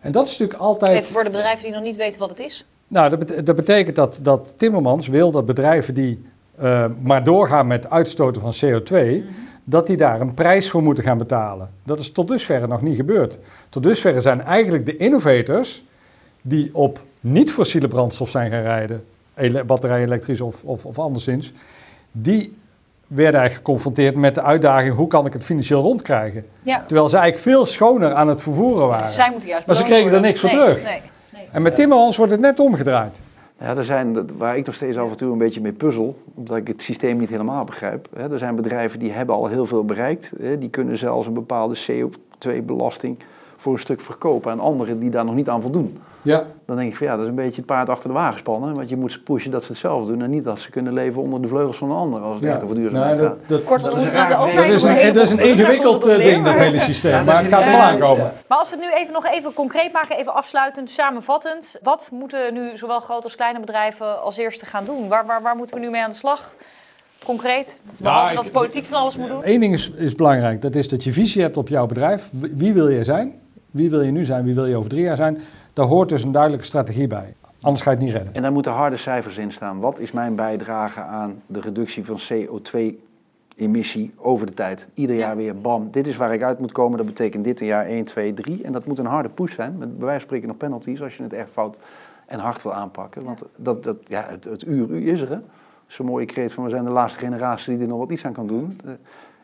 En 0.00 0.12
dat 0.12 0.26
is 0.26 0.30
natuurlijk 0.30 0.60
altijd... 0.60 0.98
Even 0.98 1.12
voor 1.12 1.24
de 1.24 1.30
bedrijven 1.30 1.64
die 1.64 1.72
nog 1.72 1.82
niet 1.82 1.96
weten 1.96 2.20
wat 2.20 2.30
het 2.30 2.40
is. 2.40 2.66
Nou, 2.88 3.16
dat, 3.16 3.46
dat 3.46 3.56
betekent 3.56 3.96
dat, 3.96 4.18
dat 4.22 4.54
Timmermans 4.56 5.08
wil 5.08 5.30
dat 5.30 5.46
bedrijven 5.46 5.94
die 5.94 6.26
uh, 6.62 6.84
maar 7.02 7.24
doorgaan 7.24 7.66
met 7.66 7.90
uitstoten 7.90 8.42
van 8.42 8.54
CO2... 8.54 8.92
Mhm 8.92 9.46
dat 9.70 9.86
die 9.86 9.96
daar 9.96 10.20
een 10.20 10.34
prijs 10.34 10.70
voor 10.70 10.82
moeten 10.82 11.04
gaan 11.04 11.18
betalen. 11.18 11.70
Dat 11.84 11.98
is 11.98 12.10
tot 12.12 12.28
dusverre 12.28 12.66
nog 12.66 12.82
niet 12.82 12.96
gebeurd. 12.96 13.38
Tot 13.68 13.82
dusverre 13.82 14.20
zijn 14.20 14.42
eigenlijk 14.42 14.86
de 14.86 14.96
innovators 14.96 15.84
die 16.42 16.70
op 16.72 17.02
niet-fossiele 17.20 17.88
brandstof 17.88 18.30
zijn 18.30 18.50
gaan 18.50 18.62
rijden, 18.62 19.04
batterij 19.66 20.02
elektrisch 20.02 20.40
of, 20.40 20.62
of, 20.64 20.84
of 20.84 20.98
anderszins, 20.98 21.52
die 22.12 22.56
werden 23.06 23.40
eigenlijk 23.40 23.66
geconfronteerd 23.66 24.14
met 24.16 24.34
de 24.34 24.42
uitdaging: 24.42 24.94
hoe 24.94 25.08
kan 25.08 25.26
ik 25.26 25.32
het 25.32 25.44
financieel 25.44 25.82
rondkrijgen? 25.82 26.46
Ja. 26.62 26.84
Terwijl 26.86 27.08
ze 27.08 27.16
eigenlijk 27.16 27.56
veel 27.56 27.66
schoner 27.66 28.14
aan 28.14 28.28
het 28.28 28.42
vervoeren 28.42 28.88
waren. 28.88 29.08
Zij 29.08 29.30
moeten 29.30 29.48
juist 29.48 29.66
maar 29.66 29.76
ze 29.76 29.84
kregen 29.84 30.12
er 30.12 30.20
niks 30.20 30.40
voor 30.40 30.50
terug. 30.50 30.82
Nee, 30.82 31.00
nee. 31.32 31.48
En 31.52 31.62
met 31.62 31.74
Timmermans 31.74 32.16
wordt 32.16 32.32
het 32.32 32.40
net 32.40 32.60
omgedraaid. 32.60 33.20
Ja, 33.60 33.76
er 33.76 33.84
zijn, 33.84 34.36
waar 34.36 34.56
ik 34.56 34.66
nog 34.66 34.74
steeds 34.74 34.96
af 34.96 35.10
en 35.10 35.16
toe 35.16 35.32
een 35.32 35.38
beetje 35.38 35.60
mee 35.60 35.72
puzzel, 35.72 36.18
omdat 36.34 36.56
ik 36.56 36.68
het 36.68 36.82
systeem 36.82 37.18
niet 37.18 37.28
helemaal 37.28 37.64
begrijp. 37.64 38.08
Er 38.16 38.38
zijn 38.38 38.56
bedrijven 38.56 38.98
die 38.98 39.10
hebben 39.10 39.34
al 39.34 39.46
heel 39.46 39.66
veel 39.66 39.84
bereikt. 39.84 40.32
Die 40.58 40.70
kunnen 40.70 40.98
zelfs 40.98 41.26
een 41.26 41.34
bepaalde 41.34 41.76
CO2-belasting 41.76 43.16
voor 43.60 43.72
een 43.72 43.78
stuk 43.78 44.00
verkopen 44.00 44.50
aan 44.50 44.60
anderen 44.60 44.98
die 44.98 45.10
daar 45.10 45.24
nog 45.24 45.34
niet 45.34 45.48
aan 45.48 45.62
voldoen. 45.62 45.98
Ja. 46.22 46.44
Dan 46.66 46.76
denk 46.76 46.90
ik 46.90 46.96
van 46.96 47.06
ja, 47.06 47.12
dat 47.12 47.22
is 47.22 47.28
een 47.28 47.34
beetje 47.34 47.56
het 47.56 47.66
paard 47.66 47.88
achter 47.88 48.08
de 48.08 48.14
wagen 48.14 48.38
spannen. 48.38 48.74
Want 48.74 48.88
je 48.88 48.96
moet 48.96 49.12
ze 49.12 49.22
pushen 49.22 49.50
dat 49.50 49.64
ze 49.64 49.72
het 49.72 49.80
zelf 49.80 50.06
doen 50.06 50.22
en 50.22 50.30
niet 50.30 50.44
dat 50.44 50.58
ze 50.58 50.70
kunnen 50.70 50.92
leven 50.92 51.22
onder 51.22 51.42
de 51.42 51.48
vleugels 51.48 51.76
van 51.76 51.90
een 51.90 51.96
ander 51.96 52.20
als 52.20 52.36
het 52.36 52.44
ja. 52.44 52.52
echt 52.52 52.62
over 52.62 52.76
duurzaamheid 52.76 53.16
nou, 53.16 53.28
dat, 53.28 53.48
dat, 53.48 53.64
Kortom, 53.64 53.90
dat, 53.90 54.00
is, 54.00 54.12
dat, 54.12 54.46
is 54.64 54.82
een, 54.82 55.12
dat 55.12 55.22
is 55.22 55.30
een 55.30 55.38
ingewikkeld 55.38 56.06
eh, 56.06 56.16
ding, 56.16 56.44
dat 56.44 56.54
hele 56.54 56.80
systeem. 56.80 57.24
maar 57.24 57.38
het 57.38 57.48
gaat 57.48 57.64
er 57.64 57.70
wel 57.70 57.80
aankomen. 57.80 58.32
Maar 58.46 58.58
als 58.58 58.70
we 58.70 58.76
het 58.76 58.84
nu 58.84 58.92
even 59.00 59.12
nog 59.12 59.26
even 59.26 59.52
concreet 59.52 59.92
maken, 59.92 60.16
even 60.16 60.34
afsluitend, 60.34 60.90
samenvattend. 60.90 61.76
Wat 61.82 62.08
moeten 62.12 62.54
nu 62.54 62.76
zowel 62.76 63.00
grote 63.00 63.22
als 63.22 63.34
kleine 63.34 63.60
bedrijven 63.60 64.22
als 64.22 64.36
eerste 64.36 64.66
gaan 64.66 64.84
doen? 64.84 65.08
Waar, 65.08 65.26
waar, 65.26 65.42
waar 65.42 65.56
moeten 65.56 65.76
we 65.76 65.82
nu 65.82 65.90
mee 65.90 66.02
aan 66.02 66.10
de 66.10 66.16
slag? 66.16 66.54
Concreet, 67.24 67.80
behalve 67.96 68.34
dat 68.34 68.46
de 68.46 68.52
politiek 68.52 68.84
van 68.84 69.00
alles 69.00 69.16
moet 69.16 69.28
doen? 69.28 69.40
Eén 69.44 69.60
ding 69.60 69.74
is, 69.74 69.90
is 69.90 70.14
belangrijk, 70.14 70.62
dat 70.62 70.74
is 70.74 70.88
dat 70.88 71.04
je 71.04 71.12
visie 71.12 71.42
hebt 71.42 71.56
op 71.56 71.68
jouw 71.68 71.86
bedrijf. 71.86 72.28
Wie 72.32 72.72
wil 72.72 72.88
je 72.88 73.04
zijn? 73.04 73.40
Wie 73.78 73.90
wil 73.90 74.02
je 74.02 74.10
nu 74.10 74.24
zijn? 74.24 74.44
Wie 74.44 74.54
wil 74.54 74.66
je 74.66 74.76
over 74.76 74.90
drie 74.90 75.02
jaar 75.02 75.16
zijn? 75.16 75.38
Daar 75.72 75.86
hoort 75.86 76.08
dus 76.08 76.22
een 76.22 76.32
duidelijke 76.32 76.66
strategie 76.66 77.06
bij. 77.06 77.34
Anders 77.60 77.82
ga 77.82 77.90
je 77.90 77.96
het 77.96 78.04
niet 78.04 78.14
redden. 78.14 78.34
En 78.34 78.42
daar 78.42 78.52
moeten 78.52 78.72
harde 78.72 78.96
cijfers 78.96 79.38
in 79.38 79.52
staan. 79.52 79.80
Wat 79.80 79.98
is 79.98 80.12
mijn 80.12 80.34
bijdrage 80.34 81.00
aan 81.00 81.42
de 81.46 81.60
reductie 81.60 82.04
van 82.04 82.18
CO2-emissie 82.18 84.14
over 84.16 84.46
de 84.46 84.54
tijd? 84.54 84.88
Ieder 84.94 85.16
jaar 85.16 85.36
weer, 85.36 85.60
bam, 85.60 85.88
dit 85.90 86.06
is 86.06 86.16
waar 86.16 86.34
ik 86.34 86.42
uit 86.42 86.58
moet 86.58 86.72
komen. 86.72 86.96
Dat 86.96 87.06
betekent 87.06 87.44
dit 87.44 87.60
een 87.60 87.66
jaar 87.66 87.86
1, 87.86 88.04
2, 88.04 88.34
3. 88.34 88.62
En 88.62 88.72
dat 88.72 88.86
moet 88.86 88.98
een 88.98 89.06
harde 89.06 89.28
push 89.28 89.54
zijn. 89.54 89.78
Met 89.78 89.96
bij 89.96 90.06
wijze 90.06 90.20
van 90.20 90.20
spreken 90.20 90.48
nog 90.48 90.56
penalties 90.56 91.02
als 91.02 91.16
je 91.16 91.22
het 91.22 91.32
echt 91.32 91.50
fout 91.50 91.80
en 92.26 92.38
hard 92.38 92.62
wil 92.62 92.74
aanpakken. 92.74 93.24
Want 93.24 93.42
dat, 93.56 93.84
dat, 93.84 93.96
ja, 94.04 94.24
het, 94.28 94.44
het 94.44 94.66
uur 94.66 94.88
u 94.88 95.10
is 95.10 95.20
er. 95.20 95.40
Zo'n 95.86 96.06
mooie 96.06 96.26
kreet 96.26 96.52
van 96.52 96.64
we 96.64 96.70
zijn 96.70 96.84
de 96.84 96.90
laatste 96.90 97.18
generatie 97.18 97.72
die 97.72 97.82
er 97.82 97.88
nog 97.88 97.98
wat 97.98 98.10
iets 98.10 98.24
aan 98.24 98.32
kan 98.32 98.46
doen. 98.46 98.80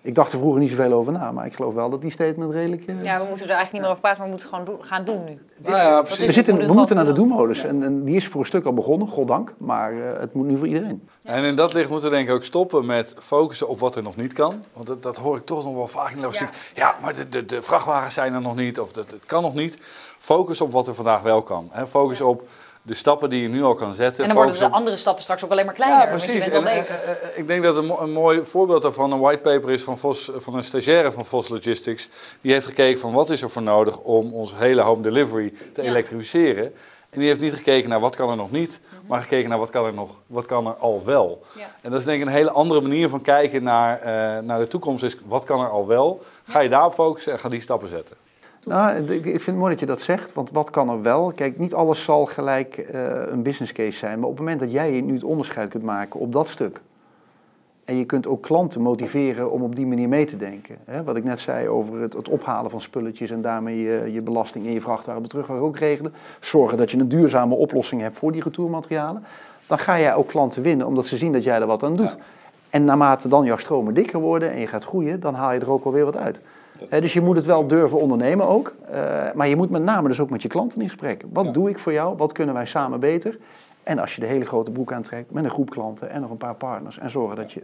Ik 0.04 0.14
dacht 0.14 0.32
er 0.32 0.38
vroeger 0.38 0.60
niet 0.60 0.70
zoveel 0.70 0.92
over 0.92 1.12
na, 1.12 1.32
maar 1.32 1.46
ik 1.46 1.54
geloof 1.54 1.74
wel 1.74 1.90
dat 1.90 2.00
die 2.00 2.10
statement 2.10 2.52
redelijk... 2.52 2.86
Uh... 2.86 3.04
Ja, 3.04 3.18
we 3.18 3.24
moeten 3.28 3.48
er 3.48 3.54
eigenlijk 3.54 3.72
niet 3.72 3.80
meer 3.80 3.90
over 3.90 4.00
praten, 4.00 4.18
maar 4.20 4.30
we 4.30 4.36
moeten 4.36 4.58
het 4.58 4.66
gewoon 4.66 4.84
gaan 4.84 5.04
doen 5.04 5.24
nu. 5.24 5.38
Nou 5.56 5.76
ja, 5.76 6.02
precies. 6.02 6.26
We, 6.26 6.32
zitten, 6.32 6.58
we 6.58 6.72
moeten 6.72 6.96
naar 6.96 7.04
de 7.04 7.12
doelmodus 7.12 7.64
en, 7.64 7.82
en, 7.82 8.04
die 8.04 8.16
is 8.16 8.28
voor 8.28 8.40
een 8.40 8.46
stuk 8.46 8.64
al 8.64 8.74
begonnen, 8.74 9.08
goddank, 9.08 9.54
maar 9.58 9.92
uh, 9.92 10.18
het 10.18 10.34
moet 10.34 10.46
nu 10.46 10.58
voor 10.58 10.66
iedereen. 10.66 11.08
En 11.22 11.44
in 11.44 11.56
dat 11.56 11.72
licht 11.72 11.90
moeten 11.90 12.10
we 12.10 12.16
denk 12.16 12.28
ik 12.28 12.34
ook 12.34 12.44
stoppen 12.44 12.86
met 12.86 13.14
focussen 13.18 13.68
op 13.68 13.78
wat 13.78 13.96
er 13.96 14.02
nog 14.02 14.16
niet 14.16 14.32
kan. 14.32 14.64
Want 14.72 14.86
dat, 14.86 15.02
dat 15.02 15.16
hoor 15.16 15.36
ik 15.36 15.44
toch 15.44 15.64
nog 15.64 15.74
wel 15.74 15.86
vaak 15.86 16.10
in 16.10 16.20
de 16.20 16.28
ja. 16.30 16.48
ja, 16.74 16.96
maar 17.02 17.14
de, 17.14 17.28
de, 17.28 17.46
de, 17.46 17.62
vrachtwagens 17.62 18.14
zijn 18.14 18.34
er 18.34 18.40
nog 18.40 18.56
niet 18.56 18.80
of 18.80 18.92
dat, 18.92 19.10
het 19.10 19.26
kan 19.26 19.42
nog 19.42 19.54
niet. 19.54 19.78
Focus 20.18 20.60
op 20.60 20.72
wat 20.72 20.86
er 20.86 20.94
vandaag 20.94 21.22
wel 21.22 21.42
kan. 21.42 21.68
Hè. 21.70 21.86
Focus 21.86 22.20
op 22.20 22.48
de 22.86 22.94
stappen 22.94 23.30
die 23.30 23.42
je 23.42 23.48
nu 23.48 23.62
al 23.62 23.74
kan 23.74 23.94
zetten. 23.94 24.22
En 24.22 24.28
dan 24.28 24.36
worden 24.36 24.58
de 24.58 24.70
andere 24.70 24.96
stappen 24.96 25.22
straks 25.22 25.44
ook 25.44 25.50
alleen 25.50 25.64
maar 25.64 25.74
kleiner. 25.74 26.00
Ja, 26.00 26.06
precies. 26.06 26.32
Want 26.32 26.44
je 26.44 26.50
bent 26.50 26.66
al 26.66 26.74
bezig. 26.74 27.02
En, 27.02 27.16
ik 27.34 27.46
denk 27.46 27.62
dat 27.62 27.76
een, 27.76 27.94
een, 28.00 28.12
mooi 28.12 28.44
voorbeeld 28.44 28.82
daarvan 28.82 29.12
een 29.12 29.20
whitepaper 29.20 29.70
is 29.70 29.82
van, 29.82 29.98
Vos, 29.98 30.30
van 30.34 30.54
een 30.54 30.62
stagiaire 30.62 31.12
van 31.12 31.24
Vos 31.24 31.48
Logistics. 31.48 32.08
Die 32.40 32.52
heeft 32.52 32.66
gekeken 32.66 33.00
van 33.00 33.12
wat 33.12 33.30
is 33.30 33.42
er 33.42 33.50
voor 33.50 33.62
nodig 33.62 33.98
om 33.98 34.34
onze 34.34 34.54
hele 34.56 34.80
home 34.80 35.02
delivery 35.02 35.52
te 35.72 35.82
elektrificeren. 35.82 36.74
En 37.10 37.20
die 37.20 37.28
heeft 37.28 37.40
niet 37.40 37.54
gekeken 37.54 37.88
naar 37.88 38.00
wat 38.00 38.16
kan 38.16 38.30
er 38.30 38.36
nog 38.36 38.50
niet, 38.50 38.80
mhm. 38.80 39.06
maar 39.06 39.22
gekeken 39.22 39.48
naar 39.48 39.58
wat 39.58 39.70
kan 39.70 39.84
er, 39.84 39.94
nog, 39.94 40.16
wat 40.26 40.46
kan 40.46 40.66
er 40.66 40.74
al 40.74 41.02
wel. 41.04 41.42
Ja. 41.56 41.66
En 41.80 41.90
dat 41.90 41.98
is 41.98 42.04
denk 42.04 42.20
ik 42.20 42.26
een 42.26 42.32
hele 42.32 42.50
andere 42.50 42.80
manier 42.80 43.08
van 43.08 43.22
kijken 43.22 43.62
naar, 43.62 43.98
uh, 43.98 44.46
naar 44.46 44.58
de 44.58 44.68
toekomst. 44.68 45.02
Is 45.02 45.16
wat 45.24 45.44
kan 45.44 45.60
er 45.60 45.68
al 45.68 45.86
wel? 45.86 46.22
Ga 46.44 46.60
je 46.60 46.68
daarop 46.68 46.94
focussen 46.94 47.32
en 47.32 47.38
ga 47.38 47.48
die 47.48 47.60
stappen 47.60 47.88
zetten. 47.88 48.16
Nou, 48.66 49.12
ik 49.12 49.22
vind 49.22 49.46
het 49.46 49.56
mooi 49.56 49.70
dat 49.70 49.80
je 49.80 49.86
dat 49.86 50.00
zegt, 50.00 50.32
want 50.32 50.50
wat 50.50 50.70
kan 50.70 50.88
er 50.88 51.02
wel? 51.02 51.32
Kijk, 51.32 51.58
niet 51.58 51.74
alles 51.74 52.04
zal 52.04 52.24
gelijk 52.24 52.86
uh, 52.94 53.10
een 53.26 53.42
business 53.42 53.72
case 53.72 53.98
zijn, 53.98 54.18
maar 54.18 54.28
op 54.28 54.36
het 54.36 54.44
moment 54.44 54.60
dat 54.60 54.72
jij 54.72 55.00
nu 55.00 55.12
het 55.12 55.24
onderscheid 55.24 55.68
kunt 55.68 55.82
maken 55.84 56.20
op 56.20 56.32
dat 56.32 56.48
stuk, 56.48 56.80
en 57.84 57.96
je 57.96 58.04
kunt 58.04 58.26
ook 58.26 58.42
klanten 58.42 58.80
motiveren 58.80 59.50
om 59.50 59.62
op 59.62 59.76
die 59.76 59.86
manier 59.86 60.08
mee 60.08 60.24
te 60.24 60.36
denken. 60.36 60.76
Hè? 60.84 61.02
Wat 61.02 61.16
ik 61.16 61.24
net 61.24 61.40
zei 61.40 61.68
over 61.68 62.00
het, 62.00 62.12
het, 62.12 62.28
ophalen 62.28 62.70
van 62.70 62.80
spulletjes 62.80 63.30
en 63.30 63.42
daarmee 63.42 63.78
je, 63.78 64.12
je 64.12 64.20
belasting 64.20 64.66
in 64.66 64.72
je 64.72 64.80
vrachtwagen 64.80 65.28
terug 65.28 65.50
ook 65.50 65.78
regelen. 65.78 66.14
Zorgen 66.40 66.78
dat 66.78 66.90
je 66.90 66.98
een 66.98 67.08
duurzame 67.08 67.54
oplossing 67.54 68.00
hebt 68.00 68.16
voor 68.16 68.32
die 68.32 68.42
retourmaterialen. 68.42 69.24
Dan 69.66 69.78
ga 69.78 70.00
jij 70.00 70.14
ook 70.14 70.28
klanten 70.28 70.62
winnen, 70.62 70.86
omdat 70.86 71.06
ze 71.06 71.16
zien 71.16 71.32
dat 71.32 71.44
jij 71.44 71.60
er 71.60 71.66
wat 71.66 71.82
aan 71.82 71.96
doet. 71.96 72.16
En 72.70 72.84
naarmate 72.84 73.28
dan 73.28 73.44
jouw 73.44 73.56
stromen 73.56 73.94
dikker 73.94 74.20
worden 74.20 74.50
en 74.50 74.60
je 74.60 74.66
gaat 74.66 74.84
groeien, 74.84 75.20
dan 75.20 75.34
haal 75.34 75.52
je 75.52 75.60
er 75.60 75.70
ook 75.70 75.84
wel 75.84 75.92
weer 75.92 76.04
wat 76.04 76.16
uit 76.16 76.40
dus 76.88 77.12
je 77.12 77.20
moet 77.20 77.36
het 77.36 77.44
wel 77.44 77.66
durven 77.66 78.00
ondernemen 78.00 78.48
ook. 78.48 78.74
Uh, 78.90 79.32
maar 79.34 79.48
je 79.48 79.56
moet 79.56 79.70
met 79.70 79.82
name 79.82 80.08
dus 80.08 80.20
ook 80.20 80.30
met 80.30 80.42
je 80.42 80.48
klanten 80.48 80.80
in 80.80 80.88
gesprek. 80.88 81.24
Wat 81.32 81.54
doe 81.54 81.68
ik 81.68 81.78
voor 81.78 81.92
jou? 81.92 82.16
Wat 82.16 82.32
kunnen 82.32 82.54
wij 82.54 82.66
samen 82.66 83.00
beter? 83.00 83.38
En 83.82 83.98
als 83.98 84.14
je 84.14 84.20
de 84.20 84.26
hele 84.26 84.44
grote 84.44 84.70
broek 84.70 84.92
aantrekt 84.92 85.30
met 85.30 85.44
een 85.44 85.50
groep 85.50 85.70
klanten 85.70 86.10
en 86.10 86.20
nog 86.20 86.30
een 86.30 86.36
paar 86.36 86.54
partners. 86.54 86.98
En 86.98 87.10
zorgen 87.10 87.36
dat 87.36 87.52
je 87.52 87.62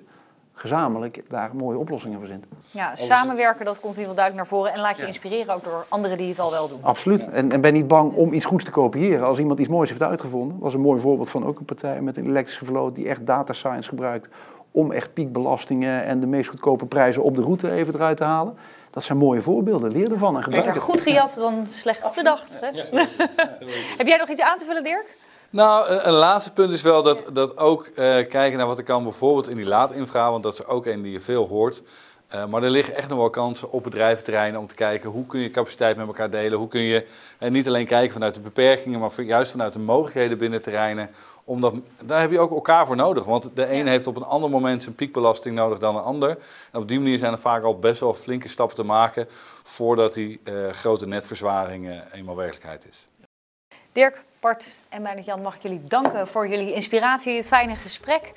gezamenlijk 0.53 1.23
daar 1.29 1.51
mooie 1.55 1.79
oplossingen 1.79 2.19
voor 2.19 2.27
verzint. 2.27 2.47
Ja, 2.71 2.97
samenwerken, 2.97 3.65
dat 3.65 3.81
komt 3.81 3.97
in 3.97 4.01
ieder 4.01 4.11
geval 4.11 4.15
duidelijk 4.15 4.49
naar 4.51 4.59
voren. 4.59 4.73
En 4.73 4.81
laat 4.81 4.97
je 4.97 5.07
inspireren 5.07 5.55
ook 5.55 5.65
door 5.65 5.87
anderen 5.89 6.17
die 6.17 6.29
het 6.29 6.39
al 6.39 6.51
wel 6.51 6.69
doen. 6.69 6.79
Absoluut. 6.83 7.29
En, 7.29 7.53
en 7.53 7.61
ben 7.61 7.73
niet 7.73 7.89
bang 7.89 8.13
om 8.13 8.33
iets 8.33 8.47
goeds 8.47 8.65
te 8.65 8.71
kopiëren. 8.71 9.27
Als 9.27 9.39
iemand 9.39 9.59
iets 9.59 9.69
moois 9.69 9.89
heeft 9.89 10.03
uitgevonden. 10.03 10.59
was 10.59 10.75
een 10.75 10.81
mooi 10.81 11.01
voorbeeld 11.01 11.31
van 11.31 11.47
ook 11.47 11.59
een 11.59 11.65
partij 11.65 12.03
met 12.03 12.17
een 12.17 12.27
elektrische 12.27 12.65
vloot 12.65 12.95
die 12.95 13.09
echt 13.09 13.27
data 13.27 13.53
science 13.53 13.89
gebruikt 13.89 14.29
om 14.71 14.93
echt 14.93 15.13
piekbelastingen 15.13 16.05
en 16.05 16.21
de 16.21 16.27
meest 16.27 16.49
goedkope 16.49 16.87
prijzen 16.87 17.23
op 17.23 17.37
de 17.37 17.43
route 17.43 17.71
even 17.71 17.95
eruit 17.95 18.17
te 18.17 18.25
halen. 18.25 18.57
Dat 18.91 19.05
zijn 19.05 19.19
mooie 19.19 19.43
voorbeelden. 19.43 19.93
Leer 19.93 20.13
ervan 20.13 20.37
en 20.37 20.43
gebruik 20.43 20.65
Beter 20.65 20.81
het. 20.81 20.91
goed 20.91 21.01
gejat 21.01 21.35
dan 21.39 21.67
slecht 21.67 22.15
bedacht. 22.15 22.61
Hè? 22.61 22.67
Heb 23.97 24.07
jij 24.07 24.17
nog 24.17 24.29
iets 24.29 24.41
aan 24.41 24.57
te 24.57 24.65
vullen, 24.65 24.85
Dirk? 24.85 25.17
Nou, 25.51 25.89
een, 25.89 26.09
een 26.09 26.15
laatste 26.15 26.53
punt 26.53 26.73
is 26.73 26.83
wel 26.83 27.03
dat, 27.03 27.23
dat 27.33 27.59
ook 27.59 27.87
eh, 27.87 27.95
kijken 28.29 28.59
naar 28.59 28.67
wat 28.67 28.79
er 28.79 28.85
kan 28.85 29.03
bijvoorbeeld 29.03 29.49
in 29.49 29.57
die 29.57 29.67
laadinfra, 29.67 30.31
want 30.31 30.43
dat 30.43 30.53
is 30.53 30.67
ook 30.67 30.87
een 30.87 31.03
die 31.03 31.13
je 31.13 31.21
veel 31.21 31.47
hoort. 31.47 31.83
Eh, 32.31 32.47
maar 32.47 32.63
er 32.63 32.71
liggen 32.71 32.95
echt 32.95 33.09
nog 33.09 33.19
wel 33.19 33.31
kansen 33.31 33.73
op 33.73 33.83
bedrijventerreinen 33.83 34.61
om 34.61 34.67
te 34.67 34.75
kijken 34.75 35.11
hoe 35.11 35.27
kun 35.27 35.41
je 35.41 35.51
capaciteit 35.51 35.97
met 35.97 36.07
elkaar 36.07 36.31
delen. 36.31 36.59
Hoe 36.59 36.69
kun 36.69 36.81
je 36.81 37.07
en 37.39 37.53
niet 37.53 37.69
alleen 37.69 37.87
kijken 37.87 38.13
vanuit 38.13 38.35
de 38.35 38.41
beperkingen, 38.41 39.01
maar 39.01 39.23
juist 39.23 39.51
vanuit 39.51 39.73
de 39.73 39.79
mogelijkheden 39.79 40.39
binnen 40.39 40.63
terreinen. 40.63 41.11
Omdat, 41.45 41.75
daar 42.05 42.21
heb 42.21 42.31
je 42.31 42.39
ook 42.39 42.51
elkaar 42.51 42.87
voor 42.87 42.97
nodig. 42.97 43.25
Want 43.25 43.51
de 43.55 43.73
een 43.73 43.87
heeft 43.87 44.07
op 44.07 44.17
een 44.17 44.25
ander 44.25 44.51
moment 44.51 44.83
zijn 44.83 44.95
piekbelasting 44.95 45.55
nodig 45.55 45.79
dan 45.79 45.97
een 45.97 46.03
ander. 46.03 46.39
En 46.73 46.81
op 46.81 46.89
die 46.89 46.99
manier 46.99 47.19
zijn 47.19 47.33
er 47.33 47.39
vaak 47.39 47.63
al 47.63 47.79
best 47.79 48.01
wel 48.01 48.15
flinke 48.15 48.49
stappen 48.49 48.77
te 48.77 48.85
maken 48.85 49.27
voordat 49.63 50.15
die 50.15 50.41
eh, 50.45 50.69
grote 50.69 51.07
netverzwaring 51.07 51.89
eh, 51.89 51.97
eenmaal 52.13 52.37
werkelijkheid 52.37 52.87
is. 52.91 53.10
Dirk, 53.93 54.25
Bart 54.41 54.79
en 54.89 55.03
Meijnerd 55.03 55.27
Jan, 55.27 55.43
mag 55.43 55.55
ik 55.55 55.63
jullie 55.63 55.85
danken 55.85 56.29
voor 56.29 56.49
jullie 56.49 56.75
inspiratie, 56.75 57.37
het 57.37 57.47
fijne 57.47 57.77
gesprek. 57.77 58.33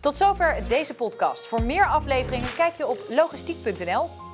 Tot 0.00 0.16
zover 0.16 0.68
deze 0.68 0.94
podcast. 0.94 1.46
Voor 1.46 1.62
meer 1.62 1.86
afleveringen 1.86 2.54
kijk 2.56 2.74
je 2.74 2.86
op 2.86 2.98
logistiek.nl. 3.08 4.27